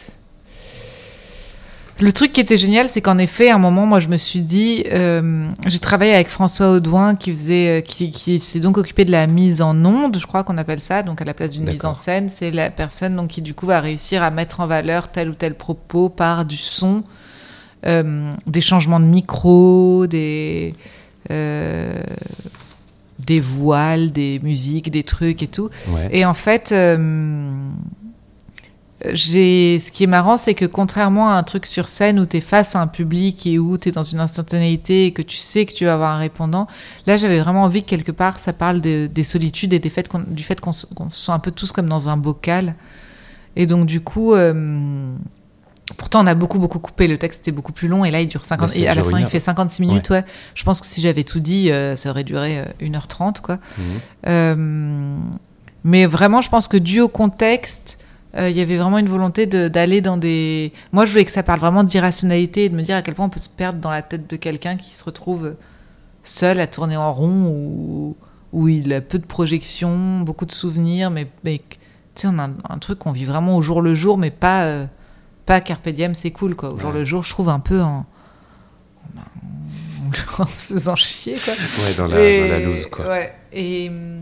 Le 2.00 2.12
truc 2.12 2.32
qui 2.32 2.40
était 2.40 2.58
génial, 2.58 2.88
c'est 2.88 3.00
qu'en 3.00 3.18
effet, 3.18 3.50
à 3.50 3.54
un 3.54 3.58
moment, 3.58 3.86
moi, 3.86 4.00
je 4.00 4.08
me 4.08 4.16
suis 4.16 4.40
dit, 4.40 4.84
euh, 4.92 5.46
j'ai 5.66 5.78
travaillé 5.78 6.12
avec 6.12 6.28
François 6.28 6.72
Audouin, 6.72 7.14
qui 7.14 7.30
faisait, 7.30 7.78
euh, 7.78 7.80
qui, 7.80 8.10
qui 8.10 8.40
s'est 8.40 8.60
donc 8.60 8.78
occupé 8.78 9.04
de 9.04 9.12
la 9.12 9.26
mise 9.26 9.62
en 9.62 9.76
onde, 9.84 10.18
je 10.18 10.26
crois 10.26 10.42
qu'on 10.42 10.58
appelle 10.58 10.80
ça, 10.80 11.02
donc 11.02 11.22
à 11.22 11.24
la 11.24 11.34
place 11.34 11.52
d'une 11.52 11.68
mise 11.68 11.84
en 11.84 11.94
scène, 11.94 12.28
c'est 12.28 12.50
la 12.50 12.70
personne 12.70 13.14
donc 13.14 13.28
qui 13.28 13.42
du 13.42 13.54
coup 13.54 13.66
va 13.66 13.80
réussir 13.80 14.22
à 14.24 14.30
mettre 14.30 14.60
en 14.60 14.66
valeur 14.66 15.08
tel 15.08 15.28
ou 15.28 15.34
tel 15.34 15.54
propos 15.54 16.08
par 16.08 16.44
du 16.44 16.56
son, 16.56 17.04
euh, 17.86 18.30
des 18.46 18.60
changements 18.60 19.00
de 19.00 19.04
micro, 19.04 20.06
des 20.06 20.74
euh, 21.30 22.02
des 23.18 23.40
voiles, 23.40 24.12
des 24.12 24.40
musiques, 24.42 24.90
des 24.90 25.04
trucs 25.04 25.42
et 25.42 25.46
tout. 25.46 25.70
Ouais. 25.88 26.08
Et 26.12 26.24
en 26.24 26.34
fait, 26.34 26.72
euh, 26.72 27.56
j'ai, 29.12 29.78
ce 29.80 29.90
qui 29.92 30.04
est 30.04 30.08
marrant, 30.08 30.36
c'est 30.36 30.54
que 30.54 30.64
contrairement 30.64 31.28
à 31.30 31.34
un 31.34 31.42
truc 31.42 31.66
sur 31.66 31.88
scène 31.88 32.18
où 32.18 32.26
tu 32.26 32.38
es 32.38 32.40
face 32.40 32.74
à 32.76 32.80
un 32.80 32.86
public 32.86 33.46
et 33.46 33.58
où 33.58 33.76
tu 33.78 33.88
es 33.88 33.92
dans 33.92 34.02
une 34.04 34.20
instantanéité 34.20 35.06
et 35.06 35.12
que 35.12 35.22
tu 35.22 35.36
sais 35.36 35.66
que 35.66 35.72
tu 35.72 35.84
vas 35.84 35.94
avoir 35.94 36.12
un 36.12 36.18
répondant, 36.18 36.66
là 37.06 37.16
j'avais 37.16 37.40
vraiment 37.40 37.62
envie 37.64 37.82
que 37.82 37.88
quelque 37.90 38.12
part 38.12 38.38
ça 38.38 38.52
parle 38.52 38.80
de- 38.80 39.06
des 39.12 39.22
solitudes 39.22 39.72
et 39.72 39.78
des 39.78 39.90
faits 39.90 40.08
qu'on- 40.08 40.24
du 40.26 40.42
fait 40.42 40.60
qu'on 40.60 40.72
se, 40.72 40.86
sent 41.10 41.32
un 41.32 41.38
peu 41.38 41.50
tous 41.50 41.72
comme 41.72 41.88
dans 41.88 42.08
un 42.08 42.16
bocal. 42.16 42.74
Et 43.56 43.66
donc 43.66 43.86
du 43.86 44.00
coup, 44.00 44.34
euh, 44.34 45.12
pourtant 45.96 46.22
on 46.24 46.26
a 46.26 46.34
beaucoup 46.34 46.58
beaucoup 46.58 46.78
coupé, 46.78 47.06
le 47.06 47.18
texte 47.18 47.40
était 47.40 47.52
beaucoup 47.52 47.72
plus 47.72 47.88
long 47.88 48.04
et 48.04 48.10
là 48.10 48.20
il 48.20 48.26
dure 48.26 48.42
50, 48.44 48.70
ça 48.70 48.78
et 48.78 48.88
à 48.88 48.94
la 48.94 49.02
fin 49.02 49.18
il 49.18 49.26
fait 49.30 49.40
56 49.40 49.82
minutes, 49.82 50.10
ouais. 50.10 50.24
Je 50.54 50.64
pense 50.64 50.80
que 50.80 50.86
si 50.86 51.00
j'avais 51.00 51.24
tout 51.24 51.40
dit, 51.40 51.70
euh, 51.70 51.94
ça 51.94 52.10
aurait 52.10 52.24
duré 52.24 52.58
euh, 52.60 52.64
1h30 52.80 53.40
quoi. 53.40 53.58
Mhm. 53.78 53.84
Euh, 54.26 55.16
mais 55.84 56.06
vraiment, 56.06 56.40
je 56.40 56.48
pense 56.48 56.66
que 56.66 56.78
dû 56.78 57.00
au 57.00 57.08
contexte, 57.08 57.98
euh, 58.36 58.50
il 58.50 58.56
y 58.56 58.60
avait 58.60 58.76
vraiment 58.76 58.98
une 58.98 59.08
volonté 59.08 59.46
de- 59.46 59.68
d'aller 59.68 60.00
dans 60.00 60.16
des. 60.16 60.72
Moi, 60.92 61.04
je 61.06 61.10
voulais 61.12 61.24
que 61.24 61.30
ça 61.30 61.42
parle 61.42 61.60
vraiment 61.60 61.84
d'irrationalité 61.84 62.64
et 62.64 62.68
de 62.68 62.74
me 62.76 62.82
dire 62.82 62.96
à 62.96 63.02
quel 63.02 63.14
point 63.14 63.26
on 63.26 63.30
peut 63.30 63.38
se 63.40 63.48
perdre 63.48 63.78
dans 63.78 63.90
la 63.90 64.02
tête 64.02 64.28
de 64.28 64.36
quelqu'un 64.36 64.76
qui 64.76 64.92
se 64.94 65.04
retrouve 65.04 65.54
seul 66.22 66.58
à 66.60 66.66
tourner 66.66 66.96
en 66.96 67.12
rond 67.12 67.46
ou 67.48 68.16
où 68.52 68.68
il 68.68 68.92
a 68.94 69.00
peu 69.00 69.18
de 69.18 69.26
projections, 69.26 70.20
beaucoup 70.20 70.46
de 70.46 70.52
souvenirs, 70.52 71.10
mais, 71.10 71.26
mais 71.42 71.58
tu 71.58 71.74
sais, 72.14 72.28
on 72.28 72.38
a 72.38 72.44
un, 72.44 72.54
un 72.68 72.78
truc 72.78 73.00
qu'on 73.00 73.10
vit 73.10 73.24
vraiment 73.24 73.56
au 73.56 73.62
jour 73.62 73.82
le 73.82 73.94
jour, 73.96 74.16
mais 74.16 74.30
pas 74.30 74.64
euh, 74.66 74.86
pas 75.44 75.60
carpe 75.60 75.88
diem, 75.88 76.14
c'est 76.14 76.30
cool 76.30 76.54
quoi. 76.54 76.70
Au 76.72 76.78
jour 76.78 76.92
le 76.92 77.02
jour, 77.04 77.22
je 77.24 77.30
trouve 77.30 77.48
un 77.48 77.58
peu 77.58 77.82
en, 77.82 78.06
en, 79.16 80.42
en 80.42 80.46
se 80.46 80.66
faisant 80.66 80.96
chier 80.96 81.36
quoi. 81.44 81.52
Ouais, 81.54 81.94
dans 81.96 82.06
la, 82.06 82.20
Et- 82.20 82.40
dans 82.42 82.48
la 82.48 82.60
loose, 82.60 82.86
quoi. 82.86 83.06
ouais. 83.08 83.32
Et, 83.52 83.88
hum, 83.88 84.20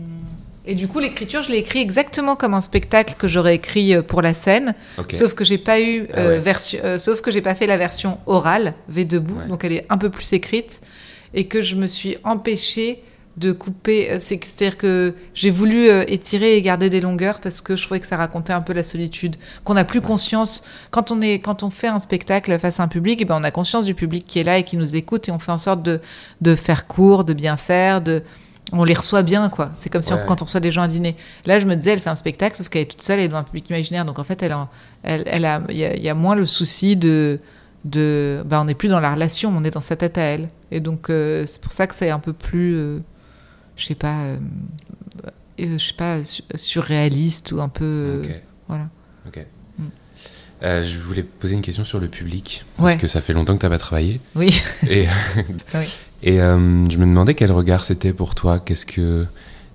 et 0.65 0.75
du 0.75 0.87
coup, 0.87 0.99
l'écriture, 0.99 1.43
je 1.43 1.51
l'ai 1.51 1.57
écrit 1.57 1.79
exactement 1.79 2.35
comme 2.35 2.53
un 2.53 2.61
spectacle 2.61 3.15
que 3.17 3.27
j'aurais 3.27 3.55
écrit 3.55 3.93
euh, 3.95 4.01
pour 4.01 4.21
la 4.21 4.33
scène, 4.33 4.75
sauf 5.11 5.33
que 5.33 5.43
j'ai 5.43 5.57
pas 5.57 5.81
eu 5.81 6.07
Ah 6.13 6.19
euh, 6.19 6.29
ouais. 6.29 6.39
version, 6.39 6.79
euh, 6.83 6.97
sauf 6.97 7.21
que 7.21 7.31
j'ai 7.31 7.41
pas 7.41 7.55
fait 7.55 7.67
la 7.67 7.77
version 7.77 8.17
orale 8.27 8.73
V 8.87 9.05
debout, 9.05 9.35
Ouais. 9.39 9.47
donc 9.47 9.63
elle 9.63 9.73
est 9.73 9.85
un 9.89 9.97
peu 9.97 10.09
plus 10.09 10.31
écrite, 10.33 10.81
et 11.33 11.45
que 11.47 11.61
je 11.61 11.75
me 11.75 11.87
suis 11.87 12.17
empêchée 12.23 13.01
de 13.35 13.51
couper. 13.51 14.19
c'est- 14.19 14.39
C'est-à-dire 14.45 14.77
que 14.77 15.15
j'ai 15.33 15.49
voulu 15.49 15.89
étirer 16.07 16.55
et 16.55 16.61
garder 16.61 16.91
des 16.91 17.01
longueurs 17.01 17.39
parce 17.39 17.61
que 17.61 17.75
je 17.75 17.81
trouvais 17.83 17.99
que 17.99 18.05
ça 18.05 18.15
racontait 18.15 18.53
un 18.53 18.61
peu 18.61 18.73
la 18.73 18.83
solitude, 18.83 19.37
qu'on 19.63 19.73
n'a 19.73 19.85
plus 19.85 20.01
conscience 20.01 20.63
quand 20.91 21.09
on 21.09 21.19
est 21.19 21.39
quand 21.39 21.63
on 21.63 21.71
fait 21.71 21.87
un 21.87 21.99
spectacle 21.99 22.57
face 22.59 22.79
à 22.79 22.83
un 22.83 22.87
public, 22.87 23.19
et 23.21 23.25
ben 23.25 23.35
on 23.39 23.43
a 23.43 23.49
conscience 23.49 23.85
du 23.85 23.95
public 23.95 24.25
qui 24.27 24.37
est 24.37 24.43
là 24.43 24.59
et 24.59 24.63
qui 24.63 24.77
nous 24.77 24.95
écoute 24.95 25.27
et 25.29 25.31
on 25.31 25.39
fait 25.39 25.51
en 25.51 25.57
sorte 25.57 25.81
de 25.81 25.99
de 26.41 26.53
faire 26.53 26.85
court, 26.85 27.23
de 27.23 27.33
bien 27.33 27.57
faire, 27.57 28.01
de 28.01 28.21
on 28.71 28.83
les 28.83 28.93
reçoit 28.93 29.23
bien 29.23 29.49
quoi. 29.49 29.71
C'est 29.75 29.89
comme 29.91 30.01
si 30.01 30.13
on- 30.13 30.17
Ouais. 30.17 30.23
quand 30.27 30.41
on 30.41 30.45
reçoit 30.45 30.59
des 30.59 30.71
gens 30.71 30.81
à 30.83 30.87
dîner. 30.87 31.15
Là, 31.45 31.59
je 31.59 31.65
me 31.65 31.75
disais, 31.75 31.91
elle 31.91 31.99
fait 31.99 32.09
un 32.09 32.15
spectacle, 32.15 32.55
sauf 32.55 32.69
qu'elle 32.69 32.83
est 32.83 32.91
toute 32.91 33.01
seule 33.01 33.19
et 33.19 33.27
devant 33.27 33.39
un 33.39 33.43
public 33.43 33.69
imaginaire. 33.69 34.05
Donc 34.05 34.19
en 34.19 34.23
fait, 34.23 34.41
elle, 34.41 34.53
en- 34.53 34.69
elle, 35.03 35.23
elle 35.27 35.45
a, 35.45 35.61
il 35.69 35.75
y, 35.77 35.79
y 36.01 36.09
a 36.09 36.15
moins 36.15 36.35
le 36.35 36.45
souci 36.45 36.95
de, 36.95 37.39
de, 37.85 38.41
bah, 38.45 38.61
on 38.61 38.65
n'est 38.65 38.73
plus 38.75 38.87
dans 38.89 38.99
la 39.01 39.13
relation, 39.13 39.53
on 39.55 39.63
est 39.63 39.71
dans 39.71 39.81
sa 39.81 39.95
tête 39.95 40.17
à 40.17 40.21
elle. 40.21 40.49
Et 40.71 40.79
donc 40.79 41.09
euh, 41.09 41.43
c'est 41.45 41.61
pour 41.61 41.71
ça 41.73 41.85
que 41.87 41.93
c'est 41.95 42.09
un 42.09 42.19
peu 42.19 42.33
plus, 42.33 42.75
euh, 42.75 42.99
je 43.75 43.85
sais 43.85 43.95
pas, 43.95 44.15
euh, 44.23 44.37
euh, 45.59 45.77
je 45.77 45.85
sais 45.85 45.93
pas, 45.93 46.23
su- 46.23 46.43
surréaliste 46.55 47.51
ou 47.51 47.61
un 47.61 47.69
peu, 47.69 47.83
euh, 47.85 48.21
Ok. 48.23 48.43
voilà. 48.69 48.85
Ok. 49.27 49.45
Mm. 49.77 49.83
Je 50.61 50.97
voulais 50.99 51.23
poser 51.23 51.55
une 51.55 51.61
question 51.61 51.83
sur 51.83 51.99
le 51.99 52.07
public. 52.07 52.63
Parce 52.77 52.93
Ouais. 52.93 52.97
que 52.97 53.07
ça 53.07 53.21
fait 53.21 53.33
longtemps 53.33 53.53
que 53.55 53.59
tu 53.59 53.65
n'as 53.65 53.69
pas 53.69 53.77
travaillé. 53.79 54.21
Oui. 54.35 54.61
Et, 54.89 55.07
Oui. 55.75 55.85
Et 56.23 56.41
euh, 56.41 56.57
je 56.89 56.97
me 56.97 57.05
demandais 57.05 57.33
quel 57.35 57.51
regard 57.51 57.85
c'était 57.85 58.13
pour 58.13 58.33
toi. 58.35 58.59
Qu'est-ce 58.59 58.85
que. 58.85 59.25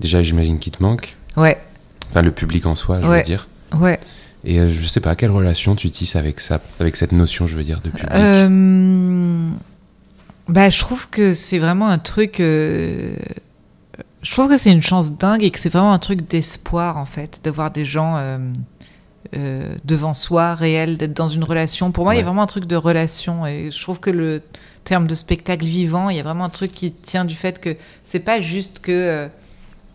Déjà, 0.01 0.23
j'imagine 0.23 0.59
qu'il 0.59 0.73
te 0.73 0.83
manque. 0.83 1.17
Ouais, 1.37 1.59
Enfin, 2.11 2.23
le 2.23 2.31
public 2.31 2.65
en 2.67 2.75
soi, 2.75 3.01
je 3.03 3.07
Ouais. 3.09 3.19
veux 3.19 3.23
dire. 3.25 3.49
ouais. 3.79 4.01
Et 4.45 4.61
euh, 4.61 4.69
je 4.69 4.87
sais 4.87 5.01
pas, 5.01 5.15
quelle 5.17 5.31
relation 5.33 5.75
tu 5.75 5.91
tisses 5.91 6.15
avec 6.17 6.41
ça, 6.41 6.61
avec 6.81 6.97
cette 6.97 7.13
notion, 7.13 7.47
je 7.49 7.57
veux 7.57 7.65
dire, 7.65 7.81
de 7.81 7.91
public? 7.91 8.09
Euh, 8.15 9.49
bah, 10.49 10.71
je 10.71 10.79
trouve 10.79 11.11
que 11.11 11.35
c'est 11.35 11.59
vraiment 11.59 11.89
un 11.89 11.99
truc. 11.99 12.41
euh, 12.41 13.15
je 14.23 14.33
trouve 14.33 14.49
que 14.49 14.57
c'est 14.57 14.71
une 14.71 14.83
chance 14.83 15.13
dingue 15.13 15.43
et 15.43 15.51
que 15.51 15.59
c'est 15.59 15.69
vraiment 15.69 15.93
un 15.93 15.99
truc 15.99 16.29
d'espoir, 16.29 16.97
en 16.97 17.05
fait, 17.05 17.41
de 17.45 17.51
voir 17.51 17.71
des 17.71 17.85
gens 17.85 18.17
euh, 19.37 19.75
devant 19.85 20.15
soi, 20.15 20.55
réels, 20.55 20.97
d'être 20.97 21.15
dans 21.17 21.29
une 21.29 21.45
relation. 21.45 21.91
Pour 21.93 22.05
moi, 22.05 22.15
il 22.15 22.19
y 22.19 22.21
a 22.21 22.25
vraiment 22.25 22.43
un 22.43 22.47
truc 22.47 22.67
de 22.67 22.77
relation 22.77 23.47
et 23.47 23.71
je 23.71 23.81
trouve 23.83 24.01
que 24.01 24.11
le 24.11 24.43
terme 24.85 25.07
de 25.07 25.15
spectacle 25.15 25.67
vivant, 25.67 26.09
il 26.11 26.17
y 26.17 26.21
a 26.21 26.23
vraiment 26.23 26.45
un 26.45 26.51
truc 26.51 26.73
qui 26.73 26.93
tient 26.93 27.25
du 27.25 27.35
fait 27.35 27.61
que 27.61 27.77
c'est 28.05 28.21
pas 28.21 28.41
juste 28.41 28.81
que. 28.81 28.93
euh, 28.93 29.29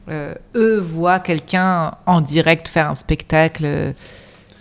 euh, 0.10 0.34
eux 0.56 0.80
voient 0.80 1.22
quelqu'un 1.22 1.96
en 2.06 2.20
direct 2.20 2.68
faire 2.68 2.90
un 2.90 2.96
spectacle, 2.96 3.94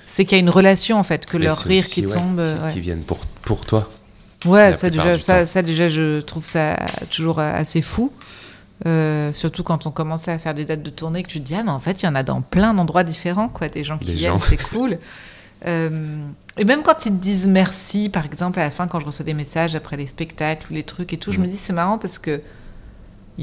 c'est 0.06 0.24
qu'il 0.24 0.38
y 0.38 0.40
a 0.40 0.42
une 0.42 0.48
relation 0.50 1.00
en 1.00 1.02
fait, 1.02 1.26
que 1.26 1.36
Mais 1.36 1.46
leur 1.46 1.58
rire 1.58 1.80
aussi, 1.82 2.02
qui 2.02 2.06
ouais, 2.06 2.12
tombe. 2.14 2.36
qui, 2.36 2.64
ouais. 2.64 2.72
qui 2.74 2.80
viennent 2.80 3.02
pour, 3.02 3.18
pour 3.44 3.66
toi. 3.66 3.90
Ouais, 4.44 4.72
ça 4.72 4.88
déjà, 4.88 5.46
ça 5.46 5.62
déjà, 5.62 5.88
je 5.88 6.20
trouve 6.20 6.44
ça 6.44 6.76
toujours 7.10 7.40
assez 7.40 7.82
fou. 7.82 8.12
Euh, 8.86 9.32
surtout 9.32 9.62
quand 9.62 9.86
on 9.86 9.90
commence 9.90 10.26
à 10.28 10.38
faire 10.38 10.54
des 10.54 10.64
dates 10.64 10.82
de 10.82 10.90
tournée, 10.90 11.22
que 11.22 11.28
tu 11.28 11.38
te 11.40 11.44
dis, 11.44 11.54
ah, 11.54 11.62
mais 11.62 11.70
en 11.70 11.78
fait, 11.80 12.02
il 12.02 12.06
y 12.06 12.08
en 12.08 12.14
a 12.14 12.22
dans 12.22 12.40
plein 12.42 12.74
d'endroits 12.74 13.04
différents, 13.04 13.48
quoi, 13.48 13.68
des 13.68 13.84
gens 13.84 13.98
qui 13.98 14.08
Des 14.08 14.14
viennent, 14.14 14.38
c'est 14.40 14.56
cool. 14.62 14.98
Euh, 15.64 16.16
et 16.58 16.64
même 16.64 16.82
quand 16.82 17.06
ils 17.06 17.12
te 17.12 17.22
disent 17.22 17.46
merci, 17.46 18.08
par 18.08 18.24
exemple, 18.24 18.58
à 18.58 18.64
la 18.64 18.72
fin, 18.72 18.88
quand 18.88 18.98
je 18.98 19.06
reçois 19.06 19.24
des 19.24 19.32
messages 19.32 19.76
après 19.76 19.96
les 19.96 20.08
spectacles 20.08 20.66
ou 20.72 20.74
les 20.74 20.82
trucs 20.82 21.12
et 21.12 21.18
tout, 21.18 21.30
je 21.30 21.38
Mm. 21.38 21.42
me 21.42 21.46
dis, 21.46 21.56
c'est 21.56 21.72
marrant 21.72 21.98
parce 21.98 22.18
que 22.18 22.40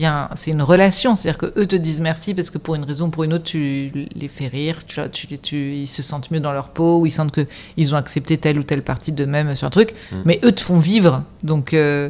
un- 0.04 0.28
c'est 0.36 0.52
une 0.52 0.62
relation, 0.62 1.16
c'est-à-dire 1.16 1.38
que 1.38 1.54
eux 1.58 1.66
te 1.66 1.78
disent 1.78 2.02
merci 2.02 2.34
parce 2.34 2.50
que 2.50 2.58
pour 2.58 2.76
une 2.76 2.84
raison 2.84 3.08
ou 3.08 3.10
pour 3.10 3.24
une 3.24 3.32
autre, 3.34 3.46
tu 3.46 3.92
les 4.14 4.28
fais 4.28 4.48
rire, 4.48 4.86
tu, 4.86 5.00
tu, 5.12 5.38
tu- 5.40 5.74
ils 5.76 5.88
se 5.88 6.02
sentent 6.02 6.30
mieux 6.30 6.42
dans 6.42 6.52
leur 6.52 6.70
peau, 6.70 7.00
ou 7.00 7.06
ils 7.06 7.12
sentent 7.14 7.32
que 7.32 7.48
ils 7.78 7.94
ont 7.96 7.98
accepté 7.98 8.38
telle 8.38 8.60
ou 8.60 8.64
telle 8.64 8.82
partie 8.84 9.14
d'eux-mêmes 9.14 9.56
sur 9.56 9.68
un 9.68 9.72
truc, 9.72 9.94
Mm. 10.12 10.16
mais 10.26 10.42
eux 10.44 10.52
te 10.52 10.60
font 10.62 10.78
vivre, 10.78 11.24
donc 11.44 11.74
euh, 11.74 12.10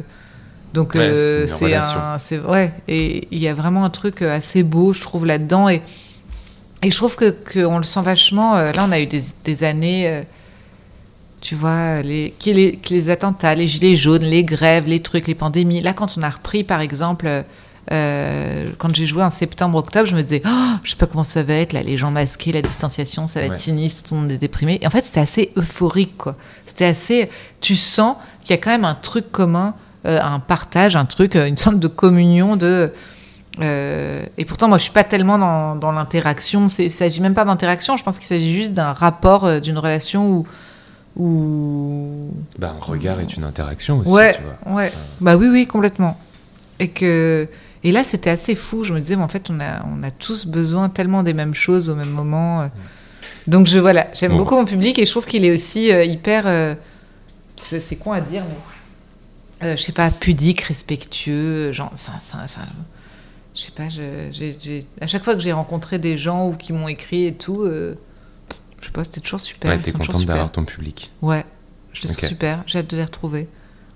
donc 0.74 0.94
Ouais, 0.94 1.00
euh, 1.00 1.46
c'est 1.46 1.74
un, 1.74 2.18
c'est 2.18 2.36
vrai, 2.38 2.72
et 2.88 3.26
il 3.30 3.38
y 3.38 3.48
a 3.48 3.54
vraiment 3.54 3.84
un 3.84 3.90
truc 3.90 4.22
assez 4.22 4.62
beau, 4.62 4.92
je 4.92 5.00
trouve 5.00 5.26
là-dedans, 5.26 5.68
et 5.68 5.82
et 6.82 6.90
je 6.90 6.96
trouve 6.96 7.14
que 7.16 7.30
qu'on 7.30 7.76
le 7.78 7.84
sent 7.84 8.00
vachement. 8.02 8.56
euh, 8.56 8.72
là, 8.72 8.86
on 8.88 8.92
a 8.92 9.00
eu 9.00 9.06
des, 9.06 9.22
des 9.44 9.64
années. 9.64 10.08
euh, 10.08 10.22
tu 11.42 11.54
vois, 11.54 12.02
les, 12.02 12.34
les, 12.44 13.10
attentats, 13.10 13.54
les 13.54 13.66
gilets 13.66 13.96
jaunes, 13.96 14.22
les 14.22 14.44
grèves, 14.44 14.86
les 14.86 15.00
trucs, 15.00 15.26
les 15.26 15.34
pandémies. 15.34 15.80
Là, 15.80 15.94
quand 15.94 16.16
on 16.18 16.22
a 16.22 16.28
repris, 16.28 16.64
par 16.64 16.80
exemple, 16.82 17.26
euh, 17.26 17.42
euh, 17.92 18.68
quand 18.78 18.94
j'ai 18.94 19.06
joué 19.06 19.22
en 19.22 19.30
septembre-octobre, 19.30 20.06
je 20.06 20.14
me 20.14 20.22
disais, 20.22 20.42
oh, 20.46 20.74
je 20.84 20.90
sais 20.90 20.96
pas 20.98 21.06
comment 21.06 21.24
ça 21.24 21.42
va 21.42 21.54
être, 21.54 21.72
là, 21.72 21.82
les 21.82 21.96
gens 21.96 22.10
masqués, 22.10 22.52
la 22.52 22.60
distanciation, 22.62 23.26
ça 23.26 23.40
va 23.40 23.46
Ouais. 23.46 23.52
être 23.52 23.58
sinistre, 23.58 24.08
tout 24.10 24.14
le 24.16 24.20
monde 24.20 24.32
est 24.32 24.36
déprimé. 24.38 24.78
Et 24.82 24.86
en 24.86 24.90
fait, 24.90 25.02
c'était 25.04 25.20
assez 25.20 25.50
euphorique, 25.56 26.16
quoi. 26.18 26.36
C'était 26.66 26.84
assez. 26.84 27.30
Tu 27.62 27.74
sens 27.74 28.16
qu'il 28.42 28.50
y 28.50 28.58
a 28.58 28.58
quand 28.62 28.70
même 28.70 28.84
un 28.84 28.94
truc 28.94 29.32
commun, 29.32 29.68
euh, 29.68 29.72
un 30.04 30.38
partage, 30.40 30.96
un 30.96 31.04
truc, 31.04 31.36
euh, 31.36 31.46
une 31.46 31.56
sorte 31.56 31.78
de 31.78 31.88
communion 31.88 32.56
de. 32.56 32.92
euh, 33.60 34.22
et 34.38 34.44
pourtant, 34.44 34.68
moi, 34.68 34.78
je 34.78 34.84
suis 34.84 34.92
pas 34.92 35.04
tellement 35.04 35.38
dans, 35.38 35.76
dans 35.76 35.92
l'interaction. 35.92 36.68
C'est- 36.68 36.84
Il 36.86 36.90
s'agit 36.90 37.20
même 37.20 37.34
pas 37.34 37.44
d'interaction. 37.44 37.96
Je 37.96 38.04
pense 38.04 38.18
qu'il 38.18 38.26
s'agit 38.28 38.52
juste 38.54 38.72
d'un 38.72 38.92
rapport, 38.92 39.44
euh, 39.44 39.60
d'une 39.60 39.76
relation 39.78 40.30
où, 40.30 40.46
où 41.16 42.30
Bah, 42.58 42.74
un 42.76 42.84
regard 42.84 43.20
est 43.20 43.36
une 43.36 43.44
interaction 43.44 43.98
aussi, 43.98 44.10
ouais, 44.12 44.34
tu 44.36 44.42
vois. 44.42 44.74
ouais. 44.74 44.92
Bah 45.20 45.36
oui, 45.36 45.48
oui, 45.48 45.66
complètement. 45.66 46.18
Et 46.78 46.88
que 46.88 47.48
et 47.82 47.92
là, 47.92 48.04
c'était 48.04 48.30
assez 48.30 48.54
fou. 48.54 48.84
Je 48.84 48.92
me 48.92 49.00
disais, 49.00 49.16
mais 49.16 49.22
en 49.22 49.28
fait, 49.28 49.48
on 49.50 49.58
a, 49.60 49.82
on 49.86 50.02
a 50.02 50.10
tous 50.10 50.46
besoin 50.46 50.88
tellement 50.88 51.22
des 51.22 51.32
mêmes 51.34 51.54
choses 51.54 51.88
au 51.90 51.94
même 51.94 52.10
moment. 52.10 52.62
euh. 52.62 52.66
Donc 53.46 53.66
je 53.66 53.78
voilà, 53.78 54.06
j'aime 54.14 54.32
Bon. 54.32 54.38
beaucoup 54.38 54.54
mon 54.54 54.64
public 54.66 54.98
et 54.98 55.06
je 55.06 55.10
trouve 55.10 55.26
qu'il 55.26 55.44
est 55.44 55.50
aussi 55.52 55.90
euh, 55.92 56.04
hyper. 56.04 56.44
euh, 56.46 56.74
c'est 57.56 57.80
c'est 57.80 57.96
con 57.96 58.12
à 58.12 58.20
dire, 58.20 58.42
mais 58.46 58.54
euh, 59.62 59.76
je 59.76 59.82
sais 59.82 59.92
pas, 59.92 60.10
pudique, 60.10 60.62
respectueux, 60.62 61.72
genre, 61.72 61.90
enfin, 61.92 62.12
ça- 62.20 62.38
enfin, 62.44 62.66
je 63.54 63.60
sais 63.60 63.72
pas. 63.72 63.88
je- 63.88 64.82
à 65.00 65.06
chaque 65.06 65.24
fois 65.24 65.34
que 65.34 65.40
j'ai 65.40 65.52
rencontré 65.52 65.98
des 65.98 66.16
gens 66.16 66.48
ou 66.48 66.54
qui 66.54 66.72
m'ont 66.72 66.88
écrit 66.88 67.24
et 67.26 67.34
tout, 67.34 67.62
euh, 67.62 67.94
je 68.80 68.86
sais 68.86 68.92
pas, 68.92 69.04
c'était 69.04 69.20
toujours 69.20 69.40
super. 69.40 69.70
Ouais, 69.70 69.78
t'es 69.80 69.92
contente 69.92 70.24
d'avoir 70.24 70.50
ton 70.52 70.64
public. 70.64 71.10
Ouais, 71.22 71.44
je 71.92 72.06
les 72.06 72.12
super. 72.14 72.62
J'ai 72.66 72.78
hâte 72.78 72.90
de 72.90 72.96
les 72.96 73.04
retrouver. 73.04 73.48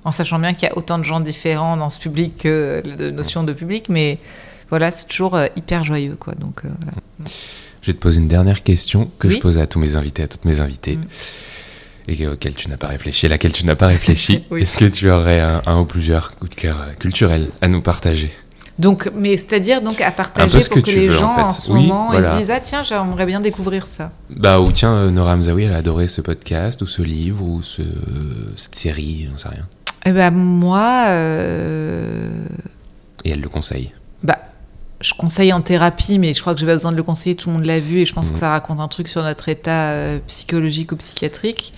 En 0.05 0.11
sachant 0.11 0.39
bien 0.39 0.53
qu'il 0.53 0.69
y 0.69 0.71
a 0.71 0.77
autant 0.77 0.99
de 0.99 1.05
gens 1.05 1.21
différents 1.21 1.79
dans 1.79 1.89
ce 1.89 1.99
public 1.99 2.37
que 2.37 2.83
de 2.85 3.11
notions 3.11 3.43
de 3.43 3.55
public, 3.55 3.89
mais 3.89 4.19
voilà, 4.69 4.91
c'est 4.91 5.07
toujours 5.07 5.35
euh, 5.35 5.47
hyper 5.57 5.83
joyeux, 5.83 6.17
quoi. 6.21 6.35
Donc 6.35 6.67
euh, 6.67 6.69
voilà. 6.83 6.99
Je 7.81 7.87
vais 7.91 7.95
te 7.95 8.03
poser 8.03 8.21
une 8.21 8.29
dernière 8.29 8.63
question 8.63 9.11
que 9.19 9.29
Oui. 9.29 9.37
je 9.37 9.41
pose 9.41 9.57
à 9.59 9.67
tous 9.67 9.79
mes 9.79 9.97
invités, 9.97 10.23
à 10.23 10.29
toutes 10.29 10.45
mes 10.45 10.61
invitées, 10.61 10.97
Mm. 10.97 11.05
Et 12.09 12.27
auquel 12.29 12.55
tu 12.55 12.69
n'as 12.69 12.77
pas 12.77 12.89
réfléchi, 12.89 13.27
à 13.27 13.29
laquelle 13.31 13.53
tu 13.53 13.65
n'as 13.67 13.77
pas 13.77 13.87
réfléchi. 13.87 14.45
Oui. 14.51 14.63
Est-ce 14.63 14.77
que 14.77 14.85
tu 14.85 15.11
aurais 15.11 15.41
un, 15.41 15.63
un 15.67 15.81
ou 15.81 15.85
plusieurs 15.85 16.35
coups 16.37 16.51
de 16.51 16.55
cœur 16.55 16.77
euh, 16.81 16.93
culturels 16.95 17.49
à 17.61 17.69
nous 17.69 17.81
partager? 17.83 18.33
Donc, 18.79 19.09
mais 19.15 19.37
c'est-à-dire 19.37 19.81
donc 19.83 20.01
à 20.01 20.11
partager 20.11 20.59
pour 20.69 20.83
que 20.83 20.91
les 20.91 21.07
veux, 21.09 21.17
en 21.17 21.21
gens 21.21 21.35
fait. 21.37 21.43
en, 21.43 21.51
ce 21.51 21.71
Oui, 21.71 21.87
moment 21.87 22.13
ils 22.13 22.25
se 22.25 22.37
disent 22.37 22.51
ah 22.51 22.59
tiens 22.61 22.83
j'aimerais 22.83 23.25
bien 23.25 23.41
découvrir 23.41 23.87
ça. 23.87 24.11
Bah, 24.31 24.59
ou 24.61 24.73
tiens, 24.73 24.93
euh, 24.95 25.11
Nora 25.11 25.35
Hamzaoui, 25.35 25.63
elle 25.63 25.73
a 25.73 25.77
adoré 25.77 26.09
ce 26.09 26.21
podcast, 26.21 26.83
ou 26.83 26.87
ce 26.89 27.03
livre, 27.03 27.45
ou 27.45 27.63
ce, 27.63 27.83
cette 28.57 28.75
série, 28.75 29.29
on 29.33 29.39
sait 29.39 29.49
rien. 29.49 29.67
Eh 30.07 30.11
ben 30.11 30.33
moi, 30.33 31.05
euh, 31.11 32.29
Et 33.25 33.31
elle 33.31 33.41
le 33.41 33.49
conseille. 33.49 33.93
Je 35.05 35.13
conseille 35.15 35.53
en 35.53 35.61
thérapie, 35.61 36.19
mais 36.19 36.33
je 36.35 36.41
crois 36.41 36.55
que 36.55 36.61
j'ai 36.61 36.67
pas 36.67 36.73
besoin 36.75 36.91
de 36.93 36.97
le 36.97 37.03
conseiller. 37.03 37.37
Tout 37.37 37.51
le 37.51 37.57
monde 37.57 37.67
l'a 37.67 37.79
vu 37.79 37.99
et 37.99 38.05
je 38.07 38.13
pense 38.15 38.29
Mhm. 38.29 38.33
que 38.33 38.39
ça 38.39 38.51
raconte 38.51 38.81
un 38.81 38.89
truc 38.89 39.07
sur 39.09 39.23
notre 39.23 39.49
état 39.49 39.91
euh, 39.91 40.19
psychologique 40.27 40.93
ou 40.93 40.97
psychiatrique. 40.97 41.75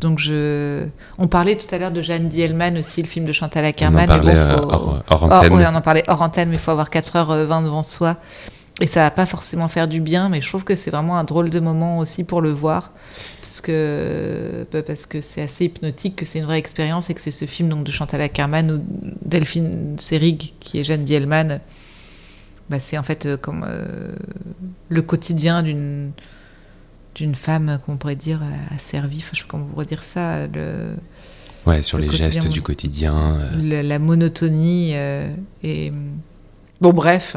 Donc 0.00 0.18
je, 0.20 0.86
on 1.18 1.26
parlait 1.26 1.56
tout 1.56 1.66
à 1.74 1.78
l'heure 1.78 1.90
de 1.90 2.02
Jeanne 2.02 2.28
Dielman 2.28 2.76
aussi, 2.78 3.02
le 3.02 3.08
film 3.08 3.24
de 3.26 3.32
Chantal 3.32 3.64
On 3.64 3.66
en 3.66 3.70
Ackerman. 3.70 4.06
parlait 4.06 4.32
bon, 4.34 4.38
euh, 4.38 4.56
faut- 4.58 4.62
hors, 4.64 5.02
hors 5.10 5.22
Hors- 5.24 5.32
antenne. 5.32 5.52
on 5.54 5.74
en 5.74 5.80
parlait 5.80 6.04
hors 6.06 6.22
antenne, 6.22 6.50
mais 6.50 6.54
il 6.56 6.60
faut 6.60 6.70
avoir 6.70 6.88
4h20 6.90 7.62
devant 7.64 7.82
soi. 7.82 8.16
Et 8.80 8.86
ça 8.86 9.00
va 9.00 9.10
pas 9.10 9.26
forcément 9.26 9.66
faire 9.66 9.88
du 9.88 10.00
bien, 10.00 10.28
mais 10.28 10.40
je 10.40 10.48
trouve 10.48 10.62
que 10.62 10.76
c'est 10.76 10.92
vraiment 10.92 11.18
un 11.18 11.24
drôle 11.24 11.50
de 11.50 11.58
moment 11.58 11.98
aussi 11.98 12.22
pour 12.22 12.40
le 12.40 12.52
voir. 12.52 12.92
Parce 13.40 13.60
que 13.60 14.66
bah, 14.72 14.82
parce 14.86 15.04
que 15.06 15.20
c'est 15.20 15.42
assez 15.42 15.64
hypnotique, 15.64 16.14
que 16.14 16.24
c'est 16.24 16.38
une 16.38 16.44
vraie 16.44 16.58
expérience 16.58 17.10
et 17.10 17.14
que 17.14 17.20
c'est 17.20 17.32
ce 17.32 17.44
film 17.46 17.68
donc, 17.70 17.82
de 17.82 17.90
Chantal 17.90 18.20
Ackerman 18.20 18.70
ou 18.70 18.80
Delphine 19.24 19.96
Seyrig, 19.98 20.52
qui 20.60 20.78
est 20.78 20.84
Jeanne 20.84 21.02
Dielman. 21.02 21.58
Bah, 22.70 22.80
c'est 22.80 22.98
en 22.98 23.02
fait 23.02 23.26
euh, 23.26 23.36
comme 23.36 23.64
euh, 23.68 24.12
le 24.88 25.02
quotidien 25.02 25.62
d'une 25.62 26.12
d'une 27.14 27.34
femme, 27.34 27.80
qu'on 27.84 27.96
pourrait 27.96 28.14
dire, 28.14 28.40
asservie, 28.72 29.18
enfin, 29.18 29.30
je 29.32 29.38
sais 29.38 29.42
pas 29.44 29.48
comment 29.50 29.64
on 29.64 29.72
pourrait 29.72 29.86
dire 29.86 30.04
ça, 30.04 30.46
le, 30.46 30.90
Ouais, 31.66 31.82
sur 31.82 31.98
le 31.98 32.04
les 32.04 32.10
gestes 32.10 32.46
du 32.48 32.62
quotidien. 32.62 33.40
euh. 33.58 33.82
la, 33.82 33.98
monotonie 33.98 34.92
euh, 34.94 35.28
et 35.64 35.92
bon 36.80 36.92
bref 36.92 37.36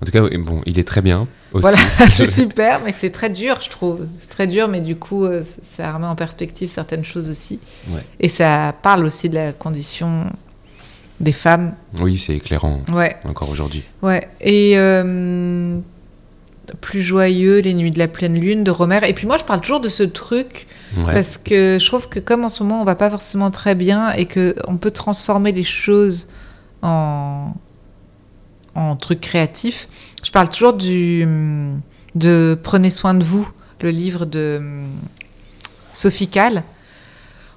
En 0.00 0.06
tout 0.06 0.12
cas, 0.12 0.22
bon, 0.38 0.62
il 0.66 0.78
est 0.78 0.86
très 0.86 1.02
bien 1.02 1.26
aussi. 1.52 1.62
voilà 1.62 1.78
c'est 2.10 2.26
super 2.26 2.80
mais 2.84 2.92
c'est 2.92 3.10
très 3.10 3.28
dur 3.28 3.58
je 3.60 3.68
trouve 3.70 4.06
c'est 4.20 4.28
très 4.30 4.46
dur 4.46 4.68
mais 4.68 4.80
du 4.80 4.94
coup 4.94 5.24
euh, 5.24 5.42
ça 5.62 5.92
remet 5.92 6.06
en 6.06 6.14
perspective 6.14 6.68
certaines 6.68 7.04
choses 7.04 7.28
aussi 7.28 7.58
Ouais. 7.90 8.02
et 8.20 8.28
ça 8.28 8.72
parle 8.82 9.04
aussi 9.04 9.28
de 9.28 9.34
la 9.34 9.52
condition 9.52 10.26
des 11.20 11.32
femmes 11.32 11.74
Oui, 12.00 12.16
c'est 12.18 12.36
éclairant 12.36 12.80
ouais 12.92 13.16
encore 13.28 13.50
aujourd'hui. 13.50 13.82
ouais 14.02 14.28
et 14.40 14.74
euh, 14.76 15.78
plus 16.80 17.02
joyeux 17.02 17.58
les 17.60 17.74
nuits 17.74 17.90
de 17.90 17.98
la 17.98 18.08
pleine 18.08 18.38
lune 18.38 18.62
de 18.62 18.70
Romer 18.70 19.00
et 19.06 19.14
puis 19.14 19.26
moi 19.26 19.36
je 19.38 19.44
parle 19.44 19.60
toujours 19.60 19.80
de 19.80 19.88
ce 19.88 20.02
truc 20.02 20.66
Ouais. 20.96 21.12
parce 21.12 21.36
que 21.38 21.78
je 21.80 21.86
trouve 21.86 22.08
que 22.08 22.18
comme 22.20 22.44
en 22.44 22.48
ce 22.48 22.62
moment 22.62 22.80
on 22.80 22.84
va 22.84 22.94
pas 22.94 23.10
forcément 23.10 23.50
très 23.50 23.74
bien 23.74 24.12
et 24.12 24.26
que 24.26 24.54
on 24.66 24.76
peut 24.78 24.90
transformer 24.90 25.52
les 25.52 25.64
choses 25.64 26.28
en 26.82 27.52
en 28.74 28.94
truc 28.94 29.20
créatif. 29.20 29.88
Je 30.22 30.30
parle 30.30 30.48
toujours 30.50 30.72
du, 30.72 31.26
de 32.14 32.56
Prenez 32.62 32.90
soin 32.90 33.12
de 33.14 33.24
vous, 33.24 33.48
le 33.80 33.90
livre 33.90 34.24
de 34.24 34.60
Sophie 35.92 36.28
Kahl. 36.28 36.62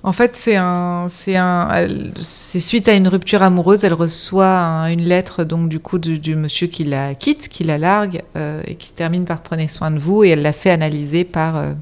En 0.03 0.13
fait, 0.13 0.35
c'est 0.35 0.55
un, 0.55 1.05
c'est 1.09 1.35
un, 1.35 1.87
c'est 2.19 2.59
suite 2.59 2.89
à 2.89 2.93
une 2.93 3.07
rupture 3.07 3.43
amoureuse, 3.43 3.83
elle 3.83 3.93
reçoit 3.93 4.49
une 4.89 5.03
lettre 5.03 5.43
donc 5.43 5.69
du 5.69 5.79
coup 5.79 5.99
du, 5.99 6.35
monsieur 6.35 6.65
qui 6.65 6.83
la 6.85 7.13
quitte, 7.13 7.49
qui 7.49 7.63
la 7.63 7.77
largue 7.77 8.23
euh, 8.35 8.63
et 8.65 8.75
qui 8.75 8.87
se 8.87 8.93
termine 8.93 9.25
par 9.25 9.41
prenez 9.41 9.67
soin 9.67 9.91
de 9.91 9.99
vous 9.99 10.23
et 10.23 10.29
elle 10.29 10.41
l'a 10.41 10.53
fait 10.53 10.71
analyser 10.71 11.23
par 11.23 11.55
euh, 11.55 11.73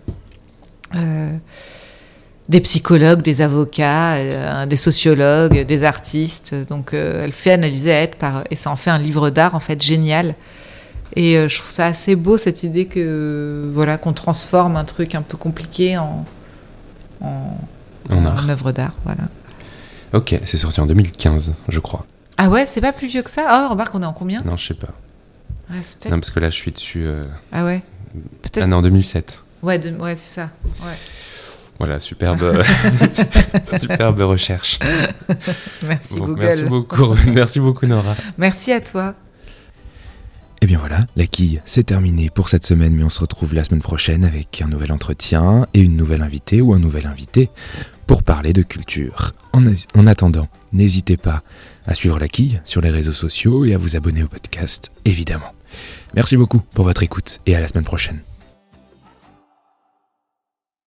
euh, 0.95 1.29
des 2.49 2.59
psychologues, 2.59 3.21
des 3.21 3.41
avocats, 3.41 4.65
des 4.65 4.75
sociologues, 4.75 5.65
des 5.65 5.83
artistes. 5.85 6.55
Donc, 6.67 6.93
elle 6.93 7.31
fait 7.31 7.51
analyser 7.51 7.91
elle 7.91 8.09
par 8.09 8.43
et 8.49 8.57
ça 8.57 8.69
en 8.69 8.75
fait 8.75 8.89
un 8.89 8.97
livre 8.97 9.29
d'art 9.29 9.55
en 9.55 9.61
fait 9.61 9.81
génial. 9.81 10.35
Et 11.15 11.35
je 11.47 11.57
trouve 11.57 11.69
ça 11.69 11.85
assez 11.85 12.15
beau 12.15 12.37
cette 12.37 12.63
idée 12.63 12.85
que 12.85 13.69
voilà 13.73 13.97
qu'on 13.97 14.13
transforme 14.13 14.75
un 14.75 14.83
truc 14.83 15.15
un 15.15 15.21
peu 15.21 15.37
compliqué 15.37 15.97
en 15.97 16.25
en, 18.09 18.49
œuvre 18.49 18.71
d'art, 18.71 18.93
voilà. 19.03 19.23
Ok, 20.13 20.39
c'est 20.43 20.57
sorti 20.57 20.81
en 20.81 20.85
2015, 20.85 21.53
je 21.67 21.79
crois. 21.79 22.05
Ah 22.37 22.49
ouais, 22.49 22.65
c'est 22.65 22.81
pas 22.81 22.93
plus 22.93 23.07
vieux 23.07 23.21
que 23.21 23.29
ça? 23.29 23.45
Ah, 23.47 23.67
remarque, 23.67 23.93
on 23.95 24.01
est 24.01 24.05
en 24.05 24.13
combien? 24.13 24.41
Non, 24.43 24.57
je 24.57 24.67
sais 24.67 24.73
pas. 24.73 24.93
non, 25.69 26.19
parce 26.19 26.31
que 26.31 26.39
là, 26.39 26.49
je 26.49 26.55
suis 26.55 26.71
dessus. 26.71 27.05
Euh, 27.05 27.23
ah 27.51 27.65
ouais 27.65 27.81
Peut-être. 28.41 28.63
Ah 28.63 28.67
non, 28.67 28.81
2007. 28.81 29.43
Ouais, 29.61 29.79
ouais 29.99 30.15
c'est 30.15 30.33
ça. 30.33 30.49
Ouais. 30.81 30.95
Voilà, 31.79 31.99
superbe, 31.99 32.61
superbe 33.77 34.19
recherche. 34.19 34.79
Merci 35.83 36.15
Google. 36.15 36.35
Merci 36.37 36.63
beaucoup, 36.63 37.15
merci 37.25 37.59
beaucoup 37.61 37.85
Nora. 37.85 38.15
Merci 38.37 38.73
à 38.73 38.81
toi. 38.81 39.15
Et 40.61 40.65
eh 40.65 40.67
bien 40.67 40.79
voilà, 40.79 41.07
la 41.15 41.25
quille, 41.25 41.61
c'est 41.63 41.85
terminé 41.85 42.29
pour 42.29 42.49
cette 42.49 42.65
semaine, 42.65 42.93
mais 42.93 43.05
on 43.05 43.09
se 43.09 43.21
retrouve 43.21 43.53
la 43.53 43.63
semaine 43.63 43.81
prochaine 43.81 44.25
avec 44.25 44.61
un 44.61 44.67
nouvel 44.67 44.91
entretien 44.91 45.65
et 45.73 45.79
une 45.79 45.95
nouvelle 45.95 46.21
invitée 46.21 46.59
ou 46.59 46.73
un 46.73 46.79
nouvel 46.79 47.07
invité 47.07 47.49
pour 48.07 48.23
parler 48.23 48.51
de 48.51 48.61
culture. 48.61 49.31
En, 49.53 49.63
en 49.95 50.05
attendant, 50.05 50.49
n'hésitez 50.73 51.15
pas 51.15 51.43
à 51.87 51.93
suivre 51.93 52.19
la 52.19 52.27
quille 52.27 52.59
sur 52.65 52.81
les 52.81 52.89
réseaux 52.89 53.13
sociaux 53.13 53.63
et 53.63 53.73
à 53.73 53.77
vous 53.77 53.95
abonner 53.95 54.21
au 54.21 54.27
podcast, 54.27 54.91
évidemment. 55.05 55.53
Merci 56.13 56.35
beaucoup 56.35 56.59
pour 56.73 56.83
votre 56.83 57.03
écoute 57.03 57.39
et 57.45 57.55
à 57.55 57.61
la 57.61 57.69
semaine 57.69 57.85
prochaine. 57.85 58.19